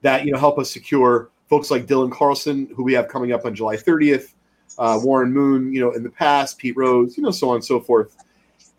that 0.00 0.24
you 0.24 0.32
know 0.32 0.38
help 0.38 0.58
us 0.58 0.70
secure 0.70 1.30
folks 1.48 1.70
like 1.70 1.86
Dylan 1.86 2.12
Carlson, 2.12 2.68
who 2.76 2.82
we 2.82 2.92
have 2.94 3.08
coming 3.08 3.32
up 3.32 3.44
on 3.44 3.54
July 3.54 3.76
30th, 3.76 4.34
uh, 4.78 4.98
Warren 5.02 5.32
Moon, 5.32 5.72
you 5.72 5.80
know, 5.80 5.92
in 5.92 6.02
the 6.02 6.10
past, 6.10 6.58
Pete 6.58 6.76
Rose, 6.76 7.16
you 7.16 7.22
know, 7.22 7.30
so 7.30 7.48
on 7.50 7.56
and 7.56 7.64
so 7.64 7.80
forth. 7.80 8.16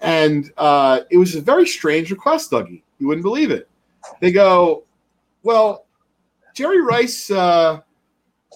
And 0.01 0.51
uh, 0.57 1.01
it 1.09 1.17
was 1.17 1.35
a 1.35 1.41
very 1.41 1.67
strange 1.67 2.11
request, 2.11 2.51
Dougie. 2.51 2.83
You 2.99 3.07
wouldn't 3.07 3.23
believe 3.23 3.51
it. 3.51 3.69
They 4.19 4.31
go, 4.31 4.83
well, 5.43 5.85
Jerry 6.53 6.81
Rice, 6.81 7.31
uh, 7.31 7.79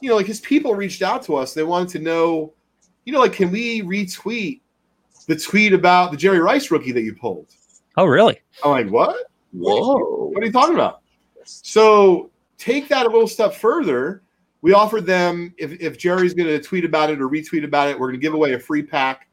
you 0.01 0.09
know, 0.09 0.15
like 0.15 0.25
his 0.25 0.41
people 0.41 0.75
reached 0.75 1.01
out 1.01 1.23
to 1.23 1.35
us. 1.35 1.53
They 1.53 1.63
wanted 1.63 1.89
to 1.89 1.99
know, 1.99 2.53
you 3.05 3.13
know, 3.13 3.19
like, 3.19 3.33
can 3.33 3.51
we 3.51 3.81
retweet 3.81 4.61
the 5.27 5.35
tweet 5.35 5.73
about 5.73 6.11
the 6.11 6.17
Jerry 6.17 6.39
Rice 6.39 6.71
rookie 6.71 6.91
that 6.91 7.01
you 7.01 7.15
pulled? 7.15 7.47
Oh, 7.95 8.05
really? 8.05 8.39
I'm 8.63 8.71
like, 8.71 8.89
what? 8.89 9.15
Whoa. 9.53 10.29
What 10.33 10.43
are 10.43 10.45
you 10.45 10.51
talking 10.51 10.75
about? 10.75 11.01
So 11.45 12.31
take 12.57 12.87
that 12.89 13.05
a 13.05 13.09
little 13.09 13.27
step 13.27 13.53
further. 13.53 14.23
We 14.61 14.73
offered 14.73 15.05
them 15.05 15.53
if, 15.57 15.73
if 15.81 15.97
Jerry's 15.97 16.33
going 16.33 16.47
to 16.47 16.59
tweet 16.59 16.85
about 16.85 17.09
it 17.09 17.21
or 17.21 17.29
retweet 17.29 17.63
about 17.63 17.89
it, 17.89 17.99
we're 17.99 18.07
going 18.07 18.19
to 18.19 18.21
give 18.21 18.33
away 18.33 18.53
a 18.53 18.59
free 18.59 18.83
pack 18.83 19.27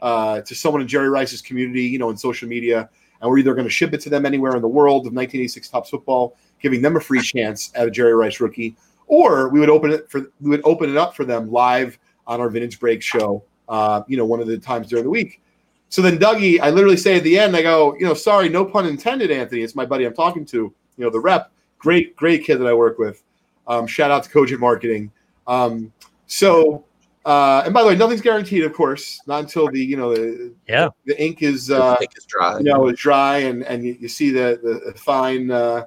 uh, 0.00 0.40
to 0.42 0.54
someone 0.54 0.80
in 0.80 0.88
Jerry 0.88 1.08
Rice's 1.08 1.42
community, 1.42 1.82
you 1.82 1.98
know, 1.98 2.10
in 2.10 2.16
social 2.16 2.48
media 2.48 2.88
and 3.26 3.32
we're 3.32 3.38
either 3.38 3.54
going 3.54 3.66
to 3.66 3.70
ship 3.70 3.92
it 3.92 4.00
to 4.02 4.08
them 4.08 4.24
anywhere 4.24 4.54
in 4.54 4.62
the 4.62 4.68
world 4.68 5.00
of 5.00 5.12
1986 5.12 5.68
Topps 5.68 5.90
football, 5.90 6.36
giving 6.62 6.80
them 6.80 6.96
a 6.96 7.00
free 7.00 7.20
chance 7.20 7.72
at 7.74 7.88
a 7.88 7.90
Jerry 7.90 8.14
Rice 8.14 8.38
rookie, 8.38 8.76
or 9.08 9.48
we 9.48 9.58
would 9.58 9.68
open 9.68 9.90
it 9.90 10.08
for 10.08 10.20
we 10.40 10.50
would 10.50 10.62
open 10.64 10.88
it 10.88 10.96
up 10.96 11.16
for 11.16 11.24
them 11.24 11.50
live 11.50 11.98
on 12.28 12.40
our 12.40 12.48
Vintage 12.48 12.78
Break 12.78 13.02
show. 13.02 13.42
Uh, 13.68 14.02
you 14.06 14.16
know, 14.16 14.24
one 14.24 14.38
of 14.38 14.46
the 14.46 14.56
times 14.56 14.86
during 14.86 15.02
the 15.02 15.10
week. 15.10 15.42
So 15.88 16.00
then 16.00 16.18
Dougie, 16.18 16.60
I 16.60 16.70
literally 16.70 16.96
say 16.96 17.16
at 17.16 17.24
the 17.24 17.36
end, 17.36 17.56
I 17.56 17.62
go, 17.62 17.96
you 17.96 18.04
know, 18.04 18.14
sorry, 18.14 18.48
no 18.48 18.64
pun 18.64 18.86
intended, 18.86 19.32
Anthony. 19.32 19.62
It's 19.62 19.74
my 19.74 19.84
buddy 19.84 20.04
I'm 20.04 20.14
talking 20.14 20.44
to. 20.46 20.56
You 20.56 21.04
know, 21.04 21.10
the 21.10 21.18
rep, 21.18 21.50
great, 21.78 22.14
great 22.14 22.44
kid 22.44 22.58
that 22.58 22.66
I 22.68 22.74
work 22.74 22.98
with. 22.98 23.24
Um, 23.66 23.88
shout 23.88 24.12
out 24.12 24.22
to 24.22 24.30
Cogent 24.30 24.60
Marketing. 24.60 25.10
Um, 25.48 25.92
so 26.28 26.84
Uh, 27.26 27.62
and 27.64 27.74
by 27.74 27.82
the 27.82 27.88
way, 27.88 27.96
nothing's 27.96 28.20
guaranteed, 28.20 28.62
of 28.62 28.72
course, 28.72 29.20
not 29.26 29.40
until 29.40 29.68
the 29.68 29.84
you 29.84 29.96
know 29.96 30.14
the 30.14 30.54
Yeah. 30.68 30.90
the 31.06 31.20
ink 31.20 31.42
is 31.42 31.72
uh, 31.72 31.96
ink 32.00 32.12
is 32.16 32.24
dry. 32.24 32.58
you 32.58 32.64
know 32.64 32.86
is 32.86 32.96
dry 32.98 33.38
and 33.38 33.64
and 33.64 33.84
you, 33.84 33.96
you 33.98 34.08
see 34.08 34.30
the 34.30 34.60
the 34.86 34.96
fine 34.96 35.50
uh, 35.50 35.86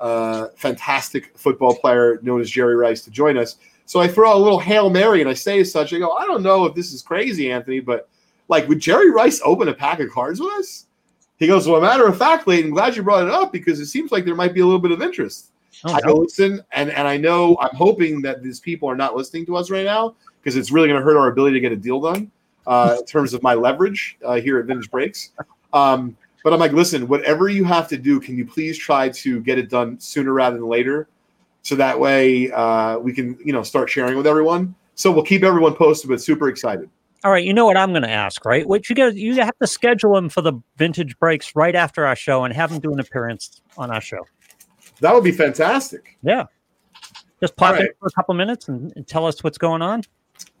uh, 0.00 0.48
fantastic 0.56 1.38
football 1.38 1.76
player 1.76 2.18
known 2.22 2.40
as 2.40 2.50
Jerry 2.50 2.74
Rice 2.74 3.02
to 3.02 3.10
join 3.12 3.38
us. 3.38 3.56
So 3.86 4.00
I 4.00 4.08
throw 4.08 4.36
a 4.36 4.38
little 4.38 4.58
hail 4.58 4.90
mary 4.90 5.20
and 5.20 5.30
I 5.30 5.34
say 5.34 5.60
as 5.60 5.70
such, 5.70 5.92
I 5.92 5.98
go, 5.98 6.12
I 6.12 6.26
don't 6.26 6.42
know 6.42 6.64
if 6.64 6.74
this 6.74 6.92
is 6.92 7.02
crazy, 7.02 7.52
Anthony, 7.52 7.78
but 7.78 8.08
like 8.48 8.68
would 8.68 8.80
Jerry 8.80 9.12
Rice 9.12 9.40
open 9.44 9.68
a 9.68 9.74
pack 9.74 10.00
of 10.00 10.10
cards 10.10 10.40
with 10.40 10.52
us? 10.54 10.86
He 11.38 11.46
goes, 11.46 11.68
well, 11.68 11.80
matter 11.80 12.06
of 12.08 12.18
fact, 12.18 12.48
Leighton, 12.48 12.72
glad 12.72 12.96
you 12.96 13.04
brought 13.04 13.22
it 13.28 13.32
up 13.32 13.52
because 13.52 13.78
it 13.78 13.86
seems 13.86 14.10
like 14.10 14.24
there 14.24 14.34
might 14.34 14.54
be 14.54 14.60
a 14.60 14.64
little 14.66 14.80
bit 14.80 14.90
of 14.90 15.02
interest. 15.02 15.52
Oh, 15.84 15.92
I 15.94 16.00
no. 16.04 16.14
go 16.14 16.20
listen, 16.22 16.60
and 16.72 16.90
and 16.90 17.06
I 17.06 17.16
know 17.16 17.56
I'm 17.60 17.74
hoping 17.76 18.20
that 18.22 18.42
these 18.42 18.58
people 18.58 18.88
are 18.90 18.96
not 18.96 19.14
listening 19.14 19.46
to 19.46 19.56
us 19.56 19.70
right 19.70 19.84
now 19.84 20.16
because 20.42 20.56
it's 20.56 20.70
really 20.70 20.88
going 20.88 20.98
to 20.98 21.04
hurt 21.04 21.16
our 21.16 21.28
ability 21.28 21.54
to 21.54 21.60
get 21.60 21.72
a 21.72 21.76
deal 21.76 22.00
done 22.00 22.30
uh, 22.66 22.96
in 22.98 23.06
terms 23.06 23.34
of 23.34 23.42
my 23.42 23.54
leverage 23.54 24.16
uh, 24.24 24.40
here 24.40 24.58
at 24.58 24.66
Vintage 24.66 24.90
Breaks. 24.90 25.30
Um, 25.72 26.16
but 26.42 26.52
I'm 26.52 26.60
like, 26.60 26.72
listen, 26.72 27.06
whatever 27.06 27.48
you 27.48 27.64
have 27.64 27.88
to 27.88 27.98
do, 27.98 28.20
can 28.20 28.36
you 28.36 28.46
please 28.46 28.78
try 28.78 29.08
to 29.10 29.40
get 29.40 29.58
it 29.58 29.68
done 29.68 30.00
sooner 30.00 30.32
rather 30.32 30.56
than 30.56 30.68
later, 30.68 31.08
so 31.62 31.74
that 31.74 31.98
way 31.98 32.50
uh, 32.50 32.98
we 32.98 33.12
can 33.12 33.38
you 33.44 33.52
know 33.52 33.62
start 33.62 33.90
sharing 33.90 34.16
with 34.16 34.26
everyone. 34.26 34.74
So 34.94 35.10
we'll 35.10 35.24
keep 35.24 35.42
everyone 35.42 35.74
posted, 35.74 36.08
but 36.10 36.20
super 36.20 36.48
excited. 36.48 36.88
All 37.22 37.30
right, 37.30 37.44
you 37.44 37.52
know 37.52 37.66
what 37.66 37.76
I'm 37.76 37.90
going 37.90 38.02
to 38.02 38.10
ask, 38.10 38.44
right? 38.46 38.66
What 38.66 38.88
you 38.88 38.96
got? 38.96 39.14
You 39.14 39.34
have 39.42 39.56
to 39.58 39.66
schedule 39.66 40.16
him 40.16 40.30
for 40.30 40.40
the 40.40 40.54
vintage 40.76 41.18
breaks 41.18 41.54
right 41.54 41.74
after 41.74 42.06
our 42.06 42.16
show 42.16 42.44
and 42.44 42.54
have 42.54 42.70
him 42.70 42.80
do 42.80 42.92
an 42.92 43.00
appearance 43.00 43.60
on 43.76 43.90
our 43.90 44.00
show. 44.00 44.26
That 45.00 45.14
would 45.14 45.24
be 45.24 45.32
fantastic. 45.32 46.16
Yeah, 46.22 46.46
just 47.40 47.56
pop 47.56 47.74
All 47.74 47.80
in 47.80 47.88
for 47.98 48.06
a 48.06 48.12
couple 48.12 48.34
minutes 48.34 48.68
and, 48.68 48.92
and 48.96 49.06
tell 49.06 49.26
us 49.26 49.44
what's 49.44 49.58
going 49.58 49.82
on. 49.82 50.02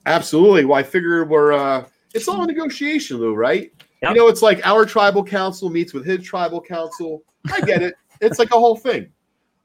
Absolutely. 0.06 0.64
Well, 0.64 0.78
I 0.78 0.82
figure 0.82 1.24
we're 1.24 1.52
uh 1.52 1.84
it's 2.14 2.28
all 2.28 2.42
a 2.42 2.46
negotiation, 2.46 3.18
Lou, 3.18 3.34
right? 3.34 3.72
Yep. 4.02 4.10
You 4.10 4.16
know, 4.16 4.28
it's 4.28 4.42
like 4.42 4.64
our 4.66 4.84
tribal 4.84 5.22
council 5.22 5.70
meets 5.70 5.92
with 5.92 6.04
his 6.04 6.24
tribal 6.24 6.60
council. 6.60 7.22
I 7.52 7.60
get 7.60 7.82
it. 7.82 7.94
it's 8.20 8.38
like 8.38 8.50
a 8.50 8.58
whole 8.58 8.76
thing. 8.76 9.10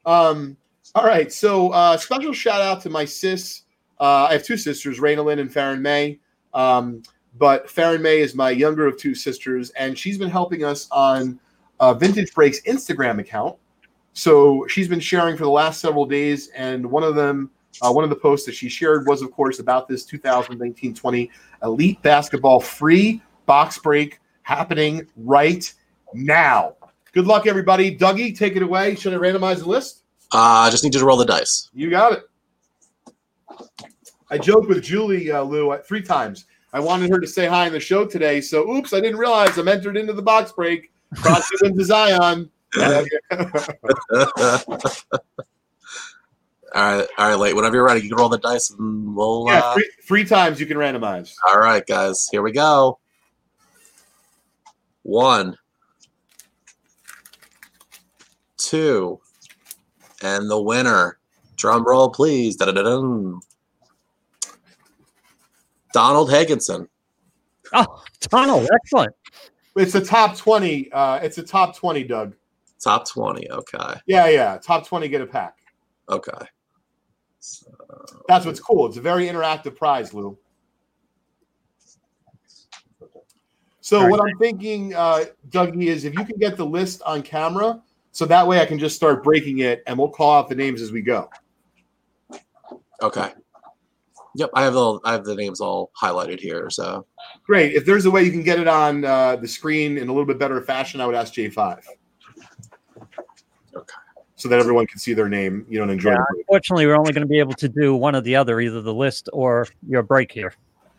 Um, 0.04 0.56
all 0.94 1.04
right. 1.04 1.32
So 1.32 1.70
uh 1.70 1.96
special 1.96 2.32
shout 2.32 2.60
out 2.60 2.82
to 2.82 2.90
my 2.90 3.04
sis. 3.04 3.62
Uh 3.98 4.26
I 4.28 4.32
have 4.32 4.44
two 4.44 4.56
sisters, 4.56 4.98
Raina 4.98 5.24
Lynn 5.24 5.38
and 5.38 5.52
Farron 5.52 5.82
May. 5.82 6.20
Um, 6.54 7.02
but 7.38 7.70
Farron 7.70 8.02
May 8.02 8.20
is 8.20 8.34
my 8.34 8.50
younger 8.50 8.86
of 8.86 8.96
two 8.96 9.14
sisters, 9.14 9.70
and 9.70 9.96
she's 9.98 10.16
been 10.16 10.30
helping 10.30 10.64
us 10.64 10.88
on 10.90 11.38
uh, 11.80 11.94
Vintage 11.94 12.32
Breaks 12.34 12.60
Instagram 12.62 13.20
account. 13.20 13.56
So 14.14 14.66
she's 14.68 14.88
been 14.88 15.00
sharing 15.00 15.36
for 15.36 15.44
the 15.44 15.50
last 15.50 15.80
several 15.80 16.06
days, 16.06 16.48
and 16.56 16.86
one 16.86 17.02
of 17.02 17.14
them 17.14 17.50
uh, 17.82 17.92
one 17.92 18.04
of 18.04 18.10
the 18.10 18.16
posts 18.16 18.46
that 18.46 18.54
she 18.54 18.68
shared 18.68 19.06
was, 19.06 19.22
of 19.22 19.30
course, 19.32 19.58
about 19.58 19.88
this 19.88 20.06
2019-20 20.06 21.30
Elite 21.62 22.02
Basketball 22.02 22.60
free 22.60 23.22
box 23.46 23.78
break 23.78 24.20
happening 24.42 25.06
right 25.16 25.72
now. 26.14 26.76
Good 27.12 27.26
luck, 27.26 27.46
everybody. 27.46 27.96
Dougie, 27.96 28.36
take 28.36 28.56
it 28.56 28.62
away. 28.62 28.94
Should 28.94 29.14
I 29.14 29.16
randomize 29.16 29.60
the 29.60 29.68
list? 29.68 30.02
Uh, 30.32 30.66
I 30.66 30.70
just 30.70 30.84
need 30.84 30.94
you 30.94 31.00
to 31.00 31.06
roll 31.06 31.16
the 31.16 31.24
dice. 31.24 31.70
You 31.72 31.90
got 31.90 32.12
it. 32.12 32.22
I 34.30 34.38
joked 34.38 34.68
with 34.68 34.82
Julie 34.82 35.30
uh, 35.30 35.42
Lou 35.42 35.70
uh, 35.70 35.78
three 35.78 36.02
times. 36.02 36.46
I 36.72 36.80
wanted 36.80 37.10
her 37.10 37.20
to 37.20 37.26
say 37.26 37.46
hi 37.46 37.66
in 37.66 37.72
the 37.72 37.80
show 37.80 38.04
today, 38.04 38.40
so 38.40 38.70
oops, 38.70 38.92
I 38.92 39.00
didn't 39.00 39.18
realize 39.18 39.56
I'm 39.56 39.68
entered 39.68 39.96
into 39.96 40.12
the 40.12 40.22
box 40.22 40.52
break. 40.52 40.90
You 41.24 41.36
into 41.62 41.84
Zion. 41.84 42.50
all 46.76 46.82
right, 46.98 47.08
all 47.18 47.28
right, 47.30 47.34
late. 47.38 47.56
Whenever 47.56 47.74
you're 47.76 47.84
ready, 47.86 48.02
you 48.02 48.08
can 48.08 48.18
roll 48.18 48.28
the 48.28 48.38
dice, 48.38 48.70
and 48.70 49.16
we'll. 49.16 49.46
yeah, 49.48 49.60
Uh, 49.60 49.74
three, 49.74 49.90
three 50.06 50.24
times 50.24 50.60
you 50.60 50.66
can 50.66 50.76
randomize. 50.76 51.34
all 51.48 51.58
right, 51.58 51.84
guys, 51.86 52.28
here 52.30 52.42
we 52.42 52.52
go. 52.52 52.98
One, 55.02 55.56
two, 58.58 59.20
and 60.22 60.50
the 60.50 60.60
winner. 60.60 61.18
Drum 61.56 61.84
roll, 61.86 62.10
please. 62.10 62.56
Da-da-da-dum. 62.56 63.40
Donald 65.94 66.30
Higginson. 66.30 66.88
Oh, 67.72 68.02
Donald, 68.20 68.68
excellent. 68.74 69.14
It's 69.76 69.94
a 69.94 70.04
top 70.04 70.36
20. 70.36 70.92
Uh, 70.92 71.20
it's 71.22 71.38
a 71.38 71.42
top 71.42 71.74
20, 71.76 72.04
Doug. 72.04 72.34
Top 72.78 73.08
20. 73.08 73.50
Okay. 73.50 73.94
Yeah, 74.06 74.28
yeah. 74.28 74.58
Top 74.62 74.86
20 74.86 75.08
get 75.08 75.22
a 75.22 75.26
pack. 75.26 75.56
Okay. 76.10 76.46
So, 77.46 78.24
That's 78.28 78.44
what's 78.44 78.60
cool. 78.60 78.86
It's 78.86 78.96
a 78.96 79.00
very 79.00 79.26
interactive 79.26 79.76
prize, 79.76 80.12
Lou. 80.12 80.36
So 83.80 84.00
All 84.00 84.10
what 84.10 84.20
I'm 84.20 84.36
thinking, 84.38 84.94
uh, 84.94 85.26
Dougie, 85.50 85.86
is 85.86 86.04
if 86.04 86.14
you 86.14 86.24
can 86.24 86.38
get 86.38 86.56
the 86.56 86.66
list 86.66 87.02
on 87.02 87.22
camera, 87.22 87.80
so 88.10 88.24
that 88.26 88.46
way 88.46 88.60
I 88.60 88.66
can 88.66 88.78
just 88.78 88.96
start 88.96 89.22
breaking 89.22 89.60
it, 89.60 89.84
and 89.86 89.96
we'll 89.96 90.08
call 90.08 90.36
out 90.36 90.48
the 90.48 90.56
names 90.56 90.82
as 90.82 90.90
we 90.90 91.02
go. 91.02 91.30
okay. 93.00 93.32
Yep, 94.34 94.50
I 94.54 94.64
have 94.64 94.74
the 94.74 94.98
I 95.04 95.12
have 95.12 95.24
the 95.24 95.36
names 95.36 95.60
all 95.60 95.92
highlighted 96.02 96.40
here. 96.40 96.68
So 96.68 97.06
Great. 97.44 97.74
If 97.74 97.86
there's 97.86 98.06
a 98.06 98.10
way 98.10 98.24
you 98.24 98.32
can 98.32 98.42
get 98.42 98.58
it 98.58 98.66
on 98.66 99.04
uh, 99.04 99.36
the 99.36 99.46
screen 99.46 99.98
in 99.98 100.08
a 100.08 100.12
little 100.12 100.26
bit 100.26 100.38
better 100.38 100.60
fashion, 100.60 101.00
I 101.00 101.06
would 101.06 101.14
ask 101.14 101.32
J5. 101.32 101.80
Okay. 103.76 103.94
So 104.38 104.48
that 104.50 104.58
everyone 104.58 104.86
can 104.86 104.98
see 104.98 105.14
their 105.14 105.28
name, 105.30 105.64
you 105.68 105.78
know, 105.78 105.84
and 105.84 105.92
enjoy 105.92 106.10
Yeah, 106.10 106.24
unfortunately, 106.36 106.86
we're 106.86 106.96
only 106.96 107.12
going 107.12 107.22
to 107.22 107.28
be 107.28 107.38
able 107.38 107.54
to 107.54 107.68
do 107.68 107.94
one 107.94 108.14
or 108.14 108.20
the 108.20 108.36
other, 108.36 108.60
either 108.60 108.82
the 108.82 108.92
list 108.92 109.30
or 109.32 109.66
your 109.88 110.02
break 110.02 110.30
here. 110.30 110.52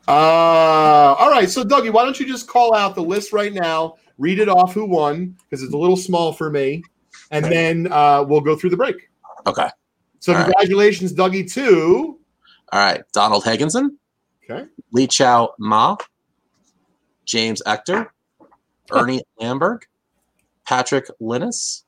Uh, 0.08 0.12
all 0.12 1.30
right. 1.30 1.50
So, 1.50 1.63
Dougie, 1.63 1.91
why 1.93 2.04
don't 2.04 2.19
you 2.19 2.26
just 2.26 2.47
call 2.47 2.73
out 2.73 2.95
the 2.95 3.04
list 3.04 3.34
right 3.34 3.54
now, 3.54 3.97
read 4.17 4.39
it 4.39 4.50
off 4.50 4.73
who 4.73 4.86
won, 4.86 5.36
because 5.50 5.62
it's 5.63 5.73
a 5.73 5.78
little 5.78 5.97
small 5.97 6.34
for 6.34 6.50
me, 6.50 6.84
and 7.30 7.45
then 7.45 7.91
uh, 7.91 8.23
we'll 8.28 8.41
go 8.41 8.56
through 8.56 8.71
the 8.71 8.78
break. 8.78 9.10
okay. 9.45 9.69
So, 10.19 10.34
All 10.34 10.39
right. 10.39 10.45
congratulations, 10.45 11.13
Dougie, 11.13 11.52
too. 11.52 12.19
All 12.71 12.80
right. 12.80 13.04
Donald 13.13 13.43
Higginson, 13.43 14.00
Okay. 14.50 14.65
Lee 14.93 15.08
Chow 15.08 15.54
Ma, 15.60 15.97
James 17.26 17.62
Ector, 17.65 18.12
Ernie 18.91 19.21
Lamberg, 19.39 19.84
Patrick 20.65 21.08
Linus, 21.19 21.84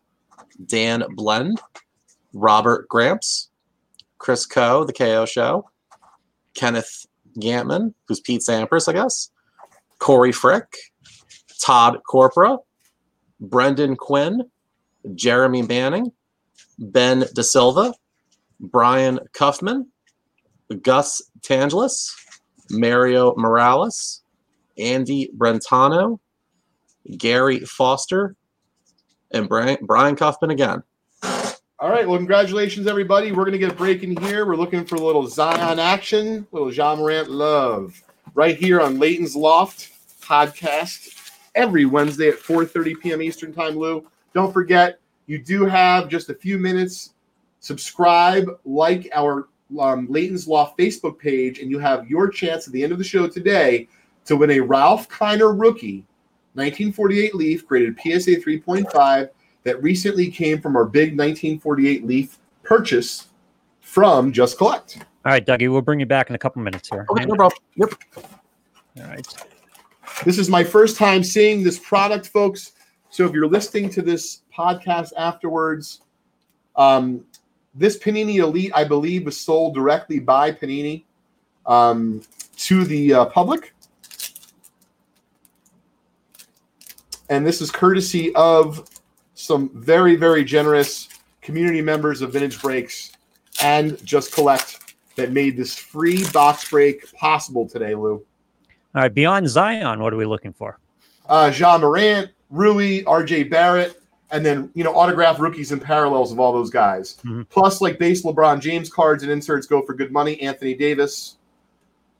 Dan 0.65 1.04
Blend, 1.15 1.62
Robert 2.34 2.88
Gramps, 2.88 3.50
Chris 4.17 4.45
Coe, 4.45 4.84
The 4.84 4.93
KO 4.93 5.26
Show, 5.26 5.69
Kenneth 6.54 7.06
Gantman, 7.39 7.93
who's 8.08 8.19
Pete 8.19 8.41
Sampras, 8.41 8.88
I 8.89 8.93
guess, 8.93 9.32
Corey 10.00 10.32
Frick, 10.32 10.78
Todd 11.62 12.00
Corpora, 12.08 12.58
Brendan 13.39 13.95
Quinn, 13.95 14.43
Jeremy 15.15 15.62
Manning, 15.62 16.12
Ben 16.78 17.22
DeSilva, 17.36 17.93
Brian 18.60 19.19
Cuffman, 19.34 19.88
Gus 20.82 21.22
Tangelis, 21.41 22.13
Mario 22.69 23.34
Morales, 23.36 24.22
Andy 24.78 25.30
Brentano, 25.38 26.19
Gary 27.17 27.62
Foster, 27.62 28.36
and 29.31 29.47
Brian, 29.47 29.77
Brian 29.81 30.15
Cuffman 30.15 30.51
again. 30.51 30.83
All 31.81 31.89
right. 31.89 32.07
Well, 32.07 32.17
congratulations, 32.17 32.87
everybody. 32.87 33.31
We're 33.31 33.45
going 33.45 33.53
to 33.53 33.57
get 33.57 33.77
breaking 33.77 34.19
here. 34.21 34.45
We're 34.45 34.57
looking 34.57 34.84
for 34.86 34.95
a 34.95 35.01
little 35.01 35.27
Zion 35.27 35.80
action, 35.80 36.45
little 36.51 36.73
Ja 36.73 36.95
Morant 36.95 37.30
love, 37.30 38.03
right 38.34 38.57
here 38.57 38.82
on 38.82 38.99
Leighton's 38.99 39.36
Loft 39.36 39.89
podcast 40.21 41.32
every 41.55 41.86
Wednesday 41.86 42.30
at 42.30 42.36
4:30 42.36 42.99
p.m. 42.99 43.21
Eastern 43.21 43.53
Time. 43.53 43.77
Lou, 43.77 44.05
don't 44.34 44.51
forget 44.51 44.99
you 45.27 45.38
do 45.38 45.65
have 45.65 46.09
just 46.09 46.30
a 46.30 46.34
few 46.34 46.57
minutes. 46.57 47.13
Subscribe, 47.61 48.49
like 48.65 49.09
our 49.13 49.47
um, 49.80 50.07
Leighton's 50.09 50.47
Loft 50.47 50.77
Facebook 50.77 51.19
page, 51.19 51.59
and 51.59 51.69
you 51.69 51.80
have 51.80 52.09
your 52.09 52.27
chance 52.30 52.67
at 52.67 52.73
the 52.73 52.84
end 52.84 52.91
of 52.91 52.97
the 52.97 53.03
show 53.03 53.27
today 53.27 53.88
to 54.25 54.36
win 54.36 54.51
a 54.51 54.59
Ralph 54.59 55.07
Kiner 55.07 55.57
rookie 55.57 56.05
1948 56.54 57.36
Leaf 57.36 57.68
graded 57.68 57.95
PSA 58.02 58.38
3.5 58.38 59.30
that 59.64 59.82
recently 59.84 60.30
came 60.32 60.62
from 60.62 60.76
our 60.76 60.86
big 60.86 61.18
1948 61.18 62.06
Leaf 62.06 62.39
purchase 62.64 63.28
from 63.82 64.32
Just 64.32 64.58
Collect. 64.58 64.97
All 65.26 65.32
right, 65.32 65.45
Dougie, 65.45 65.70
we'll 65.72 65.82
bring 65.82 66.00
you 66.00 66.06
back 66.06 66.30
in 66.30 66.36
a 66.36 66.39
couple 66.39 66.62
minutes 66.62 66.89
here. 66.89 67.06
Okay, 67.10 67.26
no 67.26 67.36
problem. 67.36 67.60
Yep. 67.76 67.93
All 68.97 69.04
right. 69.04 69.28
This 70.26 70.38
is 70.38 70.50
my 70.50 70.64
first 70.64 70.97
time 70.97 71.24
seeing 71.24 71.64
this 71.64 71.80
product, 71.80 72.28
folks. 72.28 72.74
So 73.10 73.26
if 73.26 73.34
you're 73.34 73.47
listening 73.47 73.89
to 73.91 74.02
this 74.02 74.41
podcast 74.56 75.12
afterwards, 75.18 76.02
um, 76.76 77.26
this 77.74 77.97
Panini 77.97 78.36
Elite, 78.36 78.72
I 78.76 78.84
believe, 78.84 79.26
was 79.26 79.38
sold 79.38 79.76
directly 79.76 80.20
by 80.20 80.52
Panini 80.52 81.04
um, 81.66 82.22
to 82.58 82.84
the 82.84 83.14
uh, 83.14 83.26
public. 83.26 83.74
And 87.30 87.45
this 87.45 87.61
is 87.61 87.71
courtesy 87.71 88.34
of 88.36 88.89
some 89.36 89.69
very, 89.73 90.15
very 90.15 90.43
generous 90.43 91.09
community 91.41 91.82
members 91.82 92.21
of 92.21 92.34
Vintage 92.34 92.61
Breaks 92.61 93.11
and 93.61 94.03
Just 94.05 94.34
Collect 94.34 94.95
that 95.15 95.32
made 95.32 95.57
this 95.57 95.75
free 95.75 96.23
box 96.32 96.69
break 96.69 97.11
possible 97.13 97.67
today, 97.67 97.93
Lou. 97.95 98.13
All 98.95 99.03
right, 99.03 99.13
beyond 99.13 99.47
Zion, 99.47 100.01
what 100.01 100.13
are 100.13 100.17
we 100.17 100.25
looking 100.25 100.53
for? 100.53 100.80
Uh, 101.27 101.51
Ja 101.55 101.77
Morant, 101.77 102.32
Rui, 102.49 103.03
RJ 103.03 103.49
Barrett, 103.49 104.01
and 104.32 104.45
then 104.45 104.71
you 104.73 104.84
know 104.84 104.95
autograph 104.95 105.39
rookies 105.39 105.71
and 105.71 105.82
parallels 105.82 106.32
of 106.32 106.39
all 106.39 106.51
those 106.51 106.69
guys. 106.69 107.17
Mhm. 107.23 107.47
Plus, 107.49 107.82
like 107.82 107.99
base 107.99 108.23
LeBron 108.23 108.59
James 108.59 108.89
cards 108.89 109.21
and 109.23 109.32
inserts 109.32 109.67
go 109.67 109.82
for 109.84 109.93
good 109.93 110.11
money. 110.11 110.39
Anthony 110.41 110.73
Davis. 110.73 111.38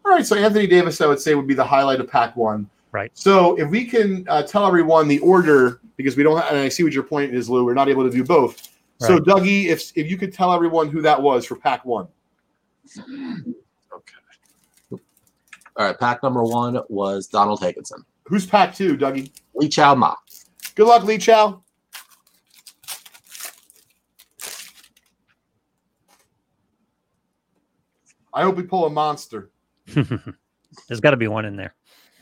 All 0.06 0.12
right, 0.12 0.26
so 0.26 0.36
Anthony 0.36 0.68
Davis, 0.68 1.02
I 1.02 1.08
would 1.08 1.20
say, 1.20 1.36
would 1.36 1.48
be 1.48 1.54
the 1.54 1.64
highlight 1.66 2.00
of 2.00 2.10
Pack 2.10 2.36
One. 2.36 2.70
Right. 2.92 3.12
So 3.14 3.58
if 3.60 3.70
we 3.70 3.86
can 3.86 4.26
uh, 4.28 4.44
tell 4.44 4.66
everyone 4.66 5.08
the 5.08 5.20
order, 5.20 5.82
because 5.96 6.18
we 6.18 6.24
don't, 6.24 6.40
and 6.40 6.58
I 6.58 6.70
see 6.70 6.84
what 6.84 6.94
your 6.94 7.04
point 7.04 7.34
is, 7.34 7.50
Lou. 7.50 7.64
We're 7.64 7.74
not 7.74 7.90
able 7.90 8.04
to 8.04 8.10
do 8.10 8.24
both. 8.24 8.68
So 8.98 9.14
Right. 9.14 9.24
Dougie, 9.24 9.66
if 9.68 9.92
if 9.96 10.10
you 10.10 10.18
could 10.18 10.34
tell 10.34 10.54
everyone 10.54 10.90
who 10.90 11.02
that 11.02 11.22
was 11.22 11.46
for 11.46 11.56
Pack 11.56 11.86
One. 11.86 12.08
Okay. 12.98 14.14
All 14.92 15.00
right. 15.78 16.00
Pack 16.00 16.24
number 16.24 16.44
one 16.44 16.80
was 16.90 17.28
Donald 17.28 17.62
Higginson. 17.62 18.04
Who's 18.26 18.46
Pack 18.46 18.76
Two, 18.76 18.98
Dougie? 18.98 19.32
Lee 19.56 19.70
Chow 19.70 19.96
Ma. 19.96 20.16
Good 20.76 20.88
luck, 20.88 21.04
Lee 21.04 21.18
Chow. 21.18 21.64
I 28.34 28.44
hope 28.44 28.56
we 28.56 28.64
pull 28.64 28.86
a 28.86 28.90
monster. 28.90 29.50
There's 29.86 31.02
got 31.02 31.12
to 31.12 31.18
be 31.18 31.28
one 31.28 31.46
in 31.46 31.56
there. 31.56 31.76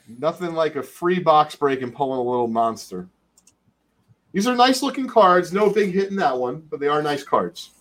Nothing 0.08 0.54
like 0.54 0.76
a 0.76 0.84
free 0.84 1.20
box 1.20 1.56
break 1.56 1.82
and 1.82 1.94
pulling 1.94 2.20
a 2.20 2.24
little 2.24 2.48
monster. 2.48 3.08
These 4.32 4.48
are 4.48 4.56
nice 4.56 4.82
looking 4.82 5.08
cards. 5.08 5.52
No 5.52 5.70
big 5.70 5.94
hit 5.94 6.10
in 6.10 6.16
that 6.18 6.38
one, 6.38 6.62
but 6.70 6.80
they 6.80 6.88
are 6.88 7.02
nice 7.02 7.24
cards. 7.24 7.72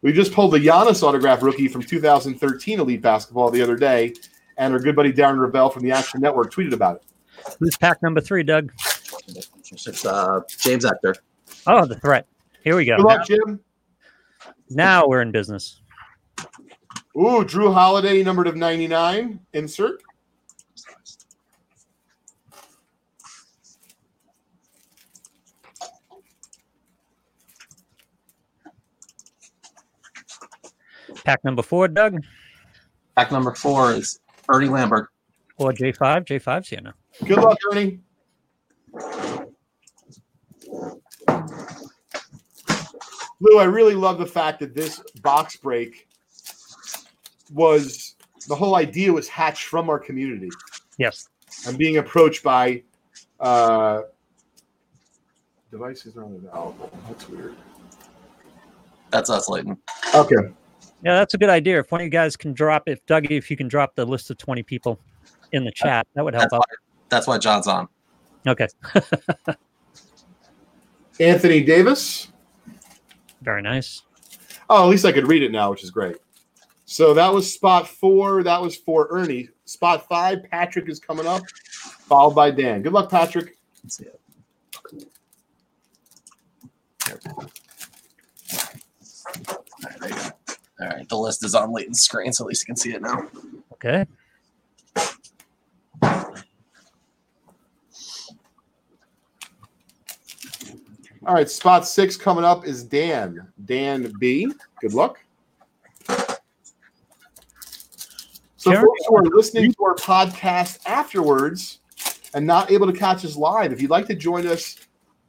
We 0.00 0.12
just 0.12 0.32
pulled 0.32 0.52
the 0.52 0.58
Giannis 0.58 1.02
autograph 1.02 1.42
rookie 1.42 1.68
from 1.68 1.82
2013 1.82 2.78
Elite 2.78 3.02
Basketball 3.02 3.50
the 3.50 3.60
other 3.60 3.76
day, 3.76 4.14
and 4.56 4.72
our 4.72 4.78
good 4.78 4.94
buddy 4.94 5.12
Darren 5.12 5.38
Rovell 5.38 5.72
from 5.72 5.82
the 5.82 5.90
Action 5.90 6.20
Network 6.20 6.52
tweeted 6.52 6.72
about 6.72 6.96
it. 6.96 7.56
Who's 7.58 7.76
pack 7.76 8.02
number 8.02 8.20
three, 8.20 8.42
Doug? 8.42 8.72
It's 9.26 10.06
uh, 10.06 10.40
James 10.60 10.84
Ector. 10.84 11.16
Oh, 11.66 11.84
the 11.84 11.96
threat. 11.96 12.26
Here 12.62 12.76
we 12.76 12.84
go. 12.84 12.96
Good 12.96 13.06
luck, 13.06 13.26
Jim. 13.26 13.60
Now 14.70 15.06
we're 15.06 15.22
in 15.22 15.32
business. 15.32 15.80
Ooh, 17.18 17.44
Jrue 17.44 17.74
Holiday, 17.74 18.22
numbered 18.22 18.46
of 18.46 18.54
99. 18.54 19.40
Insert. 19.52 20.00
Pack 31.24 31.44
number 31.44 31.62
four, 31.62 31.88
Doug, 31.88 32.22
Pack 33.16 33.32
number 33.32 33.54
four 33.54 33.92
is 33.92 34.20
Ernie 34.48 34.68
Lambert. 34.68 35.08
or 35.56 35.72
J5. 35.72 36.24
J5's 36.26 36.68
here 36.68 36.80
now. 36.80 36.92
Good 37.24 37.38
luck, 37.38 37.58
Ernie. 37.72 38.00
Lou, 43.40 43.58
I 43.58 43.64
really 43.64 43.94
love 43.94 44.18
the 44.18 44.26
fact 44.26 44.60
that 44.60 44.74
this 44.74 45.00
box 45.22 45.56
break 45.56 46.07
was 47.52 48.14
the 48.46 48.54
whole 48.54 48.76
idea 48.76 49.12
was 49.12 49.28
hatched 49.28 49.64
from 49.64 49.88
our 49.90 49.98
community. 49.98 50.50
Yes. 50.98 51.28
I'm 51.66 51.76
being 51.76 51.98
approached 51.98 52.42
by 52.42 52.82
uh, 53.40 54.02
devices 55.70 56.16
are 56.16 56.24
unavailable. 56.24 56.90
That's 57.08 57.28
weird. 57.28 57.54
That's 59.10 59.30
us, 59.30 59.48
Leighton. 59.48 59.78
Okay. 60.14 60.36
Yeah, 61.02 61.14
that's 61.14 61.34
a 61.34 61.38
good 61.38 61.48
idea. 61.48 61.78
If 61.78 61.90
one 61.92 62.00
of 62.00 62.04
you 62.04 62.10
guys 62.10 62.36
can 62.36 62.52
drop, 62.52 62.82
if 62.86 63.04
Dougie, 63.06 63.30
if 63.30 63.50
you 63.50 63.56
can 63.56 63.68
drop 63.68 63.94
the 63.94 64.04
list 64.04 64.30
of 64.30 64.38
20 64.38 64.62
people 64.64 64.98
in 65.52 65.64
the 65.64 65.72
chat, 65.72 66.06
that 66.14 66.24
would 66.24 66.34
help 66.34 66.50
That's 66.50 66.52
why, 66.52 66.58
out. 66.58 66.64
that's 67.08 67.26
why 67.26 67.38
John's 67.38 67.66
on. 67.66 67.88
Okay. 68.46 68.66
Anthony 71.20 71.62
Davis. 71.62 72.28
Very 73.42 73.62
nice. 73.62 74.02
Oh, 74.68 74.84
at 74.84 74.88
least 74.90 75.04
I 75.04 75.12
could 75.12 75.26
read 75.26 75.42
it 75.42 75.52
now, 75.52 75.70
which 75.70 75.82
is 75.82 75.90
great. 75.90 76.16
So 76.90 77.12
that 77.12 77.30
was 77.30 77.52
spot 77.52 77.86
four. 77.86 78.42
That 78.42 78.62
was 78.62 78.74
for 78.74 79.08
Ernie. 79.10 79.50
Spot 79.66 80.08
five, 80.08 80.38
Patrick 80.50 80.88
is 80.88 80.98
coming 80.98 81.26
up, 81.26 81.42
followed 82.08 82.34
by 82.34 82.50
Dan. 82.50 82.80
Good 82.80 82.94
luck, 82.94 83.10
Patrick. 83.10 83.58
Let's 83.84 83.98
see 83.98 84.06
it. 84.06 84.18
All 87.36 87.44
right, 89.84 90.00
there 90.00 90.08
you 90.08 90.14
go. 90.14 90.30
All 90.80 90.88
right, 90.88 91.06
the 91.10 91.18
list 91.18 91.44
is 91.44 91.54
on 91.54 91.74
Leighton's 91.74 92.00
screen, 92.00 92.32
so 92.32 92.44
at 92.44 92.48
least 92.48 92.62
you 92.62 92.66
can 92.72 92.76
see 92.76 92.94
it 92.94 93.02
now. 93.02 93.28
Okay. 93.74 94.06
All 101.26 101.34
right, 101.34 101.50
spot 101.50 101.86
six 101.86 102.16
coming 102.16 102.44
up 102.44 102.66
is 102.66 102.82
Dan. 102.82 103.46
Dan 103.66 104.10
B. 104.18 104.50
Good 104.80 104.94
luck. 104.94 105.18
So, 108.68 108.72
Jeremy- 108.72 108.86
folks 108.86 109.06
who 109.08 109.16
are 109.16 109.22
listening 109.24 109.72
to 109.72 109.84
our 109.84 109.94
podcast 109.94 110.80
afterwards 110.84 111.78
and 112.34 112.46
not 112.46 112.70
able 112.70 112.86
to 112.86 112.92
catch 112.92 113.24
us 113.24 113.34
live, 113.34 113.72
if 113.72 113.80
you'd 113.80 113.90
like 113.90 114.06
to 114.08 114.14
join 114.14 114.46
us 114.46 114.76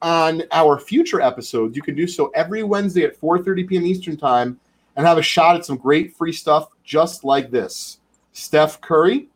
on 0.01 0.43
our 0.51 0.77
future 0.77 1.21
episodes, 1.21 1.73
you 1.77 1.81
can 1.81 1.95
do 1.95 2.05
so 2.05 2.31
every 2.35 2.63
Wednesday 2.63 3.05
at 3.05 3.19
4:30 3.19 3.67
p.m. 3.69 3.85
Eastern 3.85 4.17
Time 4.17 4.59
and 4.97 5.07
have 5.07 5.17
a 5.17 5.21
shot 5.21 5.55
at 5.55 5.65
some 5.65 5.77
great 5.77 6.13
free 6.17 6.33
stuff 6.33 6.67
just 6.83 7.23
like 7.23 7.49
this. 7.49 7.99
Steph 8.33 8.81
Curry, 8.81 9.29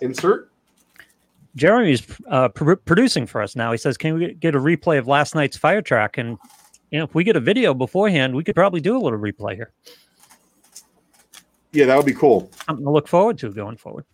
insert. 0.00 0.50
Jeremy's 1.56 2.02
uh, 2.28 2.48
pr- 2.48 2.74
producing 2.74 3.26
for 3.26 3.42
us 3.42 3.54
now. 3.54 3.70
He 3.70 3.76
says, 3.76 3.98
"Can 3.98 4.14
we 4.14 4.32
get 4.32 4.54
a 4.54 4.58
replay 4.58 4.98
of 4.98 5.06
last 5.06 5.34
night's 5.34 5.58
fire 5.58 5.82
track?" 5.82 6.16
And 6.16 6.38
you 6.90 6.98
know, 6.98 7.04
if 7.04 7.14
we 7.14 7.22
get 7.22 7.36
a 7.36 7.40
video 7.40 7.74
beforehand, 7.74 8.34
we 8.34 8.44
could 8.44 8.54
probably 8.54 8.80
do 8.80 8.96
a 8.96 9.00
little 9.00 9.18
replay 9.18 9.56
here. 9.56 9.72
Yeah, 11.72 11.86
that 11.86 11.96
would 11.96 12.06
be 12.06 12.14
cool. 12.14 12.50
Something 12.66 12.84
to 12.84 12.90
look 12.90 13.06
forward 13.06 13.38
to 13.38 13.50
going 13.50 13.76
forward. 13.76 14.04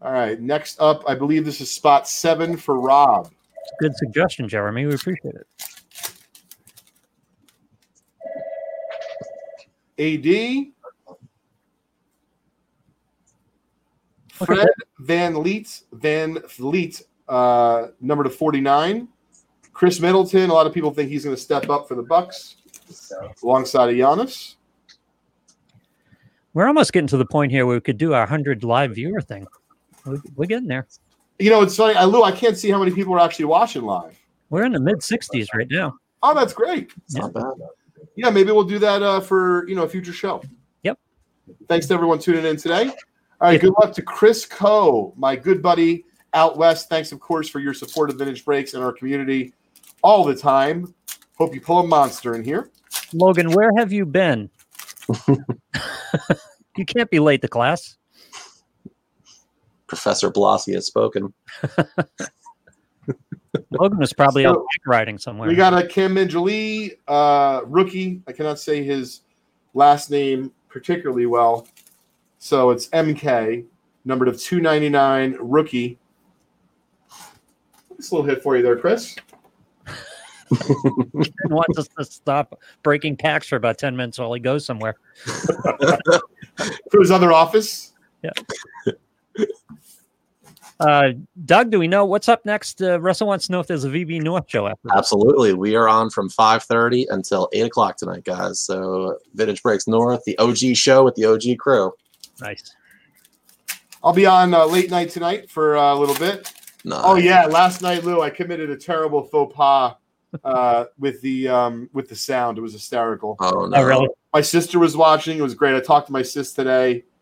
All 0.00 0.12
right, 0.12 0.40
next 0.40 0.80
up, 0.80 1.04
I 1.06 1.14
believe 1.14 1.44
this 1.44 1.60
is 1.60 1.70
spot 1.70 2.08
seven 2.08 2.56
for 2.56 2.80
Rob. 2.80 3.30
Good 3.78 3.94
suggestion, 3.96 4.48
Jeremy. 4.48 4.86
We 4.86 4.94
appreciate 4.94 5.34
it. 5.36 5.46
AD. 9.98 10.72
Fred 14.44 14.68
Van 14.98 15.40
Leet, 15.40 15.82
Van 15.92 16.38
Vliet, 16.48 17.02
uh, 17.28 17.88
number 18.00 18.24
to 18.24 18.30
49. 18.30 19.06
Khris 19.72 20.00
Middleton, 20.00 20.50
a 20.50 20.52
lot 20.52 20.66
of 20.66 20.74
people 20.74 20.90
think 20.90 21.10
he's 21.10 21.22
going 21.22 21.36
to 21.36 21.40
step 21.40 21.70
up 21.70 21.86
for 21.86 21.94
the 21.94 22.02
Bucks 22.02 22.56
alongside 23.42 23.90
of 23.90 23.94
Giannis. 23.96 24.56
We're 26.54 26.66
almost 26.66 26.92
getting 26.92 27.06
to 27.08 27.16
the 27.16 27.24
point 27.24 27.50
here 27.50 27.64
where 27.66 27.76
we 27.76 27.80
could 27.80 27.98
do 27.98 28.12
our 28.14 28.26
hundred 28.26 28.62
live 28.64 28.94
viewer 28.94 29.20
thing. 29.20 29.46
We- 30.04 30.20
We're 30.36 30.46
getting 30.46 30.68
there. 30.68 30.86
You 31.38 31.50
know, 31.50 31.62
it's 31.62 31.76
funny. 31.76 31.94
I, 31.94 32.04
Lou, 32.04 32.22
I 32.22 32.32
can't 32.32 32.56
see 32.56 32.70
how 32.70 32.78
many 32.78 32.92
people 32.92 33.14
are 33.14 33.20
actually 33.20 33.46
watching 33.46 33.82
live. 33.82 34.18
We're 34.50 34.64
in 34.64 34.72
the 34.72 34.80
mid 34.80 34.96
60s 34.98 35.46
right 35.54 35.66
now. 35.70 35.94
Oh, 36.22 36.34
that's 36.34 36.52
great. 36.52 36.92
It's 37.04 37.16
not 37.16 37.32
bad. 37.32 37.44
Yeah, 38.16 38.30
maybe 38.30 38.52
we'll 38.52 38.64
do 38.64 38.78
that 38.78 39.02
uh, 39.02 39.20
for 39.20 39.66
you 39.68 39.74
know 39.74 39.84
a 39.84 39.88
future 39.88 40.12
show. 40.12 40.42
Yep. 40.82 40.98
Thanks 41.68 41.86
to 41.86 41.94
everyone 41.94 42.18
tuning 42.18 42.44
in 42.44 42.56
today. 42.56 42.88
All 42.88 43.48
right, 43.48 43.60
good 43.60 43.72
luck 43.80 43.92
to 43.94 44.02
Chris 44.02 44.44
Coe, 44.46 45.12
my 45.16 45.34
good 45.34 45.62
buddy 45.62 46.04
out 46.34 46.56
west. 46.58 46.88
Thanks, 46.88 47.10
of 47.10 47.18
course, 47.20 47.48
for 47.48 47.58
your 47.58 47.74
support 47.74 48.10
of 48.10 48.16
Vintage 48.18 48.44
Breaks 48.44 48.74
and 48.74 48.84
our 48.84 48.92
community 48.92 49.52
all 50.02 50.22
the 50.24 50.34
time. 50.34 50.94
Hope 51.38 51.54
you 51.54 51.60
pull 51.60 51.80
a 51.80 51.86
monster 51.86 52.34
in 52.36 52.44
here. 52.44 52.70
Logan, 53.12 53.52
where 53.52 53.70
have 53.76 53.92
you 53.92 54.06
been? 54.06 54.50
you 56.76 56.84
can't 56.86 57.10
be 57.10 57.18
late 57.18 57.42
to 57.42 57.48
class. 57.48 57.96
Professor 59.86 60.30
Blasi 60.30 60.74
has 60.74 60.86
spoken. 60.86 61.34
Logan 63.70 63.98
was 63.98 64.12
probably 64.12 64.46
out 64.46 64.54
So, 64.54 64.60
bike 64.60 64.86
riding 64.86 65.18
somewhere. 65.18 65.48
We 65.48 65.54
got 65.54 65.74
a 65.74 65.86
Kim 65.86 66.14
Minjali, 66.14 66.96
uh, 67.08 67.60
rookie. 67.66 68.22
I 68.26 68.32
cannot 68.32 68.58
say 68.58 68.82
his 68.82 69.20
last 69.74 70.10
name 70.10 70.52
particularly 70.68 71.26
well. 71.26 71.66
So 72.38 72.70
it's 72.70 72.88
MK, 72.88 73.64
numbered 74.04 74.28
of 74.28 74.40
299, 74.40 75.36
rookie. 75.40 75.98
Nice 77.90 78.10
little 78.10 78.26
hit 78.26 78.42
for 78.42 78.56
you 78.56 78.62
there, 78.62 78.76
Chris. 78.76 79.14
And 80.68 81.52
wants 81.52 81.78
us 81.78 81.88
to 81.98 82.04
stop 82.04 82.60
breaking 82.82 83.16
packs 83.16 83.48
for 83.48 83.56
about 83.56 83.78
10 83.78 83.96
minutes 83.96 84.18
while 84.18 84.32
he 84.32 84.40
goes 84.40 84.64
somewhere. 84.64 84.96
For 86.90 87.00
his 87.00 87.10
other 87.10 87.32
office. 87.32 87.92
Yeah. 88.22 88.92
Uh, 90.78 91.12
Doug, 91.44 91.70
do 91.70 91.78
we 91.78 91.86
know 91.86 92.04
what's 92.04 92.28
up 92.28 92.44
next? 92.44 92.82
Uh, 92.82 93.00
Russell 93.00 93.28
wants 93.28 93.46
to 93.46 93.52
know 93.52 93.60
if 93.60 93.68
there's 93.68 93.84
a 93.84 93.88
VB 93.88 94.20
North 94.20 94.44
show 94.48 94.66
after. 94.66 94.80
this. 94.84 94.92
Absolutely. 94.96 95.54
We 95.54 95.76
are 95.76 95.88
on 95.88 96.10
from 96.10 96.28
5.30 96.28 97.06
until 97.10 97.48
8 97.52 97.66
o'clock 97.66 97.96
tonight, 97.96 98.24
guys. 98.24 98.60
So 98.60 99.18
Vintage 99.34 99.62
Breaks 99.62 99.86
North, 99.86 100.22
the 100.24 100.36
OG 100.38 100.74
show 100.74 101.04
with 101.04 101.14
the 101.14 101.24
OG 101.24 101.58
crew. 101.58 101.92
Nice. 102.40 102.74
I'll 104.02 104.12
be 104.12 104.26
on 104.26 104.52
uh, 104.52 104.66
late 104.66 104.90
night 104.90 105.10
tonight 105.10 105.48
for 105.48 105.76
uh, 105.76 105.94
a 105.94 105.96
little 105.96 106.16
bit. 106.16 106.52
Nice. 106.84 107.00
Oh 107.04 107.14
yeah, 107.14 107.46
last 107.46 107.80
night, 107.82 108.02
Lou, 108.02 108.20
I 108.20 108.30
committed 108.30 108.68
a 108.70 108.76
terrible 108.76 109.22
faux 109.22 109.54
pas 109.54 109.94
uh, 110.44 110.84
with 110.98 111.20
the 111.22 111.48
um, 111.48 111.88
with 111.92 112.08
the 112.08 112.16
sound. 112.16 112.58
It 112.58 112.60
was 112.60 112.72
hysterical. 112.72 113.36
Oh, 113.40 113.66
no. 113.66 113.76
Oh, 113.78 113.82
really? 113.84 114.08
My 114.32 114.40
sister 114.40 114.78
was 114.78 114.96
watching. 114.96 115.38
It 115.38 115.42
was 115.42 115.54
great. 115.54 115.74
I 115.74 115.80
talked 115.80 116.06
to 116.06 116.12
my 116.12 116.22
sis 116.22 116.52
today. 116.52 117.04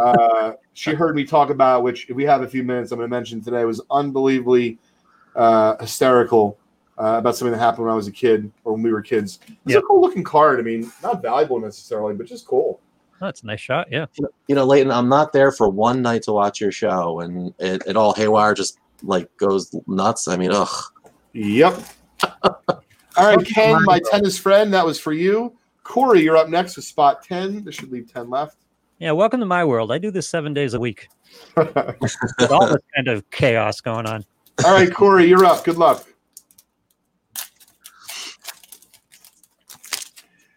Uh, 0.00 0.52
she 0.72 0.94
heard 0.94 1.14
me 1.14 1.22
talk 1.22 1.50
about 1.50 1.82
which, 1.82 2.08
if 2.08 2.16
we 2.16 2.24
have 2.24 2.40
a 2.40 2.48
few 2.48 2.62
minutes, 2.62 2.92
I'm 2.92 2.98
going 2.98 3.10
to 3.10 3.14
mention 3.14 3.42
today. 3.42 3.62
Was 3.66 3.82
unbelievably 3.90 4.78
uh, 5.34 5.76
hysterical 5.78 6.56
uh, 6.98 7.16
about 7.18 7.36
something 7.36 7.52
that 7.52 7.58
happened 7.58 7.84
when 7.84 7.92
I 7.92 7.96
was 7.96 8.06
a 8.06 8.12
kid 8.12 8.50
or 8.64 8.72
when 8.72 8.82
we 8.82 8.90
were 8.90 9.02
kids. 9.02 9.38
It's 9.46 9.56
Yeah. 9.66 9.78
a 9.78 9.82
cool 9.82 10.00
looking 10.00 10.24
card. 10.24 10.60
I 10.60 10.62
mean, 10.62 10.90
not 11.02 11.20
valuable 11.20 11.60
necessarily, 11.60 12.14
but 12.14 12.26
just 12.26 12.46
cool. 12.46 12.80
Oh, 13.20 13.26
that's 13.26 13.42
a 13.42 13.46
nice 13.46 13.60
shot. 13.60 13.88
Yeah. 13.90 14.06
You 14.46 14.54
know, 14.54 14.64
Leighton, 14.64 14.90
I'm 14.90 15.10
not 15.10 15.32
there 15.34 15.52
for 15.52 15.68
one 15.68 16.00
night 16.00 16.22
to 16.22 16.32
watch 16.32 16.58
your 16.58 16.72
show, 16.72 17.20
and 17.20 17.52
it, 17.58 17.82
it 17.86 17.96
all 17.96 18.14
haywire 18.14 18.54
just 18.54 18.78
like 19.02 19.34
goes 19.36 19.74
nuts. 19.86 20.26
I 20.26 20.36
mean, 20.38 20.52
ugh. 20.52 20.68
Yep. 21.34 21.82
All 22.22 23.34
right, 23.34 23.46
Ken, 23.46 23.82
my 23.84 24.00
tennis 24.10 24.38
friend, 24.38 24.72
that 24.74 24.84
was 24.84 25.00
for 25.00 25.12
you. 25.12 25.56
Corey, 25.82 26.22
you're 26.22 26.36
up 26.36 26.48
next 26.48 26.76
with 26.76 26.84
spot 26.84 27.22
10. 27.22 27.64
This 27.64 27.74
should 27.74 27.90
leave 27.90 28.12
10 28.12 28.28
left. 28.28 28.58
Yeah. 28.98 29.12
Welcome 29.12 29.40
to 29.40 29.46
my 29.46 29.64
world. 29.64 29.92
I 29.92 29.98
do 29.98 30.10
this 30.10 30.28
seven 30.28 30.54
days 30.54 30.74
a 30.74 30.80
week. 30.80 31.08
With 31.56 32.50
all 32.50 32.66
this 32.66 32.82
kind 32.94 33.08
of 33.08 33.28
chaos 33.30 33.80
going 33.80 34.06
on. 34.06 34.24
All 34.64 34.72
right, 34.72 34.92
Corey, 34.92 35.26
you're 35.26 35.44
up. 35.44 35.64
Good 35.64 35.76
luck. 35.76 36.06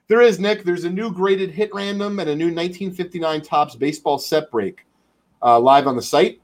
There 0.08 0.22
is, 0.22 0.40
Nick. 0.40 0.64
There's 0.64 0.86
a 0.86 0.90
new 0.90 1.12
graded 1.12 1.52
hit 1.52 1.74
random 1.74 2.20
and 2.20 2.30
a 2.30 2.36
new 2.36 2.46
1959 2.46 3.42
Topps 3.42 3.76
baseball 3.76 4.18
set 4.18 4.50
break 4.50 4.86
uh, 5.42 5.60
live 5.60 5.86
on 5.86 5.96
the 5.96 6.02
site. 6.02 6.42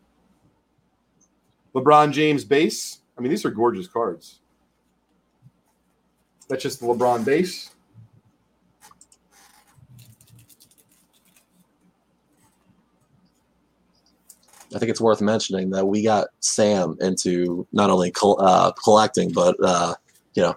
LeBron 1.73 2.11
James 2.11 2.43
base. 2.43 2.99
I 3.17 3.21
mean, 3.21 3.29
these 3.29 3.45
are 3.45 3.49
gorgeous 3.49 3.87
cards. 3.87 4.39
That's 6.47 6.63
just 6.63 6.79
the 6.79 6.85
LeBron 6.85 7.25
base. 7.25 7.71
I 14.73 14.79
think 14.79 14.89
it's 14.89 15.01
worth 15.01 15.21
mentioning 15.21 15.69
that 15.71 15.85
we 15.85 16.03
got 16.03 16.27
Sam 16.41 16.97
into 16.99 17.65
not 17.71 17.89
only 17.89 18.11
col- 18.11 18.41
uh, 18.41 18.71
collecting, 18.71 19.31
but 19.31 19.55
uh, 19.63 19.95
you 20.33 20.43
know, 20.43 20.55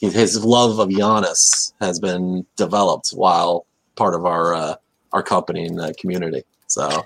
he- 0.00 0.10
his 0.10 0.44
love 0.44 0.78
of 0.78 0.88
Giannis 0.88 1.72
has 1.80 2.00
been 2.00 2.44
developed 2.56 3.10
while 3.10 3.66
part 3.94 4.14
of 4.14 4.24
our 4.24 4.54
uh, 4.54 4.74
our 5.12 5.22
company 5.22 5.66
and 5.66 5.80
uh, 5.80 5.92
community. 6.00 6.42
So 6.66 7.04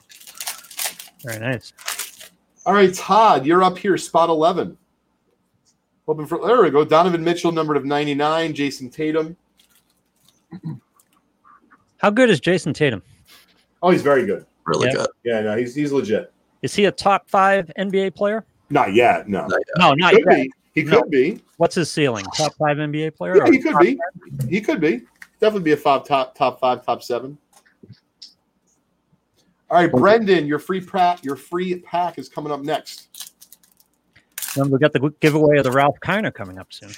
Very 1.24 1.40
nice. 1.40 1.72
All 2.64 2.72
right, 2.72 2.92
Todd, 2.94 3.44
you're 3.46 3.62
up 3.62 3.78
here, 3.78 3.96
spot 3.98 4.28
11. 4.28 4.76
Hoping 6.06 6.26
for 6.26 6.46
there 6.46 6.62
we 6.62 6.70
go. 6.70 6.84
Donovan 6.84 7.22
Mitchell, 7.24 7.50
numbered 7.52 7.76
of 7.76 7.84
99. 7.84 8.54
Jayson 8.54 8.90
Tatum. 8.90 9.36
How 11.98 12.10
good 12.10 12.30
is 12.30 12.40
Jayson 12.40 12.72
Tatum? 12.72 13.02
Oh, 13.82 13.90
he's 13.90 14.02
very 14.02 14.24
good. 14.26 14.46
really 14.64 14.86
Yeah. 14.88 14.94
good. 14.94 15.06
Yeah, 15.24 15.40
no, 15.42 15.56
he's 15.56 15.74
he's 15.74 15.92
legit. 15.92 16.32
Is 16.62 16.74
he 16.74 16.86
a 16.86 16.92
top 16.92 17.28
five 17.28 17.70
NBA 17.78 18.14
player? 18.14 18.44
Not 18.70 18.94
yet, 18.94 19.28
no. 19.28 19.42
Not 19.42 19.50
yet. 19.52 19.78
No, 19.78 19.94
not 19.94 20.12
Could 20.14 20.24
yet. 20.28 20.36
be. 20.44 20.52
He 20.74 20.82
No. 20.82 21.00
could 21.02 21.10
be. 21.10 21.40
What's 21.56 21.74
his 21.76 21.90
ceiling? 21.90 22.24
Top 22.36 22.52
five 22.54 22.78
NBA 22.78 23.10
player? 23.16 23.36
Yeah, 23.36 23.50
he 23.50 23.58
could 23.58 23.72
top 23.72 23.82
be. 23.82 23.98
He 24.48 24.60
could 24.60 24.80
be. 24.80 25.02
Definitely 25.40 25.62
be 25.64 25.72
a 25.72 25.76
five 25.76 26.04
top 26.04 26.34
top 26.34 26.58
five, 26.60 26.84
top 26.84 27.02
seven. 27.02 27.38
All 29.70 29.78
right, 29.80 29.90
Brendan, 29.90 30.46
your 30.46 30.58
free 30.60 30.80
pack, 30.80 31.24
your 31.24 31.36
free 31.36 31.80
pack 31.80 32.18
is 32.18 32.28
coming 32.28 32.52
up 32.52 32.60
next. 32.62 33.25
And 34.56 34.70
we 34.70 34.78
got 34.78 34.92
the 34.92 35.10
giveaway 35.20 35.58
of 35.58 35.64
the 35.64 35.72
Ralph 35.72 35.96
Kiner 36.02 36.32
coming 36.32 36.58
up 36.58 36.72
soon. 36.72 36.90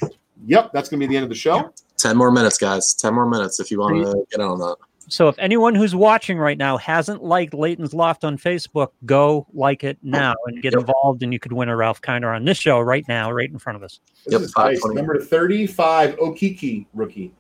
Yep, 0.47 0.71
that's 0.73 0.89
gonna 0.89 1.01
be 1.01 1.07
the 1.07 1.17
end 1.17 1.25
of 1.25 1.29
the 1.31 1.35
show. 1.35 1.73
Ten 1.97 2.17
more 2.17 2.31
minutes, 2.31 2.59
guys. 2.59 2.95
Ten 2.95 3.15
more 3.15 3.29
minutes 3.29 3.59
if 3.59 3.71
you 3.71 3.81
want 3.81 4.07
to 4.07 4.25
get 4.31 4.41
in 4.41 4.47
on 4.47 4.59
that. 4.61 4.77
So 5.11 5.29
if 5.29 5.39
anyone 5.39 5.75
who's 5.75 5.95
watching 5.97 6.39
right 6.39 6.59
now 6.59 6.77
hasn't 6.77 7.25
liked 7.25 7.55
Leighton's 7.55 7.95
Loft 7.95 8.25
on 8.25 8.37
Facebook, 8.37 8.89
go 9.07 9.47
like 9.55 9.83
it 9.83 9.99
now 10.03 10.35
and 10.47 10.63
get 10.63 10.75
Yep. 10.75 10.81
involved, 10.83 11.23
and 11.23 11.33
you 11.33 11.39
could 11.41 11.53
win 11.53 11.69
a 11.71 11.77
Ralph 11.77 12.03
Kiner 12.03 12.35
on 12.37 12.45
this 12.45 12.59
show 12.59 12.79
right 12.79 13.05
now, 13.09 13.33
right 13.33 13.51
in 13.51 13.59
front 13.59 13.77
of 13.77 13.83
us. 13.83 14.01
This 14.27 14.33
Yep, 14.33 14.41
is 14.43 14.55
nice. 14.57 14.85
Number 14.85 15.19
35, 15.19 16.17
Okeke 16.17 16.87
rookie. 16.93 17.33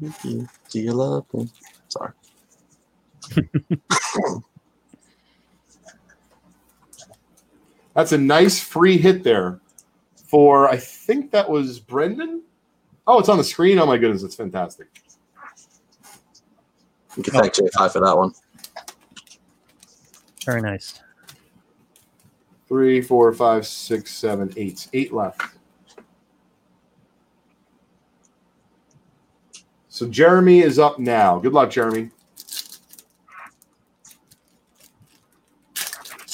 Do 0.00 0.46
you 0.74 0.92
love 0.92 1.24
me? 1.32 1.48
Sorry. 1.88 2.12
That's 7.94 8.12
a 8.12 8.18
nice 8.18 8.60
free 8.60 8.98
hit 8.98 9.22
there 9.22 9.60
for 10.14 10.68
I 10.68 10.76
think 10.76 11.30
that 11.30 11.48
was 11.48 11.78
Brendan. 11.78 12.42
Oh, 13.06 13.18
it's 13.18 13.28
on 13.28 13.38
the 13.38 13.44
screen. 13.44 13.78
Oh 13.78 13.86
my 13.86 13.96
goodness, 13.96 14.22
it's 14.22 14.34
fantastic. 14.34 14.88
You 17.16 17.22
can 17.22 17.34
thank 17.34 17.54
J5 17.54 17.92
for 17.92 18.00
that 18.00 18.16
one. 18.16 18.32
Very 20.44 20.60
nice. 20.60 21.00
Three, 22.66 23.00
four, 23.00 23.32
five, 23.32 23.66
six, 23.66 24.12
seven, 24.12 24.52
eight. 24.56 24.88
Eight 24.92 25.12
left. 25.12 25.42
So 29.88 30.08
Jeremy 30.08 30.60
is 30.60 30.80
up 30.80 30.98
now. 30.98 31.38
Good 31.38 31.52
luck, 31.52 31.70
Jeremy. 31.70 32.10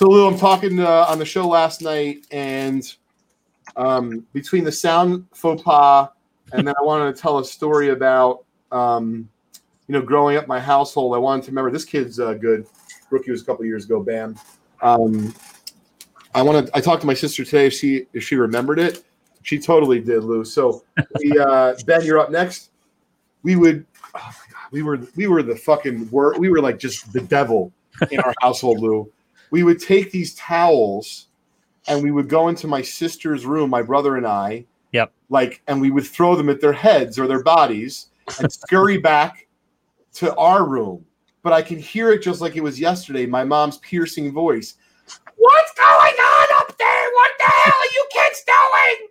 So 0.00 0.08
Lou, 0.08 0.26
I'm 0.26 0.38
talking 0.38 0.80
uh, 0.80 1.04
on 1.10 1.18
the 1.18 1.26
show 1.26 1.46
last 1.46 1.82
night, 1.82 2.26
and 2.30 2.90
um, 3.76 4.26
between 4.32 4.64
the 4.64 4.72
sound 4.72 5.26
faux 5.34 5.62
pas, 5.62 6.08
and 6.54 6.66
then 6.66 6.74
I 6.80 6.82
wanted 6.82 7.14
to 7.14 7.20
tell 7.20 7.38
a 7.38 7.44
story 7.44 7.90
about, 7.90 8.46
um, 8.72 9.28
you 9.88 9.92
know, 9.92 10.00
growing 10.00 10.38
up 10.38 10.48
my 10.48 10.58
household. 10.58 11.14
I 11.14 11.18
wanted 11.18 11.44
to 11.44 11.50
remember 11.50 11.70
this 11.70 11.84
kid's 11.84 12.18
uh, 12.18 12.32
good. 12.32 12.66
Rookie 13.10 13.30
was 13.30 13.42
a 13.42 13.44
couple 13.44 13.66
years 13.66 13.84
ago. 13.84 14.02
Bam. 14.02 14.36
Um, 14.80 15.34
I 16.34 16.42
to. 16.42 16.70
I 16.72 16.80
talked 16.80 17.02
to 17.02 17.06
my 17.06 17.12
sister 17.12 17.44
today. 17.44 17.66
If 17.66 17.74
she 17.74 18.06
if 18.14 18.24
she 18.24 18.36
remembered 18.36 18.78
it, 18.78 19.04
she 19.42 19.58
totally 19.58 20.00
did, 20.00 20.24
Lou. 20.24 20.46
So, 20.46 20.82
we, 21.22 21.38
uh, 21.38 21.74
Ben, 21.84 22.06
you're 22.06 22.20
up 22.20 22.30
next. 22.30 22.70
We 23.42 23.54
would. 23.54 23.84
Oh 24.14 24.18
my 24.18 24.22
God, 24.50 24.72
we 24.72 24.80
were 24.80 24.98
we 25.14 25.26
were 25.26 25.42
the 25.42 25.56
fucking 25.56 26.08
wor 26.08 26.38
We 26.38 26.48
were 26.48 26.62
like 26.62 26.78
just 26.78 27.12
the 27.12 27.20
devil 27.20 27.70
in 28.10 28.18
our 28.20 28.32
household, 28.40 28.80
Lou. 28.80 29.12
We 29.50 29.62
would 29.62 29.80
take 29.80 30.10
these 30.10 30.34
towels, 30.34 31.26
and 31.88 32.02
we 32.02 32.10
would 32.10 32.28
go 32.28 32.48
into 32.48 32.66
my 32.66 32.82
sister's 32.82 33.46
room, 33.46 33.70
my 33.70 33.82
brother 33.82 34.16
and 34.16 34.26
I. 34.26 34.66
Yep. 34.92 35.12
Like, 35.28 35.62
and 35.66 35.80
we 35.80 35.90
would 35.90 36.06
throw 36.06 36.34
them 36.36 36.48
at 36.48 36.60
their 36.60 36.72
heads 36.72 37.18
or 37.18 37.26
their 37.26 37.42
bodies, 37.42 38.08
and 38.38 38.52
scurry 38.52 38.98
back 38.98 39.46
to 40.14 40.34
our 40.36 40.66
room. 40.66 41.04
But 41.42 41.52
I 41.52 41.62
can 41.62 41.78
hear 41.78 42.12
it 42.12 42.22
just 42.22 42.40
like 42.40 42.56
it 42.56 42.62
was 42.62 42.78
yesterday. 42.78 43.26
My 43.26 43.44
mom's 43.44 43.78
piercing 43.78 44.32
voice. 44.32 44.74
What's 45.36 45.72
going 45.74 45.88
on 45.88 46.48
up 46.60 46.76
there? 46.76 47.10
What 47.12 47.30
the 47.38 47.44
hell 47.44 47.74
are 47.80 47.92
you 47.94 48.08
kids 48.12 48.44
doing? 48.46 49.08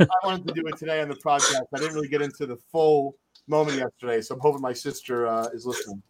I 0.22 0.26
wanted 0.26 0.48
to 0.48 0.54
do 0.54 0.66
it 0.66 0.76
today 0.76 1.00
on 1.00 1.08
the 1.08 1.16
podcast. 1.16 1.62
I 1.74 1.78
didn't 1.78 1.94
really 1.94 2.08
get 2.08 2.20
into 2.20 2.46
the 2.46 2.56
full 2.70 3.16
moment 3.48 3.78
yesterday, 3.78 4.20
so 4.20 4.34
I'm 4.34 4.40
hoping 4.40 4.60
my 4.60 4.72
sister 4.72 5.26
uh, 5.26 5.48
is 5.54 5.64
listening. 5.64 6.02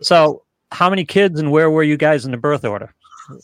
So, 0.00 0.44
how 0.72 0.90
many 0.90 1.04
kids 1.04 1.38
and 1.40 1.50
where 1.50 1.70
were 1.70 1.82
you 1.82 1.96
guys 1.96 2.24
in 2.24 2.30
the 2.30 2.36
birth 2.36 2.64
order? 2.64 2.92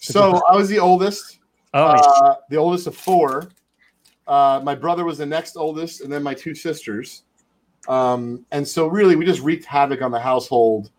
So 0.01 0.43
I 0.49 0.57
was 0.57 0.69
the 0.69 0.79
oldest, 0.79 1.39
Oh, 1.73 1.85
uh, 1.85 2.35
the 2.51 2.57
oldest 2.57 2.87
of 2.87 2.97
four. 2.97 3.49
Uh, 4.27 4.61
my 4.63 4.75
brother 4.75 5.05
was 5.05 5.19
the 5.19 5.27
next 5.27 5.57
oldest, 5.57 6.01
and 6.03 6.13
then 6.13 6.23
my 6.23 6.35
two 6.35 6.55
sisters. 6.55 7.23
Um, 7.89 8.45
and 8.51 8.67
so, 8.67 8.87
really, 8.89 9.17
we 9.17 9.25
just 9.25 9.41
wreaked 9.41 9.65
havoc 9.65 10.03
on 10.03 10.11
the 10.11 10.21
household. 10.21 10.91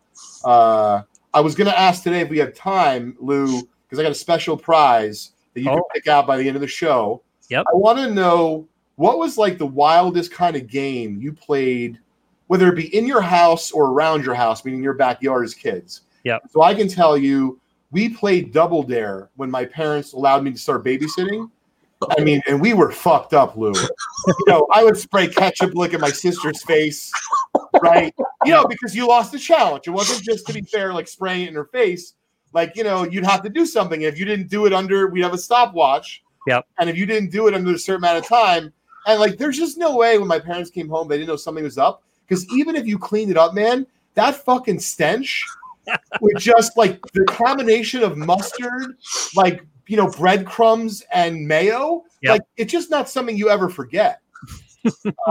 Uh, 0.43 1.01
I 1.33 1.39
was 1.41 1.55
going 1.55 1.69
to 1.69 1.77
ask 1.79 2.03
today 2.03 2.21
if 2.21 2.29
we 2.29 2.37
have 2.39 2.53
time, 2.53 3.15
Lou, 3.19 3.61
because 3.83 3.99
I 3.99 4.03
got 4.03 4.11
a 4.11 4.15
special 4.15 4.57
prize 4.57 5.31
that 5.53 5.61
you 5.61 5.67
can 5.67 5.79
Oh. 5.79 5.87
pick 5.93 6.07
out 6.07 6.25
by 6.25 6.37
the 6.37 6.47
end 6.47 6.55
of 6.55 6.61
the 6.61 6.67
show. 6.67 7.21
Yep. 7.49 7.65
I 7.71 7.75
want 7.75 7.99
to 7.99 8.09
know 8.09 8.67
what 8.95 9.17
was 9.19 9.37
like 9.37 9.57
the 9.57 9.67
wildest 9.67 10.31
kind 10.31 10.55
of 10.55 10.67
game 10.67 11.19
you 11.21 11.33
played, 11.33 11.99
whether 12.47 12.67
it 12.69 12.75
be 12.75 12.95
in 12.95 13.05
your 13.05 13.21
house 13.21 13.71
or 13.71 13.87
around 13.91 14.25
your 14.25 14.35
house, 14.35 14.63
meaning 14.65 14.81
your 14.83 14.93
backyard 14.93 15.43
as 15.45 15.53
kids. 15.53 16.01
Yep. 16.23 16.43
So 16.49 16.61
I 16.61 16.73
can 16.73 16.87
tell 16.87 17.17
you, 17.17 17.59
we 17.91 18.09
played 18.09 18.53
Double 18.53 18.83
Dare 18.83 19.29
when 19.35 19.51
my 19.51 19.65
parents 19.65 20.13
allowed 20.13 20.43
me 20.43 20.51
to 20.51 20.57
start 20.57 20.83
babysitting. 20.83 21.49
I 22.17 22.23
mean, 22.23 22.41
and 22.47 22.59
we 22.59 22.73
were 22.73 22.91
fucked 22.91 23.33
up, 23.33 23.55
Lou. 23.55 23.73
you 24.27 24.35
know, 24.47 24.67
I 24.73 24.83
would 24.83 24.97
spray 24.97 25.27
ketchup 25.27 25.75
lick 25.75 25.93
at 25.93 25.99
my 25.99 26.09
sister's 26.09 26.63
face, 26.63 27.11
right? 27.81 28.13
You 28.43 28.51
know, 28.51 28.65
because 28.65 28.95
you 28.95 29.07
lost 29.07 29.31
the 29.31 29.37
challenge. 29.37 29.87
It 29.87 29.91
wasn't 29.91 30.23
just 30.23 30.47
to 30.47 30.53
be 30.53 30.61
fair, 30.61 30.93
like 30.93 31.07
spraying 31.07 31.45
it 31.45 31.49
in 31.49 31.55
her 31.55 31.65
face. 31.65 32.15
like 32.53 32.75
you 32.75 32.83
know, 32.83 33.03
you'd 33.03 33.25
have 33.25 33.43
to 33.43 33.49
do 33.49 33.65
something. 33.65 34.01
If 34.01 34.17
you 34.17 34.25
didn't 34.25 34.49
do 34.49 34.65
it 34.65 34.73
under, 34.73 35.07
we'd 35.07 35.21
have 35.21 35.33
a 35.33 35.37
stopwatch. 35.37 36.23
Yep. 36.47 36.65
And 36.79 36.89
if 36.89 36.97
you 36.97 37.05
didn't 37.05 37.31
do 37.31 37.47
it 37.47 37.53
under 37.53 37.73
a 37.73 37.77
certain 37.77 38.03
amount 38.03 38.17
of 38.17 38.27
time, 38.27 38.73
and 39.05 39.19
like, 39.19 39.37
there's 39.37 39.57
just 39.57 39.77
no 39.77 39.95
way 39.95 40.17
when 40.17 40.27
my 40.27 40.39
parents 40.39 40.69
came 40.69 40.89
home 40.89 41.07
they 41.07 41.17
didn't 41.17 41.29
know 41.29 41.35
something 41.35 41.63
was 41.63 41.77
up. 41.77 42.03
Because 42.27 42.47
even 42.53 42.75
if 42.75 42.87
you 42.87 42.97
cleaned 42.97 43.29
it 43.29 43.37
up, 43.37 43.53
man, 43.53 43.85
that 44.13 44.35
fucking 44.35 44.79
stench 44.79 45.45
with 46.21 46.37
just 46.37 46.77
like 46.77 47.01
the 47.13 47.25
combination 47.25 48.03
of 48.03 48.17
mustard, 48.17 48.97
like 49.35 49.65
you 49.87 49.97
know, 49.97 50.09
breadcrumbs 50.09 51.03
and 51.13 51.47
mayo, 51.47 52.03
Yep. 52.21 52.31
like 52.31 52.41
it's 52.57 52.71
just 52.71 52.89
not 52.91 53.09
something 53.09 53.35
you 53.35 53.49
ever 53.49 53.67
forget. 53.69 54.21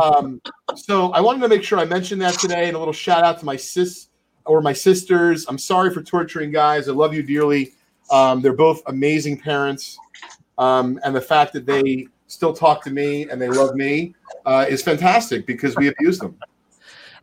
um, 0.03 0.41
so 0.77 1.11
I 1.13 1.21
wanted 1.21 1.41
to 1.43 1.49
make 1.49 1.63
sure 1.63 1.79
I 1.79 1.85
mentioned 1.85 2.21
that 2.23 2.35
today, 2.35 2.67
and 2.69 2.77
a 2.77 2.79
little 2.79 2.93
shout 2.93 3.25
out 3.25 3.39
to 3.41 3.45
my 3.45 3.57
sis 3.57 4.09
or 4.45 4.61
my 4.61 4.73
sisters. 4.73 5.47
I'm 5.49 5.59
sorry 5.59 5.93
for 5.93 6.03
torturing 6.03 6.51
guys. 6.51 6.89
I 6.89 6.93
love 6.93 7.15
you 7.15 7.23
dearly. 7.23 7.73
Um, 8.11 8.41
they're 8.43 8.53
both 8.53 8.83
amazing 8.87 9.39
parents, 9.39 9.99
um, 10.59 10.99
and 11.05 11.15
the 11.15 11.21
fact 11.21 11.53
that 11.53 11.65
they 11.67 12.07
still 12.27 12.53
talk 12.53 12.83
to 12.85 12.91
me 12.91 13.29
and 13.29 13.41
they 13.41 13.49
love 13.49 13.75
me 13.75 14.15
uh, 14.47 14.65
is 14.69 14.83
fantastic 14.83 15.47
because 15.47 15.75
we 15.77 15.89
abuse 15.89 16.19
them. 16.19 16.37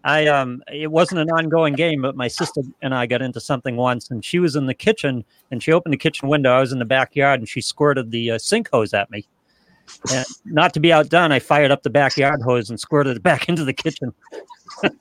I 0.04 0.28
um 0.28 0.64
it 0.72 0.92
wasn't 0.92 1.22
an 1.22 1.30
ongoing 1.30 1.74
game, 1.74 2.02
but 2.02 2.16
my 2.16 2.28
sister 2.28 2.62
and 2.82 2.94
I 2.94 3.06
got 3.06 3.22
into 3.22 3.40
something 3.40 3.76
once, 3.76 4.10
and 4.12 4.24
she 4.24 4.40
was 4.40 4.56
in 4.56 4.66
the 4.66 4.74
kitchen 4.74 5.26
and 5.52 5.62
she 5.62 5.72
opened 5.72 5.94
the 5.94 5.98
kitchen 5.98 6.30
window. 6.30 6.52
I 6.52 6.60
was 6.60 6.72
in 6.72 6.80
the 6.80 6.86
backyard, 6.86 7.40
and 7.40 7.50
she 7.50 7.62
squirted 7.62 8.12
the 8.12 8.32
uh, 8.32 8.38
sink 8.38 8.70
hose 8.72 8.94
at 8.94 9.10
me. 9.10 9.26
And 10.12 10.26
not 10.46 10.74
to 10.74 10.80
be 10.80 10.92
outdone, 10.92 11.32
I 11.32 11.40
fired 11.40 11.72
up 11.72 11.84
the 11.84 11.90
backyard 11.90 12.42
hose 12.42 12.70
and 12.70 12.80
squirted 12.80 13.18
it 13.18 13.24
back 13.24 13.50
into 13.50 13.64
the 13.64 13.74
kitchen. 13.74 14.14
it 14.84 14.94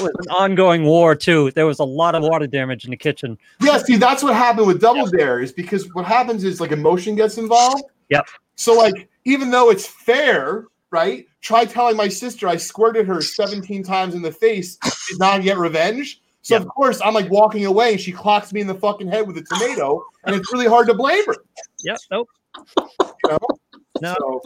was 0.00 0.12
an 0.26 0.30
ongoing 0.30 0.84
war 0.84 1.14
too. 1.14 1.50
There 1.52 1.66
was 1.66 1.78
a 1.78 1.84
lot 1.84 2.14
of 2.14 2.22
water 2.22 2.46
damage 2.46 2.84
in 2.84 2.90
the 2.90 2.96
kitchen. 2.96 3.38
Yeah, 3.60 3.78
see, 3.78 3.96
that's 3.96 4.22
what 4.22 4.34
happened 4.34 4.66
with 4.66 4.80
Double 4.80 5.06
Dare 5.06 5.40
is 5.40 5.52
because 5.52 5.92
what 5.94 6.04
happens 6.04 6.44
is 6.44 6.60
like 6.60 6.72
emotion 6.72 7.14
gets 7.16 7.38
involved. 7.38 7.84
Yep. 8.08 8.26
So 8.56 8.74
like, 8.74 9.08
even 9.24 9.50
though 9.50 9.70
it's 9.70 9.86
fair, 9.86 10.66
right? 10.90 11.26
Try 11.42 11.64
telling 11.64 11.96
my 11.96 12.08
sister 12.08 12.48
I 12.48 12.56
squirted 12.56 13.06
her 13.06 13.20
17 13.20 13.82
times 13.82 14.14
in 14.14 14.22
the 14.22 14.32
face, 14.32 14.76
did 14.76 15.18
not 15.18 15.42
get 15.42 15.58
revenge. 15.58 16.20
So 16.42 16.54
Yep. 16.54 16.62
of 16.62 16.68
course 16.68 17.00
I'm 17.04 17.14
like 17.14 17.30
walking 17.30 17.66
away 17.66 17.92
and 17.92 18.00
she 18.00 18.10
clocks 18.12 18.52
me 18.52 18.60
in 18.60 18.66
the 18.66 18.74
fucking 18.74 19.08
head 19.08 19.26
with 19.26 19.36
a 19.38 19.42
tomato, 19.42 20.04
and 20.24 20.34
it's 20.34 20.52
really 20.52 20.66
hard 20.66 20.86
to 20.88 20.94
blame 20.94 21.24
her. 21.26 21.34
Yep. 21.84 21.98
Nope. 22.10 22.28
You 22.78 23.30
know? 23.30 23.38
No. 24.00 24.40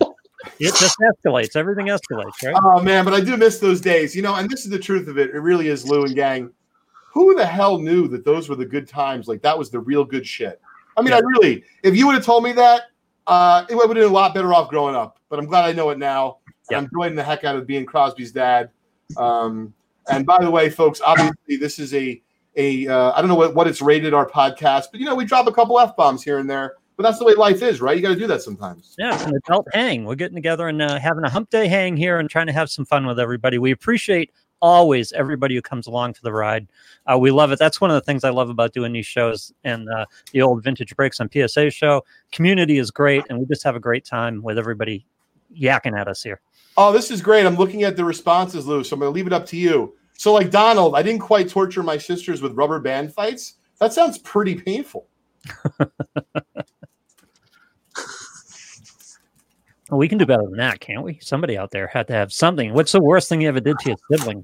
So, 0.00 0.14
It 0.58 0.74
just 0.74 0.96
escalates. 1.00 1.56
Everything 1.56 1.86
escalates, 1.86 2.42
right? 2.44 2.54
oh 2.62 2.80
man, 2.82 3.04
but 3.04 3.14
I 3.14 3.20
do 3.20 3.36
miss 3.36 3.58
those 3.58 3.80
days, 3.80 4.14
you 4.16 4.22
know. 4.22 4.34
And 4.34 4.48
this 4.50 4.64
is 4.64 4.70
the 4.70 4.78
truth 4.78 5.08
of 5.08 5.18
it. 5.18 5.30
It 5.30 5.38
really 5.40 5.68
is, 5.68 5.86
Lou 5.86 6.04
and 6.04 6.14
gang. 6.14 6.50
Who 7.12 7.34
the 7.34 7.44
hell 7.46 7.78
knew 7.78 8.08
that 8.08 8.24
those 8.24 8.48
were 8.48 8.56
the 8.56 8.64
good 8.66 8.88
times? 8.88 9.28
Like 9.28 9.42
that 9.42 9.56
was 9.58 9.70
the 9.70 9.80
real 9.80 10.04
good 10.04 10.26
shit. 10.26 10.60
I 10.96 11.02
mean, 11.02 11.10
Yeah. 11.10 11.16
I 11.18 11.20
really, 11.20 11.64
if 11.82 11.94
you 11.96 12.06
would 12.06 12.14
have 12.14 12.24
told 12.24 12.44
me 12.44 12.52
that, 12.52 12.82
uh, 13.26 13.64
it 13.68 13.74
would 13.74 13.86
have 13.86 13.94
been 13.94 14.02
a 14.04 14.08
lot 14.08 14.34
better 14.34 14.52
off 14.52 14.68
growing 14.70 14.94
up. 14.96 15.18
But 15.28 15.38
I'm 15.38 15.46
glad 15.46 15.64
I 15.64 15.72
know 15.72 15.90
it 15.90 15.98
now. 15.98 16.38
Yeah. 16.70 16.78
I'm 16.78 16.84
enjoying 16.84 17.14
the 17.14 17.22
heck 17.22 17.44
out 17.44 17.56
of 17.56 17.66
being 17.66 17.84
Crosby's 17.84 18.32
dad. 18.32 18.70
Um, 19.16 19.74
and 20.10 20.26
by 20.26 20.38
the 20.40 20.50
way, 20.50 20.70
folks, 20.70 21.00
obviously 21.00 21.56
this 21.56 21.78
is 21.78 21.94
a 21.94 22.22
a 22.56 22.86
uh, 22.86 23.12
I 23.12 23.20
don't 23.20 23.28
know 23.28 23.34
what, 23.34 23.54
what 23.54 23.66
it's 23.66 23.82
rated 23.82 24.14
our 24.14 24.28
podcast, 24.28 24.86
but 24.90 25.00
you 25.00 25.06
know 25.06 25.14
we 25.14 25.24
drop 25.24 25.46
a 25.46 25.52
couple 25.52 25.78
f 25.78 25.96
bombs 25.96 26.22
here 26.22 26.38
and 26.38 26.48
there. 26.48 26.76
But 26.96 27.04
that's 27.04 27.18
the 27.18 27.24
way 27.24 27.34
life 27.34 27.62
is, 27.62 27.80
right? 27.80 27.96
You 27.96 28.02
got 28.02 28.10
to 28.10 28.16
do 28.16 28.26
that 28.26 28.42
sometimes. 28.42 28.94
Yeah, 28.98 29.14
it's 29.14 29.24
an 29.24 29.34
adult 29.34 29.66
hang. 29.72 30.04
We're 30.04 30.14
getting 30.14 30.34
together 30.34 30.68
and 30.68 30.82
uh, 30.82 30.98
having 30.98 31.24
a 31.24 31.30
hump 31.30 31.48
day 31.48 31.66
hang 31.66 31.96
here 31.96 32.18
and 32.18 32.28
trying 32.28 32.48
to 32.48 32.52
have 32.52 32.70
some 32.70 32.84
fun 32.84 33.06
with 33.06 33.18
everybody. 33.18 33.56
We 33.56 33.70
appreciate 33.70 34.30
always 34.60 35.10
everybody 35.12 35.54
who 35.54 35.62
comes 35.62 35.86
along 35.86 36.14
for 36.14 36.22
the 36.22 36.32
ride. 36.32 36.68
Uh, 37.10 37.18
we 37.18 37.30
love 37.30 37.50
it. 37.50 37.58
That's 37.58 37.80
one 37.80 37.90
of 37.90 37.94
the 37.94 38.02
things 38.02 38.24
I 38.24 38.30
love 38.30 38.50
about 38.50 38.74
doing 38.74 38.92
these 38.92 39.06
shows 39.06 39.52
and 39.64 39.88
uh, 39.88 40.04
the 40.32 40.42
old 40.42 40.62
vintage 40.62 40.94
breaks 40.94 41.18
on 41.18 41.30
PSA 41.32 41.70
show. 41.70 42.04
Community 42.30 42.78
is 42.78 42.90
great, 42.90 43.24
and 43.28 43.38
we 43.38 43.46
just 43.46 43.64
have 43.64 43.74
a 43.74 43.80
great 43.80 44.04
time 44.04 44.42
with 44.42 44.58
everybody 44.58 45.06
yakking 45.58 45.98
at 45.98 46.08
us 46.08 46.22
here. 46.22 46.40
Oh, 46.76 46.92
this 46.92 47.10
is 47.10 47.20
great. 47.20 47.44
I'm 47.46 47.56
looking 47.56 47.82
at 47.82 47.96
the 47.96 48.04
responses, 48.04 48.66
Lou. 48.66 48.82
So 48.82 48.94
I'm 48.94 49.00
going 49.00 49.10
to 49.12 49.14
leave 49.14 49.26
it 49.26 49.32
up 49.32 49.46
to 49.46 49.56
you. 49.56 49.94
So, 50.16 50.32
like 50.32 50.50
Donald, 50.50 50.94
I 50.94 51.02
didn't 51.02 51.20
quite 51.20 51.48
torture 51.48 51.82
my 51.82 51.98
sisters 51.98 52.40
with 52.42 52.52
rubber 52.52 52.78
band 52.78 53.12
fights. 53.12 53.54
That 53.78 53.92
sounds 53.92 54.18
pretty 54.18 54.54
painful. 54.54 55.08
Well, 59.92 59.98
we 59.98 60.08
can 60.08 60.16
do 60.16 60.24
better 60.24 60.44
than 60.44 60.56
that, 60.56 60.80
can't 60.80 61.02
we? 61.02 61.18
Somebody 61.20 61.58
out 61.58 61.70
there 61.70 61.86
had 61.86 62.06
to 62.06 62.14
have 62.14 62.32
something. 62.32 62.72
What's 62.72 62.92
the 62.92 63.02
worst 63.02 63.28
thing 63.28 63.42
you 63.42 63.48
ever 63.48 63.60
did 63.60 63.78
to 63.80 63.90
your 63.90 63.98
sibling? 64.10 64.42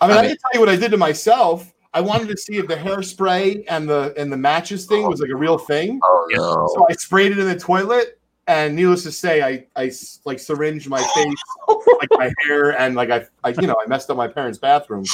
I 0.00 0.08
mean, 0.08 0.16
I 0.16 0.18
I, 0.18 0.22
mean- 0.22 0.30
can 0.30 0.36
tell 0.38 0.50
you 0.54 0.58
what 0.60 0.68
I 0.68 0.74
did 0.74 0.90
to 0.90 0.96
myself. 0.96 1.72
I 1.94 2.00
wanted 2.00 2.26
to 2.26 2.36
see 2.36 2.56
if 2.56 2.66
the 2.66 2.74
hairspray 2.74 3.64
and 3.68 3.88
the 3.88 4.12
and 4.16 4.32
the 4.32 4.36
matches 4.36 4.86
thing 4.86 5.06
was 5.06 5.20
like 5.20 5.30
a 5.30 5.36
real 5.36 5.58
thing. 5.58 6.00
Oh 6.02 6.26
no! 6.30 6.68
So 6.74 6.86
I 6.90 6.94
sprayed 6.94 7.30
it 7.30 7.38
in 7.38 7.46
the 7.46 7.56
toilet, 7.56 8.18
and 8.46 8.74
needless 8.74 9.02
to 9.04 9.12
say, 9.12 9.42
I 9.42 9.66
I 9.76 9.92
like 10.24 10.38
syringed 10.38 10.88
my 10.88 11.02
face, 11.02 11.34
like 11.68 12.08
my 12.12 12.32
hair, 12.46 12.78
and 12.78 12.94
like 12.94 13.10
I, 13.10 13.26
I 13.44 13.50
you 13.50 13.66
know 13.66 13.76
I 13.82 13.86
messed 13.86 14.10
up 14.10 14.16
my 14.16 14.28
parents' 14.28 14.58
bathroom. 14.58 15.04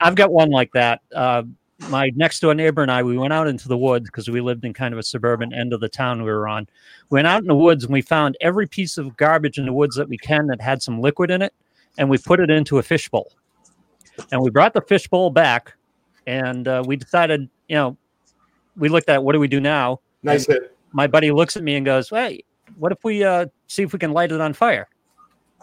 I've 0.00 0.14
got 0.14 0.32
one 0.32 0.50
like 0.50 0.70
that. 0.72 1.00
Uh, 1.14 1.42
my 1.88 2.12
next 2.14 2.40
door 2.40 2.54
neighbor 2.54 2.82
and 2.82 2.90
I, 2.90 3.02
we 3.02 3.18
went 3.18 3.32
out 3.32 3.48
into 3.48 3.66
the 3.66 3.76
woods 3.76 4.08
because 4.08 4.28
we 4.30 4.40
lived 4.40 4.64
in 4.64 4.72
kind 4.72 4.94
of 4.94 5.00
a 5.00 5.02
suburban 5.02 5.52
end 5.52 5.72
of 5.72 5.80
the 5.80 5.88
town 5.88 6.22
we 6.22 6.30
were 6.30 6.46
on. 6.46 6.68
We 7.10 7.16
went 7.16 7.26
out 7.26 7.40
in 7.40 7.48
the 7.48 7.56
woods 7.56 7.82
and 7.84 7.92
we 7.92 8.02
found 8.02 8.36
every 8.40 8.68
piece 8.68 8.98
of 8.98 9.16
garbage 9.16 9.58
in 9.58 9.66
the 9.66 9.72
woods 9.72 9.96
that 9.96 10.08
we 10.08 10.16
can 10.16 10.46
that 10.46 10.60
had 10.60 10.80
some 10.80 11.00
liquid 11.00 11.30
in 11.30 11.42
it, 11.42 11.52
and 11.98 12.08
we 12.08 12.18
put 12.18 12.40
it 12.40 12.50
into 12.50 12.78
a 12.78 12.82
fishbowl. 12.82 13.32
And 14.30 14.40
we 14.42 14.50
brought 14.50 14.74
the 14.74 14.82
fishbowl 14.82 15.30
back, 15.30 15.74
and 16.26 16.68
uh, 16.68 16.84
we 16.86 16.96
decided, 16.96 17.48
you 17.68 17.76
know, 17.76 17.96
we 18.76 18.88
looked 18.88 19.08
at 19.08 19.22
what 19.22 19.32
do 19.32 19.40
we 19.40 19.48
do 19.48 19.60
now. 19.60 20.00
Nice 20.22 20.46
hit. 20.46 20.76
My 20.92 21.06
buddy 21.06 21.30
looks 21.30 21.56
at 21.56 21.62
me 21.62 21.76
and 21.76 21.86
goes, 21.86 22.10
"Hey, 22.10 22.44
what 22.76 22.92
if 22.92 22.98
we 23.04 23.24
uh, 23.24 23.46
see 23.66 23.82
if 23.82 23.92
we 23.92 23.98
can 23.98 24.12
light 24.12 24.32
it 24.32 24.40
on 24.40 24.52
fire?" 24.52 24.88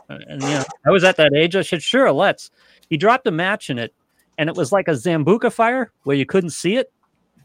Uh, 0.10 0.18
And 0.28 0.42
you 0.42 0.50
know, 0.50 0.64
I 0.86 0.90
was 0.92 1.04
at 1.04 1.18
that 1.18 1.34
age. 1.34 1.56
I 1.56 1.62
said, 1.62 1.82
"Sure, 1.82 2.12
let's." 2.12 2.52
He 2.90 2.98
dropped 2.98 3.28
a 3.28 3.32
match 3.32 3.70
in 3.70 3.78
it, 3.78 3.94
and 4.38 4.50
it 4.50 4.56
was 4.56 4.72
like 4.72 4.88
a 4.88 4.92
Sambuca 4.92 5.52
fire 5.52 5.92
where 6.04 6.16
you 6.16 6.26
couldn't 6.26 6.52
see 6.52 6.76
it. 6.76 6.92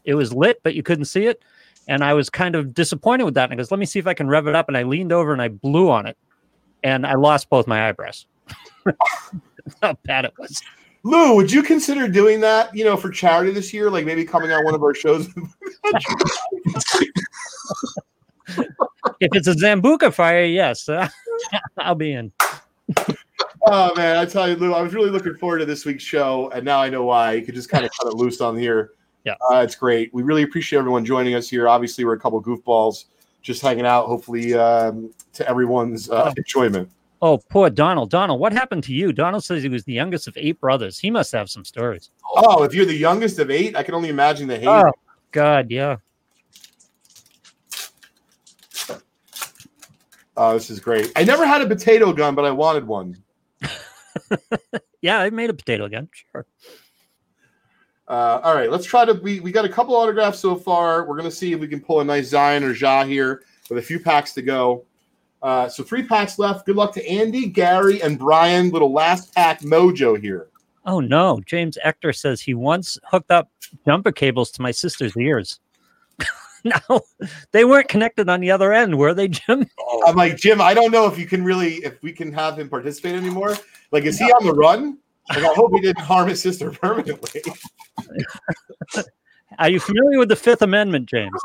It 0.03 0.15
was 0.15 0.33
lit, 0.33 0.61
but 0.63 0.75
you 0.75 0.83
couldn't 0.83 1.05
see 1.05 1.25
it. 1.25 1.43
And 1.87 2.03
I 2.03 2.13
was 2.13 2.29
kind 2.29 2.55
of 2.55 2.73
disappointed 2.73 3.25
with 3.25 3.35
that. 3.35 3.45
And 3.45 3.53
I 3.53 3.55
goes, 3.57 3.71
"Let 3.71 3.79
me 3.79 3.85
see 3.85 3.99
if 3.99 4.07
I 4.07 4.13
can 4.13 4.27
rev 4.27 4.47
it 4.47 4.55
up." 4.55 4.67
And 4.67 4.77
I 4.77 4.83
leaned 4.83 5.11
over 5.11 5.31
and 5.33 5.41
I 5.41 5.49
blew 5.49 5.89
on 5.89 6.07
it, 6.07 6.17
and 6.83 7.05
I 7.05 7.15
lost 7.15 7.49
both 7.49 7.67
my 7.67 7.87
eyebrows. 7.87 8.25
How 9.81 9.93
bad 10.03 10.25
it 10.25 10.33
was. 10.37 10.61
Lou, 11.03 11.35
would 11.35 11.51
you 11.51 11.61
consider 11.61 12.07
doing 12.07 12.39
that? 12.41 12.75
You 12.75 12.83
know, 12.83 12.97
for 12.97 13.11
charity 13.11 13.51
this 13.51 13.71
year, 13.71 13.91
like 13.91 14.05
maybe 14.05 14.25
coming 14.25 14.51
on 14.51 14.65
one 14.65 14.73
of 14.73 14.81
our 14.81 14.95
shows. 14.95 15.29
If 19.19 19.29
it's 19.33 19.47
a 19.47 19.53
Sambuca 19.53 20.13
fire, 20.13 20.45
yes, 20.45 20.87
I'll 21.77 21.95
be 21.95 22.13
in. 22.13 22.31
Oh 23.67 23.95
man, 23.95 24.17
I 24.17 24.25
tell 24.25 24.47
you, 24.47 24.55
Lou, 24.55 24.73
I 24.73 24.81
was 24.81 24.93
really 24.93 25.09
looking 25.09 25.35
forward 25.35 25.59
to 25.59 25.65
this 25.65 25.85
week's 25.85 26.03
show, 26.03 26.49
and 26.51 26.63
now 26.63 26.79
I 26.81 26.89
know 26.89 27.03
why. 27.03 27.33
You 27.33 27.43
could 27.43 27.55
just 27.55 27.69
kind 27.69 27.83
of 27.85 27.91
cut 27.99 28.07
it 28.07 28.15
loose 28.15 28.41
on 28.41 28.57
here. 28.57 28.91
Yeah. 29.23 29.33
uh, 29.51 29.57
it's 29.57 29.75
great. 29.75 30.13
We 30.13 30.21
really 30.21 30.43
appreciate 30.43 30.77
everyone 30.77 31.03
joining 31.03 31.33
us 31.33 31.49
here. 31.49 31.67
Obviously, 31.67 32.05
we're 32.05 32.13
a 32.13 32.19
couple 32.19 32.41
goofballs 32.43 33.05
just 33.41 33.61
hanging 33.61 33.85
out. 33.85 34.05
Hopefully, 34.05 34.53
um, 34.53 35.11
to 35.33 35.49
everyone's 35.49 36.09
uh, 36.09 36.31
enjoyment. 36.37 36.89
Oh, 37.21 37.39
poor 37.49 37.71
Donald. 37.71 38.11
Donald, 38.11 38.39
what 38.39 38.53
happened 38.53 38.83
to 38.83 38.93
you? 38.93 39.11
Donald 39.11 39.43
says 39.43 39.63
he 39.63 39.69
was 39.69 39.83
the 39.85 39.93
youngest 39.93 40.27
of 40.27 40.37
eight 40.37 40.59
brothers. 40.59 40.99
He 40.99 41.09
must 41.09 41.31
have 41.31 41.49
some 41.49 41.65
stories. 41.65 42.11
Oh, 42.35 42.63
if 42.63 42.75
you're 42.75 42.85
the 42.85 42.93
youngest 42.93 43.39
of 43.39 43.49
eight, 43.49 43.75
I 43.75 43.81
can 43.81 43.95
only 43.95 44.09
imagine 44.09 44.47
the 44.47 44.59
hate. 44.59 44.67
Oh, 44.67 44.91
God, 45.31 45.71
yeah. 45.71 45.97
Oh, 50.37 50.53
this 50.53 50.69
is 50.69 50.79
great. 50.79 51.11
I 51.15 51.23
never 51.23 51.45
had 51.45 51.61
a 51.61 51.67
potato 51.67 52.11
gun, 52.13 52.35
but 52.35 52.45
I 52.45 52.51
wanted 52.51 52.85
one. 52.85 53.21
Yeah, 55.05 55.19
I 55.19 55.29
made 55.29 55.51
a 55.51 55.53
potato 55.53 55.87
gun. 55.87 56.09
Sure. 56.31 56.47
Uh, 58.07 58.39
all 58.43 58.55
right, 58.55 58.71
let's 58.71 58.87
try 58.87 59.05
to. 59.05 59.13
We, 59.13 59.39
we 59.39 59.51
got 59.51 59.63
a 59.63 59.69
couple 59.69 59.95
autographs 59.95 60.39
so 60.39 60.55
far. 60.55 61.05
We're 61.05 61.15
gonna 61.15 61.29
see 61.29 61.53
if 61.53 61.59
we 61.59 61.67
can 61.67 61.79
pull 61.79 61.99
a 61.99 62.03
nice 62.03 62.29
Zion 62.29 62.63
or 62.63 62.71
Ja 62.71 63.05
here 63.05 63.43
with 63.69 63.77
a 63.77 63.83
few 63.83 63.99
packs 63.99 64.33
to 64.33 64.41
go. 64.41 64.83
Uh, 65.43 65.69
so 65.69 65.83
three 65.83 66.01
packs 66.01 66.39
left. 66.39 66.65
Good 66.65 66.75
luck 66.75 66.91
to 66.95 67.07
Andy, 67.07 67.45
Gary, 67.45 68.01
and 68.01 68.17
Brian. 68.17 68.71
Little 68.71 68.91
last 68.91 69.31
pack 69.35 69.59
mojo 69.61 70.19
here. 70.19 70.47
Oh, 70.87 70.99
no. 71.01 71.39
James 71.45 71.77
Ector 71.83 72.11
says 72.11 72.41
he 72.41 72.55
once 72.55 72.97
hooked 73.03 73.29
up 73.29 73.51
jumper 73.85 74.11
cables 74.11 74.49
to 74.53 74.63
my 74.63 74.71
sister's 74.71 75.15
ears. 75.15 75.59
no, 76.89 77.01
they 77.51 77.63
weren't 77.63 77.87
connected 77.87 78.27
on 78.27 78.39
the 78.39 78.49
other 78.49 78.73
end, 78.73 78.97
were 78.97 79.13
they, 79.13 79.27
Jim? 79.27 79.69
I'm 80.07 80.15
like 80.15 80.37
Jim. 80.37 80.59
I 80.59 80.73
don't 80.73 80.91
know 80.91 81.05
if 81.07 81.17
you 81.17 81.27
can 81.27 81.43
really 81.43 81.75
if 81.75 82.01
we 82.01 82.11
can 82.11 82.33
have 82.33 82.57
him 82.57 82.69
participate 82.69 83.15
anymore. 83.15 83.55
Like, 83.91 84.05
is 84.05 84.17
he 84.17 84.25
on 84.25 84.45
the 84.45 84.53
run? 84.53 84.97
Like, 85.29 85.43
I 85.43 85.53
hope 85.53 85.71
he 85.73 85.81
didn't 85.81 86.03
harm 86.03 86.29
his 86.29 86.41
sister 86.41 86.71
permanently. 86.81 87.41
Are 89.59 89.69
you 89.69 89.79
familiar 89.79 90.19
with 90.19 90.29
the 90.29 90.35
Fifth 90.35 90.63
Amendment, 90.63 91.07
James? 91.07 91.39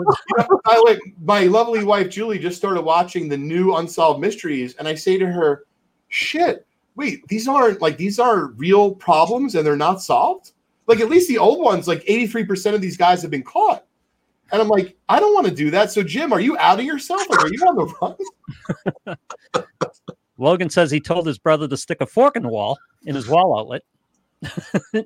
I 0.66 0.82
like 0.86 1.00
my 1.22 1.44
lovely 1.44 1.84
wife 1.84 2.08
Julie 2.08 2.38
just 2.38 2.56
started 2.56 2.82
watching 2.82 3.28
the 3.28 3.36
new 3.36 3.76
Unsolved 3.76 4.20
Mysteries, 4.20 4.74
and 4.76 4.88
I 4.88 4.94
say 4.94 5.18
to 5.18 5.26
her, 5.26 5.66
"Shit, 6.08 6.66
wait, 6.96 7.26
these 7.28 7.46
aren't 7.46 7.82
like 7.82 7.98
these 7.98 8.18
are 8.18 8.46
real 8.52 8.94
problems, 8.94 9.54
and 9.54 9.66
they're 9.66 9.76
not 9.76 10.02
solved. 10.02 10.52
like 10.86 11.00
at 11.00 11.10
least 11.10 11.28
the 11.28 11.38
old 11.38 11.62
ones, 11.62 11.86
like 11.86 12.04
83% 12.06 12.74
of 12.74 12.80
these 12.80 12.96
guys 12.96 13.22
have 13.22 13.30
been 13.30 13.44
caught. 13.44 13.84
And 14.52 14.60
I'm 14.60 14.68
like, 14.68 14.96
I 15.08 15.20
don't 15.20 15.32
want 15.34 15.46
to 15.46 15.54
do 15.54 15.70
that. 15.70 15.92
So, 15.92 16.02
Jim, 16.02 16.32
are 16.32 16.40
you 16.40 16.56
outing 16.58 16.86
yourself? 16.86 17.28
Like, 17.30 17.40
are 17.44 17.48
you 17.52 17.60
on 17.62 17.76
the 17.76 18.16
run? 19.06 19.16
Logan 20.38 20.70
says 20.70 20.90
he 20.90 21.00
told 21.00 21.26
his 21.26 21.38
brother 21.38 21.68
to 21.68 21.76
stick 21.76 22.00
a 22.00 22.06
fork 22.06 22.34
in 22.36 22.42
the 22.42 22.48
wall 22.48 22.78
in 23.04 23.14
his 23.14 23.28
wall 23.28 23.58
outlet. 23.58 23.82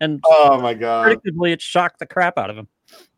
and 0.00 0.20
Oh 0.24 0.60
my 0.60 0.74
god. 0.74 1.06
predictably, 1.08 1.52
it 1.52 1.62
shocked 1.62 1.98
the 1.98 2.06
crap 2.06 2.36
out 2.38 2.50
of 2.50 2.56
him. 2.56 2.68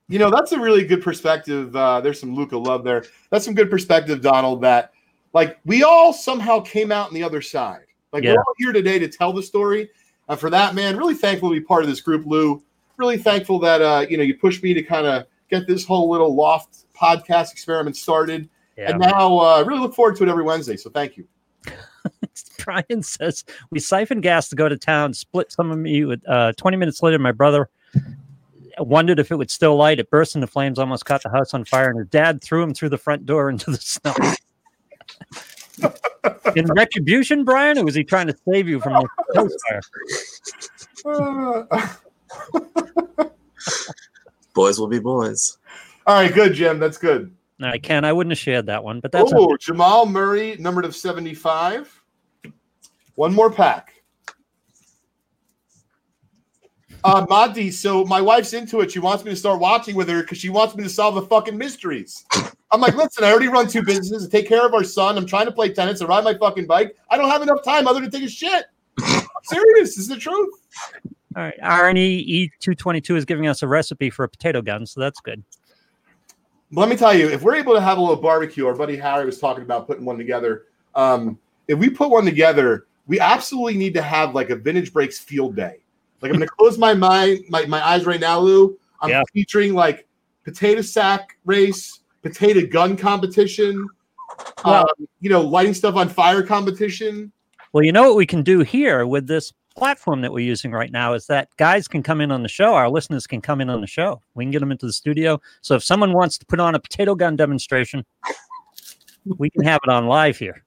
You 0.08 0.18
know, 0.18 0.30
that's 0.30 0.52
a 0.52 0.60
really 0.60 0.84
good 0.84 1.02
perspective. 1.02 1.74
Uh, 1.74 2.00
there's 2.00 2.20
some 2.20 2.34
Luka 2.34 2.56
love 2.56 2.84
there. 2.84 3.04
That's 3.30 3.44
some 3.44 3.54
good 3.54 3.70
perspective, 3.70 4.20
Donald, 4.20 4.62
that 4.62 4.92
like 5.32 5.58
we 5.64 5.82
all 5.82 6.12
somehow 6.12 6.60
came 6.60 6.92
out 6.92 7.08
on 7.08 7.14
the 7.14 7.22
other 7.24 7.40
side. 7.40 7.86
Like 8.12 8.22
Yeah. 8.24 8.34
we're 8.34 8.40
all 8.40 8.54
here 8.58 8.72
today 8.72 8.98
to 8.98 9.08
tell 9.08 9.32
the 9.32 9.42
story. 9.42 9.88
And 10.28 10.38
for 10.38 10.50
that, 10.50 10.74
man, 10.74 10.96
really 10.96 11.14
thankful 11.14 11.48
to 11.48 11.54
be 11.58 11.64
part 11.64 11.82
of 11.82 11.88
this 11.88 12.00
group, 12.00 12.26
Lou. 12.26 12.62
Really 13.02 13.18
thankful 13.18 13.58
that 13.58 13.82
uh, 13.82 14.06
you 14.08 14.16
know, 14.16 14.22
you 14.22 14.38
pushed 14.38 14.62
me 14.62 14.74
to 14.74 14.82
kind 14.82 15.08
of 15.08 15.26
get 15.50 15.66
this 15.66 15.84
whole 15.84 16.08
little 16.08 16.32
loft 16.36 16.84
podcast 16.94 17.50
experiment 17.50 17.96
started. 17.96 18.48
Yeah. 18.78 18.90
And 18.90 19.00
now 19.00 19.38
uh 19.38 19.64
really 19.66 19.80
look 19.80 19.92
forward 19.92 20.14
to 20.18 20.22
it 20.22 20.28
every 20.28 20.44
Wednesday. 20.44 20.76
So 20.76 20.88
thank 20.88 21.16
you. 21.16 21.26
Brian 22.64 23.02
says 23.02 23.44
we 23.72 23.80
siphoned 23.80 24.22
gas 24.22 24.48
to 24.50 24.54
go 24.54 24.68
to 24.68 24.76
town, 24.76 25.14
split 25.14 25.50
some 25.50 25.72
of 25.72 25.78
me 25.78 26.04
with 26.04 26.22
uh, 26.28 26.52
20 26.52 26.76
minutes 26.76 27.02
later. 27.02 27.18
My 27.18 27.32
brother 27.32 27.68
wondered 28.78 29.18
if 29.18 29.32
it 29.32 29.36
would 29.36 29.50
still 29.50 29.74
light. 29.74 29.98
It 29.98 30.08
burst 30.08 30.36
into 30.36 30.46
flames, 30.46 30.78
almost 30.78 31.04
caught 31.04 31.24
the 31.24 31.30
house 31.30 31.54
on 31.54 31.64
fire, 31.64 31.88
and 31.88 31.98
her 31.98 32.04
dad 32.04 32.40
threw 32.40 32.62
him 32.62 32.72
through 32.72 32.90
the 32.90 32.98
front 32.98 33.26
door 33.26 33.50
into 33.50 33.72
the 33.72 33.78
snow. 33.78 34.14
In 36.54 36.66
retribution, 36.66 37.42
Brian, 37.42 37.78
or 37.78 37.84
was 37.84 37.96
he 37.96 38.04
trying 38.04 38.28
to 38.28 38.36
save 38.48 38.68
you 38.68 38.78
from 38.78 38.92
the 38.92 39.08
house 39.34 39.56
fire? 41.74 41.98
Boys 44.54 44.78
will 44.78 44.88
be 44.88 44.98
boys. 44.98 45.58
all 46.06 46.16
right, 46.16 46.32
good, 46.32 46.54
Jim. 46.54 46.78
That's 46.78 46.98
good. 46.98 47.34
I 47.60 47.78
can. 47.78 48.04
I 48.04 48.12
wouldn't 48.12 48.32
have 48.32 48.38
shared 48.38 48.66
that 48.66 48.82
one, 48.82 49.00
but 49.00 49.12
that's 49.12 49.32
Oh, 49.34 49.56
Jamal 49.56 50.04
Murray, 50.04 50.56
numbered 50.58 50.84
of 50.84 50.96
75. 50.96 52.02
One 53.14 53.32
more 53.32 53.50
pack. 53.50 53.94
Uh, 57.04 57.26
Monty, 57.28 57.70
so 57.70 58.04
my 58.04 58.20
wife's 58.20 58.52
into 58.52 58.80
it. 58.80 58.92
She 58.92 59.00
wants 59.00 59.24
me 59.24 59.30
to 59.30 59.36
start 59.36 59.58
watching 59.58 59.96
with 59.96 60.08
her 60.08 60.22
because 60.22 60.38
she 60.38 60.50
wants 60.50 60.76
me 60.76 60.84
to 60.84 60.88
solve 60.88 61.16
the 61.16 61.22
fucking 61.22 61.58
mysteries. 61.58 62.24
I'm 62.70 62.80
like, 62.80 62.94
listen, 62.94 63.24
I 63.24 63.30
already 63.30 63.48
run 63.48 63.66
two 63.66 63.82
businesses 63.82 64.24
to 64.24 64.30
take 64.30 64.48
care 64.48 64.64
of 64.64 64.72
our 64.72 64.84
son. 64.84 65.18
I'm 65.18 65.26
trying 65.26 65.46
to 65.46 65.52
play 65.52 65.72
tennis 65.72 66.00
and 66.00 66.08
ride 66.08 66.24
my 66.24 66.34
fucking 66.34 66.66
bike. 66.66 66.96
I 67.10 67.16
don't 67.16 67.28
have 67.28 67.42
enough 67.42 67.62
time 67.64 67.88
other 67.88 68.00
than 68.00 68.10
take 68.10 68.22
a 68.22 68.28
shit. 68.28 68.66
I'm 69.00 69.22
serious. 69.44 69.96
This 69.96 69.98
is 69.98 70.08
the 70.08 70.16
truth. 70.16 70.54
All 71.36 71.42
right. 71.42 71.58
RNE 71.62 72.50
E222 72.60 73.16
is 73.16 73.24
giving 73.24 73.46
us 73.46 73.62
a 73.62 73.68
recipe 73.68 74.10
for 74.10 74.24
a 74.24 74.28
potato 74.28 74.62
gun, 74.62 74.86
so 74.86 75.00
that's 75.00 75.20
good. 75.20 75.42
Let 76.72 76.88
me 76.88 76.96
tell 76.96 77.14
you, 77.14 77.28
if 77.28 77.42
we're 77.42 77.56
able 77.56 77.74
to 77.74 77.80
have 77.80 77.98
a 77.98 78.00
little 78.00 78.16
barbecue, 78.16 78.66
our 78.66 78.74
buddy 78.74 78.96
Harry 78.96 79.26
was 79.26 79.38
talking 79.38 79.62
about 79.62 79.86
putting 79.86 80.04
one 80.04 80.16
together. 80.16 80.64
Um, 80.94 81.38
if 81.68 81.78
we 81.78 81.90
put 81.90 82.10
one 82.10 82.24
together, 82.24 82.86
we 83.06 83.20
absolutely 83.20 83.76
need 83.76 83.94
to 83.94 84.02
have 84.02 84.34
like 84.34 84.50
a 84.50 84.56
vintage 84.56 84.92
breaks 84.92 85.18
field 85.18 85.54
day. 85.54 85.78
Like 86.20 86.30
I'm 86.30 86.38
gonna 86.38 86.46
close 86.58 86.78
my 86.78 86.94
mind, 86.94 87.44
my, 87.48 87.66
my 87.66 87.84
eyes 87.86 88.06
right 88.06 88.20
now, 88.20 88.38
Lou. 88.38 88.78
I'm 89.00 89.10
Yeah. 89.10 89.22
featuring 89.34 89.74
like 89.74 90.06
potato 90.44 90.80
sack 90.80 91.36
race, 91.44 92.00
potato 92.22 92.66
gun 92.66 92.96
competition, 92.96 93.86
um, 94.64 94.84
you 95.20 95.28
know, 95.28 95.42
lighting 95.42 95.74
stuff 95.74 95.96
on 95.96 96.08
fire 96.08 96.42
competition. 96.42 97.32
Well, 97.72 97.84
you 97.84 97.92
know 97.92 98.04
what 98.04 98.16
we 98.16 98.26
can 98.26 98.42
do 98.42 98.60
here 98.60 99.06
with 99.06 99.26
this 99.26 99.52
platform 99.72 100.20
that 100.22 100.32
we're 100.32 100.44
using 100.44 100.72
right 100.72 100.90
now 100.90 101.14
is 101.14 101.26
that 101.26 101.48
guys 101.56 101.88
can 101.88 102.02
come 102.02 102.20
in 102.20 102.30
on 102.30 102.42
the 102.42 102.48
show. 102.48 102.74
Our 102.74 102.88
listeners 102.88 103.26
can 103.26 103.40
come 103.40 103.60
in 103.60 103.70
on 103.70 103.80
the 103.80 103.86
show. 103.86 104.20
We 104.34 104.44
can 104.44 104.50
get 104.50 104.60
them 104.60 104.72
into 104.72 104.86
the 104.86 104.92
studio. 104.92 105.40
So 105.60 105.74
if 105.74 105.84
someone 105.84 106.12
wants 106.12 106.38
to 106.38 106.46
put 106.46 106.60
on 106.60 106.74
a 106.74 106.80
potato 106.80 107.14
gun 107.14 107.36
demonstration, 107.36 108.04
we 109.38 109.50
can 109.50 109.64
have 109.64 109.80
it 109.84 109.90
on 109.90 110.06
live 110.06 110.38
here. 110.38 110.64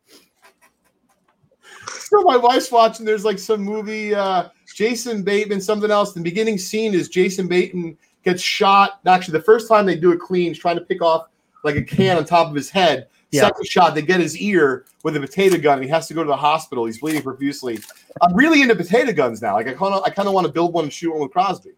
So 1.87 2.21
my 2.21 2.37
wife's 2.37 2.71
watching. 2.71 3.05
There's 3.05 3.25
like 3.25 3.39
some 3.39 3.61
movie, 3.61 4.13
uh, 4.13 4.49
Jason 4.75 5.23
Bateman, 5.23 5.61
something 5.61 5.91
else. 5.91 6.13
The 6.13 6.21
beginning 6.21 6.57
scene 6.57 6.93
is 6.93 7.09
Jason 7.09 7.47
Bateman 7.47 7.97
gets 8.23 8.41
shot. 8.41 8.99
Actually, 9.05 9.39
the 9.39 9.43
first 9.43 9.67
time 9.67 9.85
they 9.85 9.95
do 9.95 10.11
a 10.11 10.17
clean, 10.17 10.49
he's 10.49 10.59
trying 10.59 10.77
to 10.77 10.85
pick 10.85 11.01
off 11.01 11.27
like 11.63 11.75
a 11.75 11.81
can 11.81 12.17
on 12.17 12.25
top 12.25 12.47
of 12.47 12.55
his 12.55 12.69
head. 12.69 13.07
Yeah. 13.35 13.41
Second 13.41 13.67
shot, 13.67 13.95
they 13.95 14.01
get 14.01 14.19
his 14.19 14.37
ear 14.37 14.85
with 15.03 15.15
a 15.15 15.19
potato 15.19 15.57
gun, 15.57 15.75
and 15.79 15.83
he 15.83 15.89
has 15.89 16.07
to 16.07 16.13
go 16.13 16.23
to 16.23 16.27
the 16.27 16.35
hospital. 16.35 16.85
He's 16.85 16.99
bleeding 16.99 17.21
profusely. 17.21 17.79
I'm 18.21 18.33
really 18.35 18.61
into 18.61 18.75
potato 18.75 19.11
guns 19.13 19.41
now. 19.41 19.53
Like 19.55 19.67
I 19.67 19.73
kind 19.73 19.93
of, 19.93 20.03
I 20.03 20.09
kind 20.09 20.27
of 20.27 20.33
want 20.33 20.47
to 20.47 20.53
build 20.53 20.73
one 20.73 20.85
and 20.85 20.93
shoot 20.93 21.11
one 21.11 21.21
with 21.21 21.31
Crosby. 21.31 21.71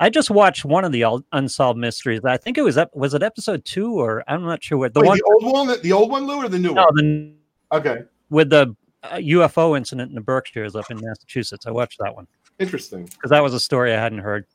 I 0.00 0.10
just 0.10 0.28
watched 0.30 0.64
one 0.64 0.84
of 0.84 0.90
the 0.92 1.04
unsolved 1.32 1.78
mysteries. 1.78 2.20
I 2.24 2.36
think 2.36 2.58
it 2.58 2.62
was 2.62 2.76
ep- 2.76 2.94
was 2.94 3.14
it 3.14 3.22
episode 3.22 3.64
two 3.64 3.92
or 3.92 4.24
I'm 4.26 4.42
not 4.42 4.62
sure 4.62 4.76
what 4.76 4.92
the 4.92 5.00
Wait, 5.00 5.08
one. 5.08 5.18
the 5.18 5.24
old 5.32 5.52
one, 5.68 5.82
the 5.82 5.92
old 5.92 6.10
one, 6.10 6.26
Lou, 6.26 6.36
or 6.42 6.48
the 6.48 6.58
new 6.58 6.74
No, 6.74 6.82
one? 6.84 6.94
the, 6.96 7.32
Okay, 7.76 8.02
with 8.30 8.50
the 8.50 8.74
uh, 9.04 9.16
UFO 9.16 9.76
incident 9.76 10.08
in 10.10 10.14
the 10.14 10.20
Berkshires 10.20 10.74
up 10.74 10.90
in 10.90 10.98
Massachusetts. 11.00 11.66
I 11.66 11.70
watched 11.70 11.98
that 12.00 12.14
one 12.14 12.26
interesting. 12.58 13.04
because 13.04 13.30
that 13.30 13.42
was 13.42 13.54
a 13.54 13.60
story 13.60 13.92
I 13.94 14.00
hadn't 14.00 14.18
heard. 14.18 14.46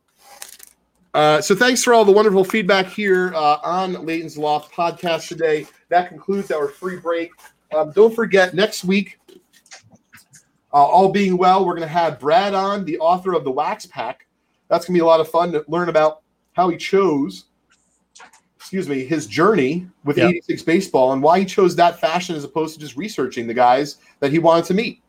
Uh, 1.14 1.42
so 1.42 1.56
thanks 1.56 1.84
for 1.84 1.94
all 1.94 2.06
the 2.06 2.12
wonderful 2.12 2.44
feedback 2.44 2.88
here 2.88 3.34
uh, 3.34 3.58
on 3.64 3.94
Leighton's 4.06 4.38
Loft 4.38 4.74
podcast 4.74 5.28
today. 5.28 5.66
That 5.90 6.08
concludes 6.10 6.52
our 6.52 6.68
free 6.68 6.98
break. 6.98 7.32
Um, 7.76 7.92
don't 7.92 8.14
forget, 8.16 8.54
next 8.54 8.84
week, 8.84 9.20
uh, 10.72 10.78
all 10.78 11.10
being 11.12 11.38
well, 11.38 11.66
we're 11.66 11.76
going 11.76 11.88
to 11.88 11.94
have 11.94 12.20
Brad 12.20 12.54
on, 12.54 12.86
the 12.86 13.00
author 13.00 13.34
of 13.34 13.44
the 13.44 13.52
Wax 13.52 13.86
Pack. 13.88 14.28
That's 14.70 14.86
going 14.86 14.94
to 14.94 15.00
be 15.00 15.04
a 15.04 15.06
lot 15.06 15.20
of 15.20 15.28
fun 15.28 15.52
to 15.54 15.66
learn 15.68 15.90
about 15.90 16.22
how 16.54 16.70
he 16.70 16.78
chose, 16.78 17.46
excuse 18.58 18.88
me, 18.88 19.04
his 19.04 19.26
journey 19.26 19.88
with 20.04 20.18
Yeah. 20.18 20.28
86 20.28 20.62
baseball 20.62 21.14
and 21.14 21.24
why 21.24 21.40
he 21.40 21.46
chose 21.46 21.76
that 21.78 22.00
fashion 22.00 22.36
as 22.36 22.44
opposed 22.44 22.76
to 22.76 22.80
just 22.80 22.96
researching 22.96 23.48
the 23.48 23.54
guys 23.54 23.98
that 24.20 24.32
he 24.32 24.38
wanted 24.38 24.66
to 24.66 24.74
meet. 24.76 25.02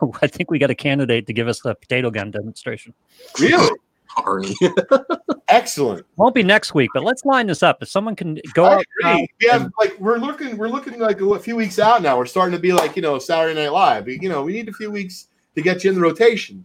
Oh, 0.00 0.12
I 0.22 0.28
think 0.28 0.52
we 0.52 0.60
got 0.60 0.70
a 0.70 0.74
candidate 0.74 1.26
to 1.26 1.32
give 1.32 1.48
us 1.48 1.60
the 1.60 1.74
potato 1.74 2.10
gun 2.10 2.30
demonstration. 2.30 2.94
Really? 3.40 3.76
Arnie. 4.16 4.54
Excellent. 5.48 6.04
Won't 6.16 6.34
be 6.34 6.42
next 6.42 6.74
week, 6.74 6.90
but 6.94 7.04
let's 7.04 7.24
line 7.24 7.46
this 7.46 7.62
up. 7.62 7.82
If 7.82 7.88
someone 7.88 8.16
can 8.16 8.38
go 8.54 8.64
I 8.64 8.74
out, 8.76 8.84
agree. 9.00 9.28
We 9.40 9.48
have 9.48 9.62
and- 9.62 9.72
like 9.78 9.98
we're 9.98 10.18
looking 10.18 10.56
we're 10.56 10.68
looking 10.68 10.98
like 10.98 11.20
a 11.20 11.38
few 11.38 11.56
weeks 11.56 11.78
out 11.78 12.02
now. 12.02 12.18
We're 12.18 12.26
starting 12.26 12.52
to 12.54 12.60
be 12.60 12.72
like 12.72 12.96
you 12.96 13.02
know 13.02 13.18
Saturday 13.18 13.54
Night 13.60 13.72
Live. 13.72 14.08
You 14.08 14.28
know 14.28 14.42
we 14.42 14.52
need 14.52 14.68
a 14.68 14.72
few 14.72 14.90
weeks 14.90 15.28
to 15.54 15.62
get 15.62 15.84
you 15.84 15.90
in 15.90 15.96
the 15.96 16.02
rotation, 16.02 16.64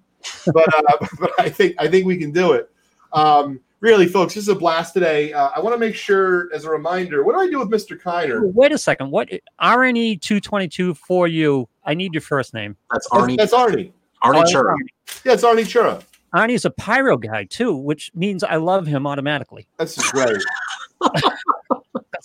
but 0.53 0.67
uh, 0.75 1.07
but 1.19 1.31
I 1.39 1.49
think 1.49 1.75
I 1.79 1.87
think 1.87 2.05
we 2.05 2.17
can 2.17 2.31
do 2.31 2.53
it. 2.53 2.69
Um, 3.13 3.59
really, 3.79 4.07
folks, 4.07 4.33
this 4.33 4.43
is 4.43 4.49
a 4.49 4.55
blast 4.55 4.93
today. 4.93 5.33
Uh, 5.33 5.49
I 5.55 5.59
want 5.59 5.73
to 5.75 5.79
make 5.79 5.95
sure 5.95 6.49
as 6.53 6.65
a 6.65 6.69
reminder. 6.69 7.23
What 7.23 7.33
do 7.35 7.41
I 7.41 7.49
do 7.49 7.59
with 7.59 7.69
Mister 7.69 7.95
Kiner? 7.95 8.51
wait 8.53 8.71
a 8.71 8.77
second. 8.77 9.11
What 9.11 9.29
RNE 9.61 10.21
two 10.21 10.39
twenty 10.41 10.67
two 10.67 10.93
for 10.93 11.27
you? 11.27 11.69
I 11.85 11.93
need 11.93 12.13
your 12.13 12.21
first 12.21 12.53
name. 12.53 12.75
That's 12.91 13.07
That's, 13.11 13.23
Arnie. 13.23 13.37
that's 13.37 13.53
Arnie. 13.53 13.91
Arnie 13.91 13.91
Oh, 14.25 14.31
that's 14.33 14.53
Chura. 14.53 14.73
Arnie. 14.73 15.21
Yeah, 15.25 15.33
it's 15.33 15.43
Arnie 15.43 15.65
Chura. 15.65 16.01
Arnie's 16.33 16.65
a 16.65 16.71
pyro 16.71 17.17
guy 17.17 17.45
too, 17.45 17.75
which 17.75 18.11
means 18.15 18.43
I 18.43 18.55
love 18.55 18.87
him 18.87 19.05
automatically 19.05 19.67
That's 19.77 19.95
just 19.95 20.11
great. 20.11 20.37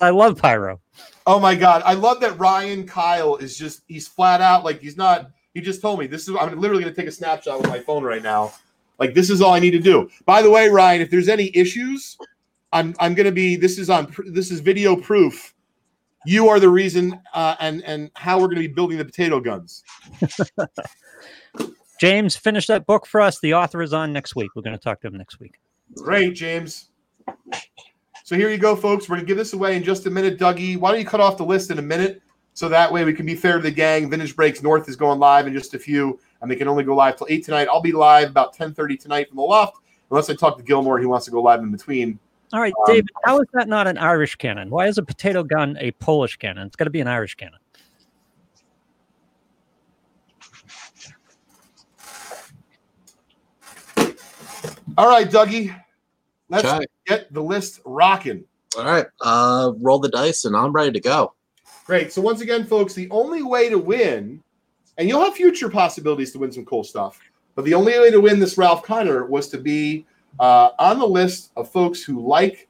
I 0.01 0.11
love 0.11 0.39
pyro. 0.39 0.81
Oh 1.27 1.39
my 1.41 1.55
god, 1.55 1.83
I 1.85 1.95
love 1.95 2.21
that 2.21 2.39
Ryan 2.39 2.87
Kyle 2.87 3.37
is 3.37 3.59
just 3.59 3.83
he's 3.89 4.09
flat 4.09 4.41
out 4.41 4.65
like 4.65 4.81
he's 4.81 4.97
not 4.97 5.31
he 5.55 5.61
just 5.61 5.83
told 5.83 5.99
me 5.99 6.07
this 6.07 6.29
is 6.29 6.37
I'm 6.37 6.59
literally 6.61 6.83
going 6.83 6.95
to 6.95 7.01
take 7.01 7.09
a 7.09 7.13
snapshot 7.13 7.61
with 7.61 7.69
my 7.69 7.81
phone 7.81 8.05
right 8.05 8.23
now. 8.23 8.53
Like 8.99 9.15
this 9.15 9.31
is 9.31 9.41
all 9.41 9.53
I 9.53 9.59
need 9.59 9.73
to 9.73 9.79
do. 9.79 10.09
By 10.25 10.43
the 10.43 10.51
way, 10.51 10.69
Ryan, 10.69 11.01
if 11.01 11.11
there's 11.11 11.29
any 11.29 11.51
issues, 11.55 12.17
I'm 12.73 12.95
I'm 13.01 13.15
going 13.15 13.27
to 13.27 13.33
be 13.33 13.57
this 13.57 13.79
is 13.79 13.91
on 13.91 14.13
this 14.27 14.51
is 14.51 14.61
video 14.61 14.97
proof. 14.97 15.55
You 16.27 16.49
are 16.49 16.61
the 16.61 16.69
reason 16.69 17.21
uh, 17.35 17.57
and 17.61 17.83
and 17.85 18.11
how 18.15 18.39
we're 18.39 18.47
going 18.47 18.63
to 18.63 18.69
be 18.69 18.75
building 18.75 18.99
the 18.99 19.05
potato 19.05 19.41
guns. 19.41 19.83
James, 22.01 22.37
finish 22.37 22.67
that 22.69 22.87
book 22.87 23.07
for 23.07 23.21
us. 23.21 23.41
The 23.41 23.55
author 23.55 23.83
is 23.83 23.93
on 23.93 24.13
next 24.13 24.37
week. 24.37 24.51
We're 24.55 24.63
going 24.63 24.77
to 24.77 24.83
talk 24.83 25.01
to 25.01 25.09
him 25.09 25.17
next 25.17 25.41
week. 25.41 25.55
Great, 25.97 26.35
James. 26.35 26.91
So 28.25 28.37
here 28.37 28.51
you 28.51 28.59
go, 28.59 28.77
folks. 28.77 29.09
We're 29.09 29.17
going 29.17 29.27
to 29.27 29.27
give 29.27 29.39
this 29.39 29.53
away 29.53 29.77
in 29.77 29.83
just 29.83 30.07
a 30.07 30.11
minute. 30.11 30.39
Dougie, 30.39 30.77
why 30.77 30.91
don't 30.91 31.01
you 31.01 31.07
cut 31.07 31.21
off 31.21 31.37
the 31.37 31.45
list 31.45 31.71
in 31.71 31.79
a 31.79 31.83
minute? 31.83 32.23
So 32.55 32.69
that 32.69 32.93
way 32.93 33.05
we 33.05 33.13
can 33.15 33.25
be 33.25 33.35
fair 33.35 33.57
to 33.57 33.63
the 33.63 33.71
gang. 33.71 34.11
Vintage 34.11 34.37
Breaks 34.37 34.63
North 34.63 34.89
is 34.89 34.97
going 34.97 35.19
live 35.19 35.47
in 35.47 35.53
just 35.55 35.75
a 35.75 35.79
few, 35.79 36.19
and 36.41 36.51
they 36.51 36.57
can 36.57 36.69
only 36.69 36.85
go 36.85 36.95
live 36.95 37.17
till 37.17 37.27
8 37.31 37.45
tonight. 37.45 37.69
I'll 37.71 37.81
be 37.81 37.93
live 37.93 38.31
about 38.31 38.55
10.30 38.57 38.99
tonight 38.99 39.29
from 39.29 39.37
the 39.37 39.43
loft, 39.43 39.79
unless 40.11 40.29
I 40.29 40.35
talk 40.35 40.57
to 40.59 40.63
Gilmore. 40.65 40.99
He 40.99 41.07
wants 41.07 41.25
to 41.27 41.31
go 41.31 41.41
live 41.41 41.61
in 41.61 41.71
between. 41.71 42.19
All 42.53 42.61
right, 42.61 42.73
Um, 42.87 42.95
David, 42.95 43.11
how 43.25 43.39
is 43.41 43.47
that 43.53 43.69
not 43.69 43.87
an 43.87 43.99
Irish 43.99 44.35
cannon? 44.37 44.71
Why 44.71 44.89
is 44.89 44.99
a 44.99 45.03
potato 45.03 45.43
gun 45.43 45.77
a 45.81 45.93
Polish 45.93 46.37
cannon? 46.37 46.67
It's 46.67 46.77
got 46.77 46.85
to 46.85 46.91
be 46.91 47.01
an 47.01 47.09
Irish 47.09 47.35
cannon. 47.35 47.61
All 54.99 55.07
right, 55.09 55.31
Dougie. 55.31 55.73
Let's 56.49 56.65
Okay. 56.67 56.85
get 57.07 57.33
the 57.33 57.41
list 57.41 57.81
rocking. 57.85 58.43
All 58.77 58.85
right. 58.85 59.07
Uh, 59.21 59.71
roll 59.79 60.01
the 60.01 60.09
dice, 60.09 60.45
and 60.45 60.57
I'm 60.57 60.73
ready 60.73 60.91
to 60.91 60.99
go. 61.01 61.35
Great. 61.87 62.13
So 62.13 62.21
once 62.21 62.41
again, 62.41 62.65
folks, 62.67 62.95
the 62.95 63.09
only 63.13 63.45
way 63.45 63.69
to 63.69 63.79
win, 63.79 64.43
and 64.97 65.09
you'll 65.09 65.23
have 65.23 65.35
future 65.35 65.69
possibilities 65.71 66.33
to 66.33 66.41
win 66.41 66.51
some 66.51 66.65
cool 66.65 66.83
stuff, 66.83 67.21
But 67.55 67.65
the 67.65 67.75
only 67.75 67.97
way 67.99 68.11
to 68.11 68.21
win 68.21 68.41
this 68.41 68.59
Ralph 68.59 68.85
Kiner 68.85 69.29
was 69.29 69.49
to 69.51 69.59
be 69.59 70.05
uh, 70.41 70.71
on 70.81 70.99
the 70.99 71.07
list 71.07 71.53
of 71.57 71.71
folks 71.71 72.03
who 72.03 72.21
like 72.27 72.69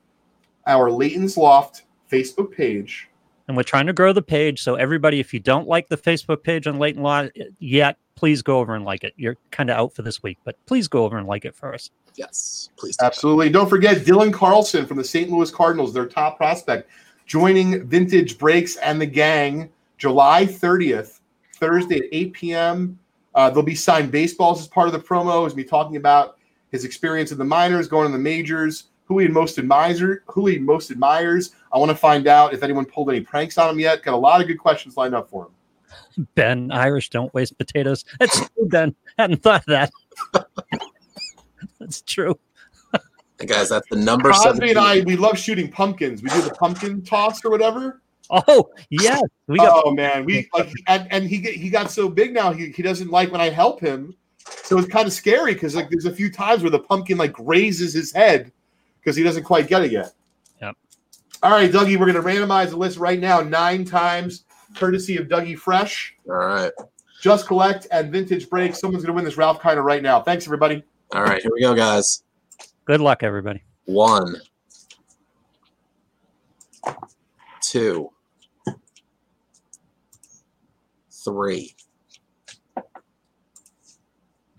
our 0.67 0.91
Leighton's 0.91 1.37
Loft 1.39 1.85
Facebook 2.13 2.53
page. 2.53 3.09
And 3.49 3.57
we're 3.57 3.63
trying 3.63 3.87
to 3.87 3.93
grow 3.95 4.13
the 4.13 4.21
page. 4.23 4.63
So, 4.63 4.75
everybody, 4.75 5.19
if 5.21 5.33
you 5.33 5.41
don't 5.41 5.67
like 5.67 5.89
the 5.89 5.97
Facebook 5.97 6.43
page 6.43 6.67
on 6.67 6.79
Leighton 6.79 7.03
Loft 7.03 7.39
yet, 7.59 7.97
please 8.17 8.43
go 8.43 8.59
over 8.59 8.75
and 8.75 8.85
like 8.85 9.03
it. 9.05 9.15
You're 9.17 9.37
kind 9.51 9.71
of 9.71 9.77
out 9.79 9.95
for 9.95 10.03
this 10.03 10.23
week, 10.23 10.37
but 10.45 10.57
please 10.67 10.89
go 10.89 11.05
over 11.05 11.17
and 11.17 11.27
like 11.27 11.45
it 11.47 11.55
first. 11.55 11.93
Yes, 12.19 12.71
please. 12.77 12.97
do. 12.97 13.07
Absolutely. 13.07 13.49
Don't 13.49 13.69
forget 13.69 13.99
Dylan 13.99 14.33
Carlson 14.33 14.87
from 14.87 14.97
the 14.97 15.05
St. 15.05 15.31
Louis 15.31 15.51
Cardinals, 15.51 15.95
their 15.95 16.07
top 16.07 16.37
prospect, 16.37 16.91
joining 17.27 17.87
Vintage 17.87 18.39
Breaks 18.39 18.77
and 18.77 19.01
the 19.01 19.07
gang 19.07 19.71
July 19.99 20.47
30th, 20.47 21.21
Thursday 21.55 21.99
at 21.99 22.05
8 22.13 22.33
p.m. 22.33 22.99
Uh, 23.35 23.51
there'll 23.51 23.63
be 23.63 23.75
signed 23.75 24.11
baseballs 24.11 24.61
as 24.61 24.67
part 24.67 24.89
of 24.89 24.93
the 24.93 25.01
promo. 25.01 25.45
He's 25.45 25.55
be 25.55 25.65
talking 25.65 25.97
about 25.97 26.39
his 26.71 26.85
experience 26.85 27.33
in 27.33 27.39
the 27.39 27.45
minors, 27.45 27.89
going 27.89 28.07
to 28.07 28.13
the 28.13 28.23
majors, 28.23 28.85
who 29.05 29.19
he 29.19 29.29
most 29.29 29.59
admires, 29.59 30.01
who 30.27 30.47
he 30.47 30.59
most 30.59 30.91
admires. 30.91 31.55
I 31.73 31.79
want 31.79 31.91
to 31.91 31.97
find 31.97 32.27
out 32.27 32.53
if 32.53 32.63
anyone 32.63 32.85
pulled 32.85 33.11
any 33.11 33.21
pranks 33.21 33.59
on 33.59 33.71
him 33.71 33.79
yet. 33.79 34.03
Got 34.03 34.15
a 34.15 34.17
lot 34.17 34.41
of 34.41 34.47
good 34.47 34.59
questions 34.59 34.97
lined 34.97 35.15
up 35.15 35.31
for 35.31 35.47
him. 35.47 36.27
Ben, 36.35 36.71
Irish 36.71 37.11
don't 37.11 37.33
waste 37.33 37.57
potatoes. 37.59 38.05
That's 38.19 38.41
Ben. 38.67 38.95
Hadn't 39.17 39.43
thought 39.43 39.61
of 39.61 39.67
that. 39.67 39.91
That's 41.89 42.03
true. 42.03 42.39
Hey, 43.41 43.47
guys, 43.47 43.69
that's 43.71 43.89
the 43.89 43.97
number 43.97 44.31
Crosby 44.31 44.71
and 44.71 44.79
I, 44.79 45.01
we 45.01 45.17
love 45.17 45.39
shooting 45.39 45.71
pumpkins. 45.71 46.23
We 46.23 46.29
do 46.29 46.43
the 46.43 46.51
pumpkin 46.51 47.03
toss 47.03 47.43
or 47.45 47.51
whatever. 47.51 48.03
Oh, 48.31 48.69
yes. 48.91 49.23
We 49.47 49.57
got 49.57 49.85
oh 49.87 49.93
man, 49.93 50.27
we 50.27 50.51
like, 50.53 50.71
and, 50.87 51.07
and 51.11 51.25
he 51.25 51.39
get- 51.39 51.55
he 51.55 51.71
got 51.71 51.91
so 51.91 52.11
big 52.11 52.35
now. 52.35 52.53
He, 52.53 52.71
he 52.73 52.83
doesn't 52.83 53.11
like 53.11 53.33
when 53.33 53.41
I 53.41 53.49
help 53.49 53.81
him, 53.81 54.15
so 54.65 54.77
it's 54.77 54.89
kind 54.89 55.07
of 55.07 55.15
scary 55.15 55.55
because 55.55 55.75
like 55.75 55.89
there's 55.89 56.05
a 56.05 56.13
few 56.13 56.31
times 56.31 56.63
where 56.63 56.71
the 56.71 56.81
pumpkin 56.81 57.17
like 57.17 57.33
grazes 57.33 57.95
his 57.95 58.13
head 58.13 58.53
because 59.01 59.17
he 59.17 59.23
doesn't 59.23 59.45
quite 59.45 59.67
get 59.67 59.83
it 59.83 59.93
yet. 59.93 60.13
Yep. 60.61 60.77
All 61.43 61.53
right, 61.53 61.73
Dougie, 61.73 61.97
we're 61.99 62.13
gonna 62.13 62.21
randomize 62.21 62.69
the 62.71 62.77
list 62.77 62.99
right 62.99 63.19
now 63.19 63.41
nine 63.41 63.85
times, 63.87 64.45
courtesy 64.75 65.17
of 65.17 65.29
Dougie 65.29 65.57
Fresh, 65.57 66.15
All 66.29 66.35
right, 66.35 66.73
Just 67.23 67.47
Collect, 67.47 67.87
and 67.93 68.13
Vintage 68.13 68.51
Break. 68.51 68.75
Someone's 68.75 69.05
gonna 69.05 69.15
win 69.15 69.25
this 69.25 69.39
Ralph 69.39 69.61
Kiner 69.63 69.83
right 69.83 70.03
now. 70.03 70.21
Thanks 70.21 70.45
everybody. 70.45 70.83
All 71.13 71.23
right. 71.23 71.43
Here 71.43 71.51
we 71.55 71.61
go, 71.61 71.75
guys. 71.75 72.23
good 72.85 73.01
luck, 73.01 73.23
everybody. 73.23 73.63
One, 73.85 74.37
two, 77.61 78.11
three, 81.25 81.75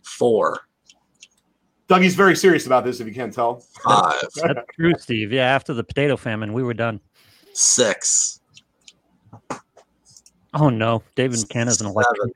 four, 0.03 0.59
Dougie's 1.87 2.15
very 2.15 2.35
serious 2.35 2.65
about 2.65 2.83
this. 2.83 2.99
If 2.99 3.07
you 3.07 3.13
can't 3.13 3.33
tell. 3.33 3.63
five, 3.83 4.21
That's 4.35 4.59
true, 4.75 4.93
Steve. 4.97 5.31
Yeah, 5.31 5.45
after 5.45 5.73
the 5.73 5.83
potato 5.83 6.17
famine, 6.17 6.53
we 6.53 6.63
were 6.63 6.73
done. 6.73 6.99
six, 7.53 8.39
Oh 10.53 10.69
no, 10.69 11.03
David 11.15 11.39
McKenna 11.39 11.65
has 11.65 11.81
an 11.81 11.87
electric 11.87 12.17
seven. 12.17 12.33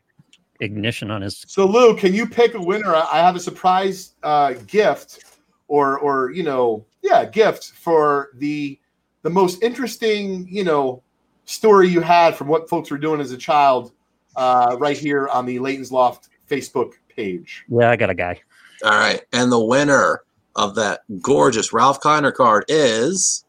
Ignition 0.64 1.12
on 1.12 1.22
his. 1.22 1.44
So 1.48 1.66
Lou, 1.66 1.96
can 1.96 2.14
you 2.14 2.26
pick 2.26 2.54
a 2.56 2.62
winner? 2.62 2.96
I 2.96 3.08
I 3.12 3.18
have 3.20 3.36
a 3.36 3.40
surprise 3.40 4.14
uh, 4.24 4.54
gift, 4.66 5.26
or 5.68 6.00
or 6.00 6.32
you 6.32 6.44
know, 6.44 6.86
yeah, 7.02 7.26
gift 7.26 7.72
for 7.72 8.30
the 8.36 8.80
the 9.22 9.30
most 9.30 9.62
interesting 9.62 10.48
you 10.50 10.64
know 10.64 11.04
story 11.46 11.90
you 11.90 12.02
had 12.02 12.36
from 12.36 12.48
what 12.48 12.70
folks 12.70 12.90
were 12.90 12.98
doing 12.98 13.20
as 13.20 13.32
a 13.32 13.38
child, 13.38 13.92
uh, 14.36 14.76
right 14.80 14.98
here 14.98 15.28
on 15.28 15.46
the 15.46 15.60
Leighton's 15.60 15.92
Loft 15.92 16.30
Facebook 16.50 16.94
page. 17.10 17.66
Yeah, 17.68 17.90
I 17.90 17.96
got 17.96 18.10
a 18.10 18.16
guy. 18.16 18.40
All 18.84 18.92
right, 18.92 19.22
and 19.32 19.52
the 19.52 19.64
winner 19.64 20.24
of 20.56 20.76
that 20.76 21.02
gorgeous 21.22 21.74
Ralph 21.74 22.02
Kiner 22.02 22.34
card 22.34 22.66
is 22.68 23.46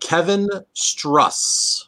Kevin 0.00 0.48
Struss. 0.74 1.84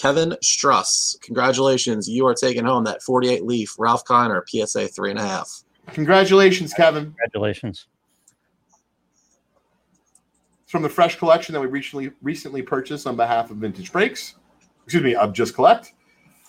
Kevin 0.00 0.30
Struss, 0.42 1.20
congratulations! 1.20 2.08
You 2.08 2.26
are 2.26 2.34
taking 2.34 2.64
home 2.64 2.84
that 2.84 3.02
48 3.02 3.44
leaf 3.44 3.74
Ralph 3.78 4.04
Kiner 4.04 4.42
PSA 4.48 4.88
three 4.88 5.10
and 5.10 5.18
a 5.18 5.22
half. 5.26 5.62
Congratulations, 5.88 6.72
Kevin! 6.72 7.04
Congratulations. 7.04 7.86
It's 10.62 10.72
from 10.72 10.82
the 10.82 10.88
fresh 10.88 11.18
collection 11.18 11.52
that 11.52 11.60
we 11.60 11.66
recently 11.66 12.12
recently 12.22 12.62
purchased 12.62 13.06
on 13.06 13.16
behalf 13.16 13.50
of 13.50 13.58
Vintage 13.58 13.92
Breaks. 13.92 14.36
Excuse 14.84 15.02
me, 15.02 15.14
of 15.14 15.32
Just 15.34 15.54
Collect. 15.54 15.92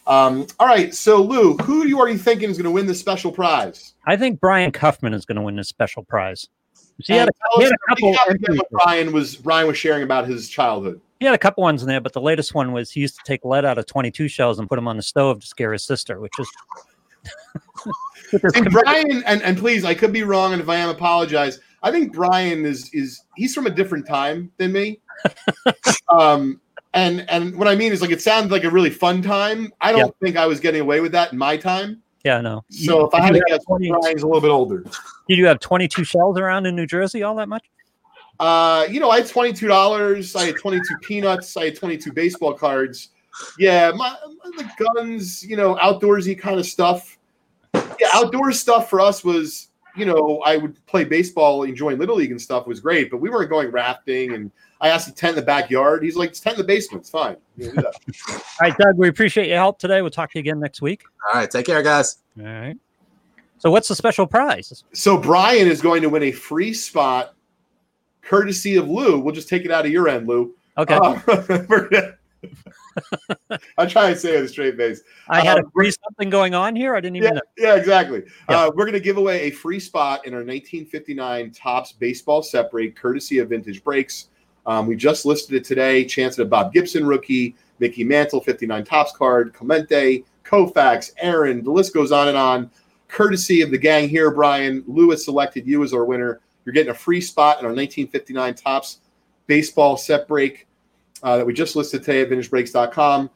Um, 0.07 0.47
all 0.59 0.67
right, 0.67 0.93
so 0.95 1.21
Lou, 1.21 1.57
who 1.57 1.85
you 1.85 1.99
are 1.99 2.07
you 2.09 2.17
thinking 2.17 2.49
is 2.49 2.57
going 2.57 2.65
to 2.65 2.71
win 2.71 2.85
this 2.87 2.99
special 2.99 3.31
prize? 3.31 3.93
I 4.07 4.15
think 4.17 4.39
Brian 4.39 4.71
Cuffman 4.71 5.13
is 5.13 5.25
going 5.25 5.35
to 5.35 5.41
win 5.41 5.55
this 5.57 5.67
special 5.69 6.03
prize. 6.03 6.47
So 6.73 7.13
he 7.13 7.13
had, 7.13 7.27
And 7.27 7.29
a, 7.29 7.33
tell 7.33 7.59
he 7.59 7.63
had 7.65 7.73
a 7.73 7.77
couple. 7.89 8.13
recap 8.13 8.35
again 8.35 8.59
Brian 8.71 9.11
was 9.11 9.35
Brian 9.35 9.67
was 9.67 9.77
sharing 9.77 10.03
about 10.03 10.25
his 10.27 10.47
childhood. 10.49 11.01
He 11.21 11.27
had 11.27 11.35
a 11.35 11.37
couple 11.37 11.61
ones 11.61 11.83
in 11.83 11.87
there, 11.87 12.01
but 12.01 12.13
the 12.13 12.19
latest 12.19 12.55
one 12.55 12.71
was 12.71 12.89
he 12.89 13.01
used 13.01 13.15
to 13.15 13.21
take 13.23 13.45
lead 13.45 13.63
out 13.63 13.77
of 13.77 13.85
22 13.85 14.27
shells 14.27 14.57
and 14.57 14.67
put 14.67 14.77
them 14.77 14.87
on 14.87 14.97
the 14.97 15.03
stove 15.03 15.41
to 15.41 15.45
scare 15.45 15.71
his 15.71 15.85
sister, 15.85 16.19
which 16.19 16.33
is. 16.39 16.51
And 18.55 18.71
Brian, 18.71 19.21
and, 19.25 19.43
and 19.43 19.57
please, 19.57 19.83
I 19.83 19.93
could 19.93 20.13
be 20.13 20.23
wrong, 20.23 20.53
and 20.53 20.61
if 20.61 20.69
I 20.69 20.77
am, 20.77 20.87
apologize. 20.87 21.59
I 21.83 21.91
think 21.91 22.13
Brian 22.13 22.65
is 22.65 22.89
is 22.93 23.23
he's 23.35 23.53
from 23.53 23.67
a 23.67 23.69
different 23.69 24.07
time 24.07 24.49
than 24.55 24.71
me. 24.71 25.01
um, 26.09 26.61
and 26.93 27.29
and 27.29 27.57
what 27.57 27.67
I 27.67 27.75
mean 27.75 27.91
is 27.91 28.01
like 28.01 28.09
it 28.09 28.21
sounds 28.21 28.49
like 28.49 28.63
a 28.63 28.69
really 28.69 28.89
fun 28.89 29.21
time. 29.21 29.73
I 29.81 29.91
don't 29.91 30.15
think 30.23 30.37
I 30.37 30.47
was 30.47 30.61
getting 30.61 30.79
away 30.79 31.01
with 31.01 31.11
that 31.11 31.33
in 31.33 31.37
my 31.37 31.57
time. 31.57 32.01
yeah, 32.23 32.39
no. 32.39 32.63
So 32.69 33.05
if 33.05 33.13
I 33.13 33.21
had 33.21 33.33
to 33.33 33.43
guess, 33.47 33.65
20 33.65 33.89
Brian's 33.89 34.23
a 34.23 34.27
little 34.27 34.41
bit 34.41 34.49
older. 34.49 34.85
Did 35.27 35.37
you 35.37 35.45
have 35.45 35.59
22 35.59 36.05
shells 36.05 36.39
around 36.39 36.67
in 36.67 36.75
New 36.75 36.87
Jersey 36.87 37.21
all 37.21 37.35
that 37.35 37.49
much? 37.49 37.65
Uh, 38.39 38.85
you 38.89 38.99
know, 38.99 39.09
I 39.09 39.19
had 39.19 39.27
twenty 39.27 39.53
two 39.53 39.67
dollars. 39.67 40.35
I 40.35 40.45
had 40.45 40.55
twenty 40.57 40.77
two 40.77 40.97
peanuts. 41.01 41.55
I 41.57 41.65
had 41.65 41.75
twenty 41.75 41.97
two 41.97 42.11
baseball 42.11 42.53
cards. 42.53 43.09
Yeah, 43.57 43.91
my, 43.91 44.15
my 44.43 44.63
the 44.63 44.85
guns. 44.95 45.43
You 45.43 45.57
know, 45.57 45.75
outdoorsy 45.75 46.37
kind 46.37 46.59
of 46.59 46.65
stuff. 46.65 47.17
Yeah, 47.73 48.07
outdoor 48.13 48.51
stuff 48.51 48.89
for 48.89 48.99
us 48.99 49.23
was. 49.23 49.67
You 49.97 50.05
know, 50.05 50.41
I 50.45 50.55
would 50.55 50.85
play 50.85 51.03
baseball, 51.03 51.63
enjoying 51.63 51.97
little 51.97 52.15
league 52.15 52.31
and 52.31 52.41
stuff 52.41 52.65
was 52.65 52.79
great, 52.79 53.11
but 53.11 53.17
we 53.17 53.29
weren't 53.29 53.49
going 53.49 53.71
rafting. 53.71 54.33
And 54.33 54.49
I 54.79 54.87
asked 54.87 55.07
the 55.07 55.11
tent 55.11 55.31
in 55.31 55.35
the 55.35 55.45
backyard. 55.45 56.01
He's 56.01 56.15
like, 56.15 56.29
"It's 56.29 56.39
tent 56.39 56.55
in 56.55 56.61
the 56.61 56.67
basement. 56.67 57.01
It's 57.01 57.09
fine." 57.09 57.35
You 57.57 57.73
know. 57.73 57.91
All 58.29 58.41
right, 58.61 58.77
Doug, 58.77 58.97
we 58.97 59.09
appreciate 59.09 59.49
your 59.49 59.57
help 59.57 59.79
today. 59.79 60.01
We'll 60.01 60.09
talk 60.09 60.31
to 60.31 60.39
you 60.39 60.41
again 60.41 60.61
next 60.61 60.81
week. 60.81 61.03
All 61.27 61.41
right, 61.41 61.51
take 61.51 61.65
care, 61.65 61.83
guys. 61.83 62.19
All 62.39 62.45
right. 62.45 62.77
So, 63.61 63.69
what's 63.69 63.87
the 63.87 63.95
special 63.95 64.25
prize? 64.25 64.83
so 64.91 65.17
Brian 65.17 65.67
is 65.67 65.81
going 65.81 66.01
to 66.01 66.09
win 66.09 66.23
a 66.23 66.31
free 66.31 66.73
spot, 66.73 67.35
courtesy 68.21 68.75
of 68.75 68.89
Lou. 68.89 69.19
We'll 69.19 69.35
just 69.35 69.49
take 69.49 69.65
it 69.65 69.71
out 69.71 69.85
of 69.85 69.91
your 69.91 70.07
end, 70.07 70.27
Lou. 70.27 70.55
Okay. 70.77 70.95
Uh, 70.95 72.11
I 73.77 73.85
try 73.85 74.09
and 74.09 74.17
say 74.19 74.33
it 74.33 74.41
with 74.41 74.45
a 74.45 74.49
straight 74.49 74.75
face. 74.77 75.01
I 75.29 75.41
had 75.41 75.57
uh, 75.59 75.63
a 75.65 75.71
free 75.71 75.91
something 75.91 76.29
going 76.29 76.53
on 76.53 76.75
here. 76.75 76.95
I 76.95 76.99
didn't 76.99 77.17
even 77.17 77.29
Yeah, 77.29 77.35
know. 77.35 77.41
yeah, 77.57 77.75
exactly. 77.75 78.23
Yeah. 78.49 78.65
Uh, 78.65 78.71
we're 78.73 78.85
going 78.85 78.93
to 78.93 78.99
give 78.99 79.17
away 79.17 79.41
a 79.43 79.51
free 79.51 79.79
spot 79.79 80.25
in 80.25 80.33
our 80.33 80.39
1959 80.39 81.51
Topps 81.51 81.93
baseball 81.93 82.41
Separate, 82.41 82.95
courtesy 82.95 83.39
of 83.39 83.49
Vintage 83.49 83.83
Breaks. 83.83 84.29
Um, 84.65 84.87
we 84.87 84.95
just 84.95 85.25
listed 85.25 85.55
it 85.55 85.63
today. 85.63 86.05
Chance 86.05 86.39
at 86.39 86.45
a 86.45 86.49
Bob 86.49 86.73
Gibson 86.73 87.05
rookie, 87.05 87.55
Mickey 87.79 88.03
Mantle 88.03 88.41
59 88.41 88.83
Topps 88.85 89.11
card, 89.13 89.53
Clemente, 89.53 90.23
Koufax, 90.43 91.11
Aaron. 91.17 91.63
The 91.63 91.71
list 91.71 91.93
goes 91.93 92.11
on 92.11 92.27
and 92.27 92.37
on. 92.37 92.69
Courtesy 93.07 93.61
of 93.61 93.71
the 93.71 93.77
gang 93.77 94.07
here, 94.07 94.31
Brian. 94.31 94.83
Lewis 94.87 95.25
selected 95.25 95.67
you 95.67 95.83
as 95.83 95.93
our 95.93 96.05
winner. 96.05 96.39
You're 96.65 96.73
getting 96.73 96.91
a 96.91 96.95
free 96.95 97.21
spot 97.21 97.59
in 97.59 97.65
our 97.65 97.71
1959 97.71 98.55
Topps 98.55 98.99
baseball 99.47 99.97
set 99.97 100.27
break 100.27 100.67
uh, 101.23 101.37
that 101.37 101.45
we 101.45 101.53
just 101.53 101.75
listed 101.75 102.03
today 102.03 102.21
at 102.21 102.29
vintagebreaks.com. 102.29 103.29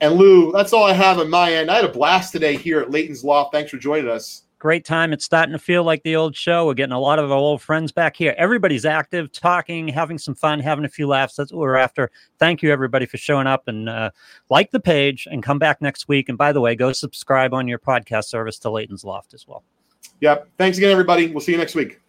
And 0.00 0.14
Lou, 0.14 0.50
that's 0.52 0.72
all 0.72 0.84
I 0.84 0.94
have 0.94 1.18
on 1.18 1.28
my 1.28 1.52
end. 1.52 1.70
I 1.70 1.76
had 1.76 1.84
a 1.84 1.92
blast 1.92 2.32
today 2.32 2.56
here 2.56 2.80
at 2.80 2.90
Leighton's 2.90 3.22
Loft. 3.22 3.52
Thanks 3.52 3.70
for 3.70 3.76
joining 3.76 4.10
us. 4.10 4.44
Great 4.58 4.84
time. 4.84 5.14
It's 5.14 5.24
starting 5.24 5.52
to 5.52 5.58
feel 5.58 5.84
like 5.84 6.02
the 6.02 6.16
old 6.16 6.36
show. 6.36 6.66
We're 6.66 6.74
getting 6.74 6.92
a 6.92 7.00
lot 7.00 7.18
of 7.18 7.30
our 7.30 7.36
old 7.36 7.62
friends 7.62 7.92
back 7.92 8.14
here. 8.14 8.34
Everybody's 8.36 8.84
active, 8.84 9.32
talking, 9.32 9.88
having 9.88 10.18
some 10.18 10.34
fun, 10.34 10.60
having 10.60 10.84
a 10.84 10.88
few 10.88 11.06
laughs. 11.06 11.34
That's 11.34 11.50
what 11.50 11.60
we're 11.60 11.76
after. 11.76 12.10
Thank 12.38 12.62
you, 12.62 12.70
everybody, 12.70 13.06
for 13.06 13.16
showing 13.16 13.46
up 13.46 13.68
and 13.68 13.88
uh, 13.88 14.10
like 14.50 14.70
the 14.70 14.80
page 14.80 15.26
and 15.30 15.42
come 15.42 15.58
back 15.58 15.80
next 15.80 16.08
week. 16.08 16.28
And 16.28 16.36
by 16.36 16.52
the 16.52 16.60
way, 16.60 16.74
go 16.74 16.92
subscribe 16.92 17.54
on 17.54 17.68
your 17.68 17.78
podcast 17.78 18.24
service 18.24 18.58
to 18.58 18.70
Leighton's 18.70 19.02
Loft 19.02 19.32
as 19.32 19.48
well. 19.48 19.64
Yep. 20.20 20.48
Thanks 20.58 20.76
again, 20.76 20.90
everybody. 20.90 21.28
We'll 21.28 21.40
see 21.40 21.52
you 21.52 21.58
next 21.58 21.74
week. 21.74 22.00